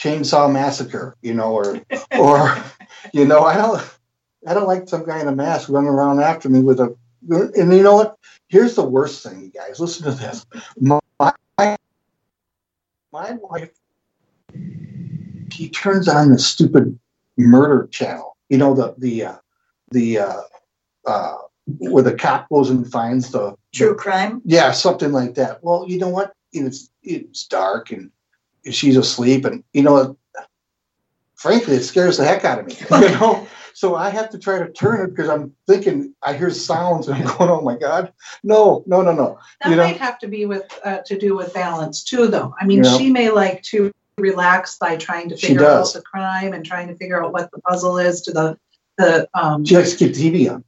Chainsaw 0.00 0.50
Massacre, 0.50 1.16
you 1.20 1.34
know, 1.34 1.52
or 1.52 1.80
or 2.18 2.56
you 3.12 3.26
know, 3.26 3.40
I 3.40 3.56
don't 3.56 3.82
I 4.46 4.54
don't 4.54 4.66
like 4.66 4.88
some 4.88 5.04
guy 5.04 5.20
in 5.20 5.28
a 5.28 5.34
mask 5.34 5.68
running 5.68 5.90
around 5.90 6.20
after 6.20 6.48
me 6.48 6.62
with 6.62 6.80
a 6.80 6.96
and 7.28 7.72
you 7.72 7.82
know 7.82 7.96
what? 7.96 8.16
Here's 8.48 8.74
the 8.74 8.84
worst 8.84 9.22
thing, 9.22 9.42
you 9.42 9.50
guys. 9.50 9.78
Listen 9.78 10.04
to 10.04 10.12
this. 10.12 10.46
My 10.78 11.00
my 11.58 11.76
wife 13.12 13.70
she 15.60 15.68
turns 15.68 16.08
on 16.08 16.30
the 16.30 16.38
stupid 16.38 16.98
murder 17.36 17.86
channel. 17.88 18.36
You 18.48 18.56
know 18.56 18.74
the 18.74 18.94
the 18.96 19.24
uh, 19.24 19.36
the 19.90 20.18
uh, 20.20 20.40
uh, 21.06 21.36
where 21.78 22.02
the 22.02 22.14
cop 22.14 22.48
goes 22.48 22.70
and 22.70 22.90
finds 22.90 23.30
the 23.30 23.54
True 23.74 23.94
crime. 23.94 24.40
yeah 24.46 24.72
something 24.72 25.12
like 25.12 25.34
that. 25.34 25.62
Well, 25.62 25.84
you 25.86 25.98
know 25.98 26.08
what? 26.08 26.32
It's 26.52 26.88
it's 27.02 27.46
dark 27.46 27.90
and 27.92 28.10
she's 28.70 28.96
asleep 28.96 29.44
and 29.44 29.64
you 29.72 29.82
know 29.82 30.16
frankly 31.36 31.76
it 31.76 31.82
scares 31.82 32.16
the 32.16 32.24
heck 32.24 32.44
out 32.44 32.58
of 32.58 32.66
me 32.66 32.74
you 33.08 33.14
know? 33.18 33.46
So 33.72 33.94
i 33.94 34.10
have 34.10 34.30
to 34.30 34.38
try 34.38 34.58
to 34.58 34.70
turn 34.70 35.06
it 35.06 35.10
because 35.10 35.28
i'm 35.28 35.54
thinking 35.66 36.14
i 36.22 36.34
hear 36.34 36.50
sounds 36.50 37.08
and 37.08 37.16
i'm 37.16 37.36
going 37.38 37.50
oh 37.50 37.60
my 37.60 37.76
god. 37.76 38.12
No 38.42 38.82
no 38.86 39.02
no 39.02 39.12
no. 39.12 39.38
That 39.60 39.70
you 39.70 39.76
know? 39.76 39.84
might 39.84 39.98
have 39.98 40.18
to 40.20 40.28
be 40.28 40.46
with 40.46 40.66
uh, 40.84 40.98
to 41.06 41.18
do 41.18 41.36
with 41.36 41.52
balance 41.52 42.02
too, 42.02 42.28
though. 42.28 42.54
I 42.60 42.64
mean, 42.64 42.84
she 42.84 43.10
may 43.10 43.30
like 43.30 43.62
to 43.64 43.92
relax 44.18 44.78
by 44.78 44.96
trying 44.96 45.28
to 45.30 45.36
figure 45.36 45.66
out 45.66 45.92
the 45.92 46.02
crime 46.02 46.52
and 46.52 46.64
trying 46.64 46.88
to 46.88 46.94
figure 46.96 47.22
out 47.22 47.32
what 47.32 47.50
the 47.50 47.60
puzzle 47.60 47.98
is 47.98 48.20
to 48.22 48.32
the 48.32 48.58
the. 48.98 49.28
Um, 49.34 49.64
she 49.64 49.76
likes 49.76 49.92
to 49.92 49.96
keep 49.96 50.14
tv 50.14 50.52
on. 50.52 50.64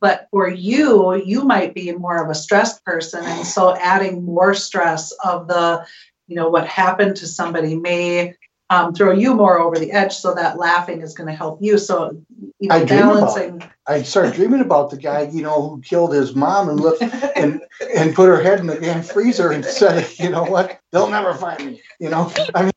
But 0.00 0.28
for 0.30 0.48
you, 0.48 1.14
you 1.14 1.44
might 1.44 1.74
be 1.74 1.92
more 1.92 2.22
of 2.22 2.30
a 2.30 2.34
stressed 2.34 2.84
person, 2.84 3.24
and 3.24 3.46
so 3.46 3.76
adding 3.76 4.24
more 4.24 4.54
stress 4.54 5.12
of 5.24 5.48
the, 5.48 5.84
you 6.26 6.36
know, 6.36 6.48
what 6.48 6.66
happened 6.66 7.16
to 7.16 7.26
somebody 7.26 7.76
may 7.76 8.34
um, 8.70 8.94
throw 8.94 9.12
you 9.12 9.34
more 9.34 9.58
over 9.58 9.78
the 9.78 9.92
edge. 9.92 10.14
So 10.14 10.34
that 10.34 10.58
laughing 10.58 11.02
is 11.02 11.14
going 11.14 11.28
to 11.28 11.34
help 11.34 11.58
you. 11.62 11.78
So 11.78 12.20
you 12.58 12.68
know, 12.68 12.76
I 12.76 12.84
dream 12.84 13.00
balancing. 13.00 13.62
i 13.86 14.02
started 14.02 14.34
dreaming 14.34 14.60
about 14.60 14.90
the 14.90 14.96
guy 14.96 15.22
you 15.22 15.42
know 15.42 15.68
who 15.68 15.80
killed 15.82 16.14
his 16.14 16.34
mom 16.34 16.68
and 16.70 16.80
looked 16.80 17.02
and 17.36 17.60
and 17.94 18.14
put 18.14 18.28
her 18.28 18.40
head 18.40 18.60
in 18.60 18.66
the 18.66 18.78
damn 18.80 19.02
freezer 19.02 19.50
and 19.50 19.64
said 19.64 20.08
you 20.18 20.30
know 20.30 20.44
what 20.44 20.80
they'll 20.92 21.10
never 21.10 21.34
find 21.34 21.64
me 21.66 21.82
you 22.00 22.08
know 22.08 22.32
i 22.54 22.62
mean 22.62 22.72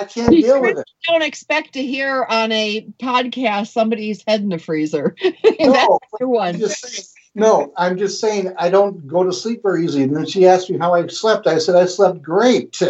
I 0.00 0.04
can't 0.04 0.30
deal 0.30 0.60
with 0.62 0.78
it. 0.78 0.90
Don't 1.08 1.22
expect 1.22 1.72
to 1.72 1.82
hear 1.84 2.24
on 2.28 2.52
a 2.52 2.86
podcast 3.00 3.68
somebody's 3.72 4.22
head 4.28 4.40
in 4.42 4.48
the 4.48 4.58
freezer. 4.58 5.16
That's 5.42 5.58
No, 5.60 5.98
your 6.20 6.28
one. 6.28 6.58
just 6.58 6.80
saying, 6.80 7.04
no, 7.38 7.72
I'm 7.76 7.96
just 7.96 8.20
saying 8.20 8.52
I 8.58 8.68
don't 8.70 9.06
go 9.06 9.24
to 9.24 9.32
sleep 9.32 9.62
very 9.62 9.84
easily. 9.84 10.04
And 10.04 10.14
then 10.16 10.26
she 10.26 10.46
asked 10.46 10.70
me 10.70 10.78
how 10.78 10.94
I 10.94 11.06
slept. 11.06 11.46
I 11.46 11.58
said 11.58 11.76
I 11.76 11.86
slept 11.86 12.22
great. 12.22 12.80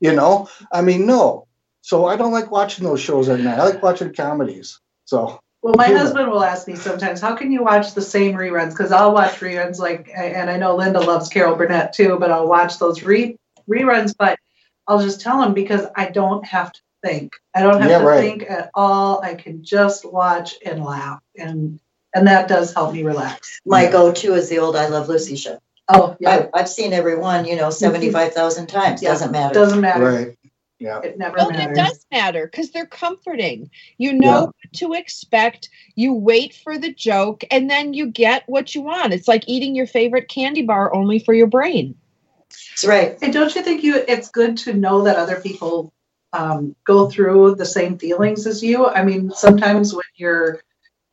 You 0.00 0.14
know, 0.14 0.48
I 0.72 0.82
mean, 0.82 1.06
no. 1.06 1.46
So 1.82 2.06
I 2.06 2.16
don't 2.16 2.32
like 2.32 2.50
watching 2.50 2.84
those 2.84 3.00
shows 3.00 3.28
at 3.28 3.40
night. 3.40 3.58
I 3.58 3.64
like 3.64 3.82
watching 3.82 4.12
comedies. 4.12 4.80
So 5.04 5.40
Well, 5.62 5.74
my 5.76 5.88
Yeah. 5.88 5.98
husband 5.98 6.30
will 6.30 6.44
ask 6.44 6.68
me 6.68 6.76
sometimes, 6.76 7.20
how 7.20 7.34
can 7.34 7.50
you 7.50 7.64
watch 7.64 7.94
the 7.94 8.02
same 8.02 8.36
reruns? 8.36 8.70
Because 8.70 8.92
I'll 8.92 9.12
watch 9.12 9.40
reruns 9.40 9.78
like, 9.78 10.08
and 10.14 10.48
I 10.48 10.56
know 10.56 10.76
Linda 10.76 11.00
loves 11.00 11.28
Carol 11.28 11.56
Burnett 11.56 11.92
too, 11.92 12.16
but 12.20 12.30
I'll 12.30 12.46
watch 12.46 12.78
those 12.78 13.02
re- 13.02 13.36
reruns. 13.68 14.14
But 14.16 14.38
I'll 14.86 15.02
just 15.02 15.20
tell 15.20 15.42
him 15.42 15.54
because 15.54 15.86
I 15.96 16.10
don't 16.10 16.44
have 16.46 16.72
to 16.72 16.80
think. 17.04 17.32
I 17.54 17.62
don't 17.62 17.80
have 17.80 17.90
Yeah, 17.90 17.98
to 17.98 18.04
right. 18.04 18.20
think 18.20 18.50
at 18.50 18.70
all. 18.74 19.20
I 19.22 19.34
can 19.34 19.64
just 19.64 20.04
watch 20.10 20.54
and 20.64 20.84
laugh, 20.84 21.20
and 21.36 21.80
and 22.18 22.26
that 22.26 22.48
does 22.48 22.74
help 22.74 22.92
me 22.92 23.02
relax. 23.02 23.60
My 23.64 23.84
Yeah. 23.84 23.92
go-to 23.92 24.34
is 24.34 24.48
the 24.48 24.58
old 24.58 24.76
I 24.76 24.88
Love 24.88 25.08
Lucy 25.08 25.36
show. 25.36 25.58
Oh 25.88 26.16
yeah, 26.20 26.48
I, 26.52 26.60
I've 26.60 26.68
seen 26.68 26.92
every 26.92 27.16
one, 27.16 27.46
you 27.46 27.56
know, 27.56 27.70
seventy-five 27.70 28.34
thousand 28.34 28.66
times. 28.66 29.02
Yeah. 29.02 29.10
Doesn't 29.10 29.32
matter. 29.32 29.54
doesn't 29.54 29.80
matter. 29.80 30.04
Right. 30.04 30.38
Yeah. 30.78 31.00
It 31.00 31.16
never 31.18 31.36
Well, 31.38 31.50
it 31.50 31.74
does 31.74 32.04
matter 32.12 32.46
because 32.46 32.70
they're 32.70 32.86
comforting. 32.86 33.70
You 33.96 34.12
know 34.12 34.26
Yeah. 34.26 34.40
what 34.42 34.72
to 34.74 34.92
expect. 34.92 35.70
You 35.94 36.12
wait 36.12 36.54
for 36.54 36.76
the 36.76 36.92
joke, 36.92 37.42
and 37.50 37.70
then 37.70 37.94
you 37.94 38.06
get 38.10 38.42
what 38.48 38.74
you 38.74 38.82
want. 38.82 39.14
It's 39.14 39.28
like 39.28 39.44
eating 39.48 39.74
your 39.74 39.86
favorite 39.86 40.28
candy 40.28 40.62
bar 40.62 40.94
only 40.94 41.20
for 41.20 41.32
your 41.32 41.46
brain. 41.46 41.94
That's 42.50 42.86
right. 42.86 43.16
And 43.22 43.32
don't 43.32 43.54
you 43.54 43.62
think 43.62 43.82
you 43.82 44.04
it's 44.06 44.28
good 44.28 44.56
to 44.58 44.74
know 44.74 45.02
that 45.02 45.16
other 45.16 45.40
people 45.40 45.92
um, 46.32 46.76
go 46.84 47.08
through 47.08 47.54
the 47.54 47.66
same 47.66 47.98
feelings 47.98 48.46
as 48.46 48.62
you? 48.62 48.86
I 48.86 49.04
mean, 49.04 49.30
sometimes 49.30 49.94
when 49.94 50.04
you're 50.16 50.60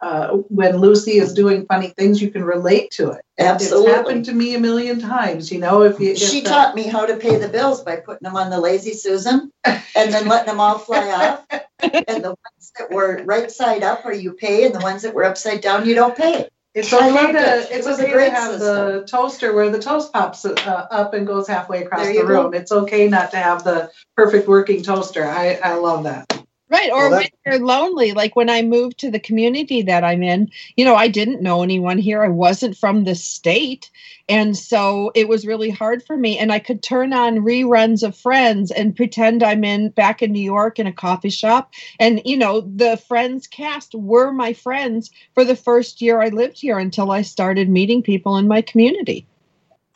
uh, 0.01 0.29
when 0.49 0.77
Lucy 0.77 1.13
is 1.13 1.33
doing 1.33 1.65
funny 1.65 1.89
things, 1.97 2.21
you 2.21 2.29
can 2.29 2.43
relate 2.43 2.91
to 2.91 3.11
it. 3.11 3.21
Absolutely, 3.39 3.87
It's 3.91 3.97
happened 3.97 4.25
to 4.25 4.33
me 4.33 4.55
a 4.55 4.59
million 4.59 4.99
times. 4.99 5.51
You 5.51 5.59
know, 5.59 5.81
if 5.83 5.99
you 5.99 6.11
if 6.11 6.17
She 6.17 6.41
the- 6.41 6.49
taught 6.49 6.75
me 6.75 6.83
how 6.83 7.05
to 7.05 7.17
pay 7.17 7.37
the 7.37 7.47
bills 7.47 7.81
by 7.83 7.97
putting 7.97 8.23
them 8.25 8.35
on 8.35 8.49
the 8.49 8.59
lazy 8.59 8.93
Susan 8.93 9.51
and 9.65 10.13
then 10.13 10.27
letting 10.27 10.47
them 10.47 10.59
all 10.59 10.77
fly 10.77 11.09
off. 11.11 11.61
And 11.81 12.23
the 12.23 12.29
ones 12.29 12.71
that 12.77 12.91
were 12.91 13.23
right 13.25 13.51
side 13.51 13.83
up, 13.83 14.05
or 14.05 14.13
you 14.13 14.33
pay, 14.33 14.65
and 14.65 14.73
the 14.75 14.79
ones 14.79 15.01
that 15.03 15.13
were 15.13 15.23
upside 15.23 15.61
down, 15.61 15.85
you 15.85 15.95
don't 15.95 16.15
pay. 16.15 16.47
It's 16.73 16.91
okay 16.91 17.11
loved 17.11 17.33
to 17.33 17.39
it. 17.39 17.71
It 17.71 17.77
it's 17.77 17.87
okay 17.87 18.11
great 18.11 18.29
to 18.29 18.35
have 18.35 18.59
the 18.59 19.05
toaster 19.09 19.53
where 19.53 19.69
the 19.69 19.79
toast 19.79 20.11
pops 20.11 20.43
uh, 20.43 20.87
up 20.91 21.13
and 21.13 21.25
goes 21.25 21.47
halfway 21.47 21.83
across 21.83 22.05
the 22.05 22.13
you 22.13 22.21
go. 22.27 22.43
room. 22.43 22.53
It's 22.53 22.71
okay 22.71 23.07
not 23.07 23.31
to 23.31 23.37
have 23.37 23.63
the 23.63 23.89
perfect 24.17 24.47
working 24.47 24.81
toaster. 24.83 25.25
I 25.25 25.57
I 25.63 25.75
love 25.75 26.03
that. 26.03 26.34
Right. 26.67 26.91
Or 26.91 27.09
Well, 27.09 27.19
that- 27.21 27.31
when 27.43 27.53
you're 27.59 27.65
lonely, 27.65 28.13
like 28.13 28.35
when 28.35 28.49
I 28.49 28.63
moved 28.63 28.97
to 28.99 29.11
the 29.11 29.19
community 29.19 29.83
that 29.83 30.03
I'm 30.03 30.23
in, 30.23 30.49
you 30.75 30.83
know, 30.83 30.95
I 30.95 31.07
didn't 31.07 31.43
know 31.43 31.61
anyone 31.61 31.99
here. 31.99 32.23
I 32.23 32.27
wasn't 32.27 32.75
from 32.75 33.03
the 33.03 33.13
state. 33.13 33.91
And 34.27 34.57
so 34.57 35.11
it 35.13 35.27
was 35.27 35.45
really 35.45 35.69
hard 35.69 36.03
for 36.03 36.17
me. 36.17 36.39
And 36.39 36.51
I 36.51 36.57
could 36.57 36.81
turn 36.81 37.13
on 37.13 37.37
reruns 37.45 38.01
of 38.01 38.17
Friends 38.17 38.71
and 38.71 38.95
pretend 38.95 39.43
I'm 39.43 39.63
in 39.63 39.89
back 39.89 40.23
in 40.23 40.31
New 40.31 40.41
York 40.41 40.79
in 40.79 40.87
a 40.87 40.91
coffee 40.91 41.29
shop. 41.29 41.71
And, 41.99 42.19
you 42.25 42.35
know, 42.35 42.61
the 42.61 42.97
Friends 42.97 43.45
cast 43.45 43.93
were 43.93 44.31
my 44.31 44.53
friends 44.53 45.11
for 45.35 45.45
the 45.45 45.55
first 45.55 46.01
year 46.01 46.19
I 46.19 46.29
lived 46.29 46.59
here 46.59 46.79
until 46.79 47.11
I 47.11 47.21
started 47.21 47.69
meeting 47.69 48.01
people 48.01 48.37
in 48.37 48.47
my 48.47 48.63
community. 48.63 49.27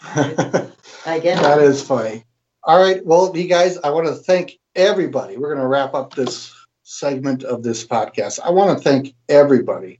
I 0.01 1.19
get 1.21 1.23
That 1.41 1.57
it. 1.59 1.63
is 1.63 1.81
funny. 1.81 2.25
All 2.63 2.79
right. 2.79 3.03
Well, 3.03 3.35
you 3.35 3.47
guys, 3.47 3.77
I 3.79 3.89
want 3.89 4.05
to 4.07 4.13
thank 4.13 4.59
everybody. 4.75 5.37
We're 5.37 5.49
going 5.55 5.61
to 5.61 5.67
wrap 5.67 5.93
up 5.95 6.13
this 6.13 6.53
segment 6.89 7.43
of 7.43 7.61
this 7.61 7.85
podcast. 7.85 8.39
I 8.43 8.49
want 8.49 8.75
to 8.75 8.83
thank 8.83 9.13
everybody 9.29 9.99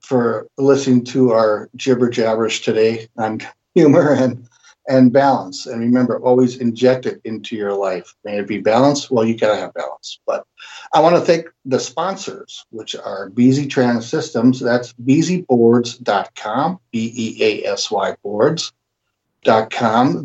for 0.00 0.48
listening 0.58 1.04
to 1.04 1.30
our 1.30 1.70
jibber 1.76 2.10
jabberish 2.10 2.64
today 2.64 3.06
on 3.16 3.40
humor 3.74 4.12
and 4.12 4.48
and 4.86 5.12
balance. 5.12 5.64
And 5.64 5.80
remember, 5.80 6.18
always 6.20 6.58
inject 6.58 7.06
it 7.06 7.18
into 7.24 7.56
your 7.56 7.72
life. 7.72 8.14
May 8.22 8.38
it 8.38 8.46
be 8.46 8.58
balanced. 8.58 9.10
Well, 9.10 9.24
you 9.24 9.34
gotta 9.34 9.56
have 9.56 9.72
balance. 9.72 10.20
But 10.26 10.44
I 10.92 11.00
want 11.00 11.14
to 11.14 11.22
thank 11.22 11.46
the 11.64 11.80
sponsors, 11.80 12.66
which 12.70 12.94
are 12.94 13.30
Beasy 13.30 13.70
Trans 13.70 14.06
Systems. 14.06 14.60
That's 14.60 14.92
beasyboards.com, 14.92 16.80
B 16.90 17.12
E 17.16 17.42
A 17.42 17.64
S 17.72 17.90
Y 17.90 18.14
boards.com, 18.22 18.74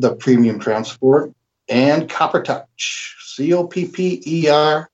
the 0.01 0.16
premium 0.16 0.60
transport, 0.60 1.32
and 1.70 2.10
Copper 2.10 2.41
Touch, 2.41 3.16
C 3.22 3.53
O 3.53 3.66
P 3.66 3.86
P 3.86 4.22
E 4.26 4.49
R 4.49 4.88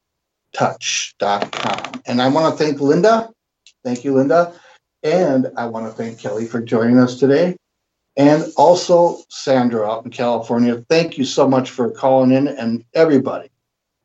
touch.com. 0.55 2.01
And 2.05 2.21
I 2.21 2.29
want 2.29 2.57
to 2.57 2.63
thank 2.63 2.79
Linda. 2.79 3.29
Thank 3.83 4.03
you, 4.03 4.13
Linda. 4.13 4.53
And 5.03 5.51
I 5.57 5.67
want 5.67 5.85
to 5.85 5.91
thank 5.91 6.19
Kelly 6.19 6.45
for 6.45 6.61
joining 6.61 6.97
us 6.97 7.19
today. 7.19 7.55
And 8.17 8.45
also 8.57 9.19
Sandra 9.29 9.89
out 9.89 10.05
in 10.05 10.11
California. 10.11 10.83
Thank 10.89 11.17
you 11.17 11.25
so 11.25 11.47
much 11.47 11.69
for 11.69 11.91
calling 11.91 12.31
in 12.31 12.47
and 12.47 12.83
everybody. 12.93 13.49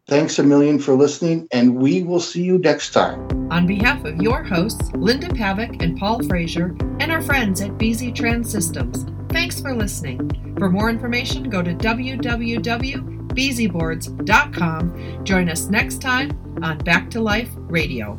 Thanks 0.09 0.41
a 0.41 0.43
million 0.43 0.81
for 0.81 0.95
listening, 0.95 1.47
and 1.53 1.77
we 1.77 2.03
will 2.03 2.19
see 2.19 2.43
you 2.43 2.59
next 2.59 2.91
time. 2.91 3.29
On 3.53 3.65
behalf 3.65 4.05
of 4.05 4.21
your 4.21 4.43
hosts, 4.43 4.91
Linda 4.95 5.29
Pavick 5.29 5.81
and 5.81 5.97
Paul 5.97 6.25
Frazier, 6.25 6.77
and 6.99 7.13
our 7.13 7.23
friends 7.23 7.61
at 7.61 7.79
Beasy 7.79 8.13
Trans 8.13 8.51
Systems, 8.51 9.07
thanks 9.29 9.61
for 9.61 9.73
listening. 9.73 10.57
For 10.59 10.69
more 10.69 10.91
information, 10.91 11.49
go 11.49 11.63
to 11.63 11.75
www.beasyboards.com. 13.31 15.25
Join 15.25 15.49
us 15.49 15.69
next 15.69 16.01
time 16.01 16.31
on 16.63 16.79
Back 16.79 17.11
to 17.11 17.21
Life 17.21 17.51
Radio. 17.55 18.17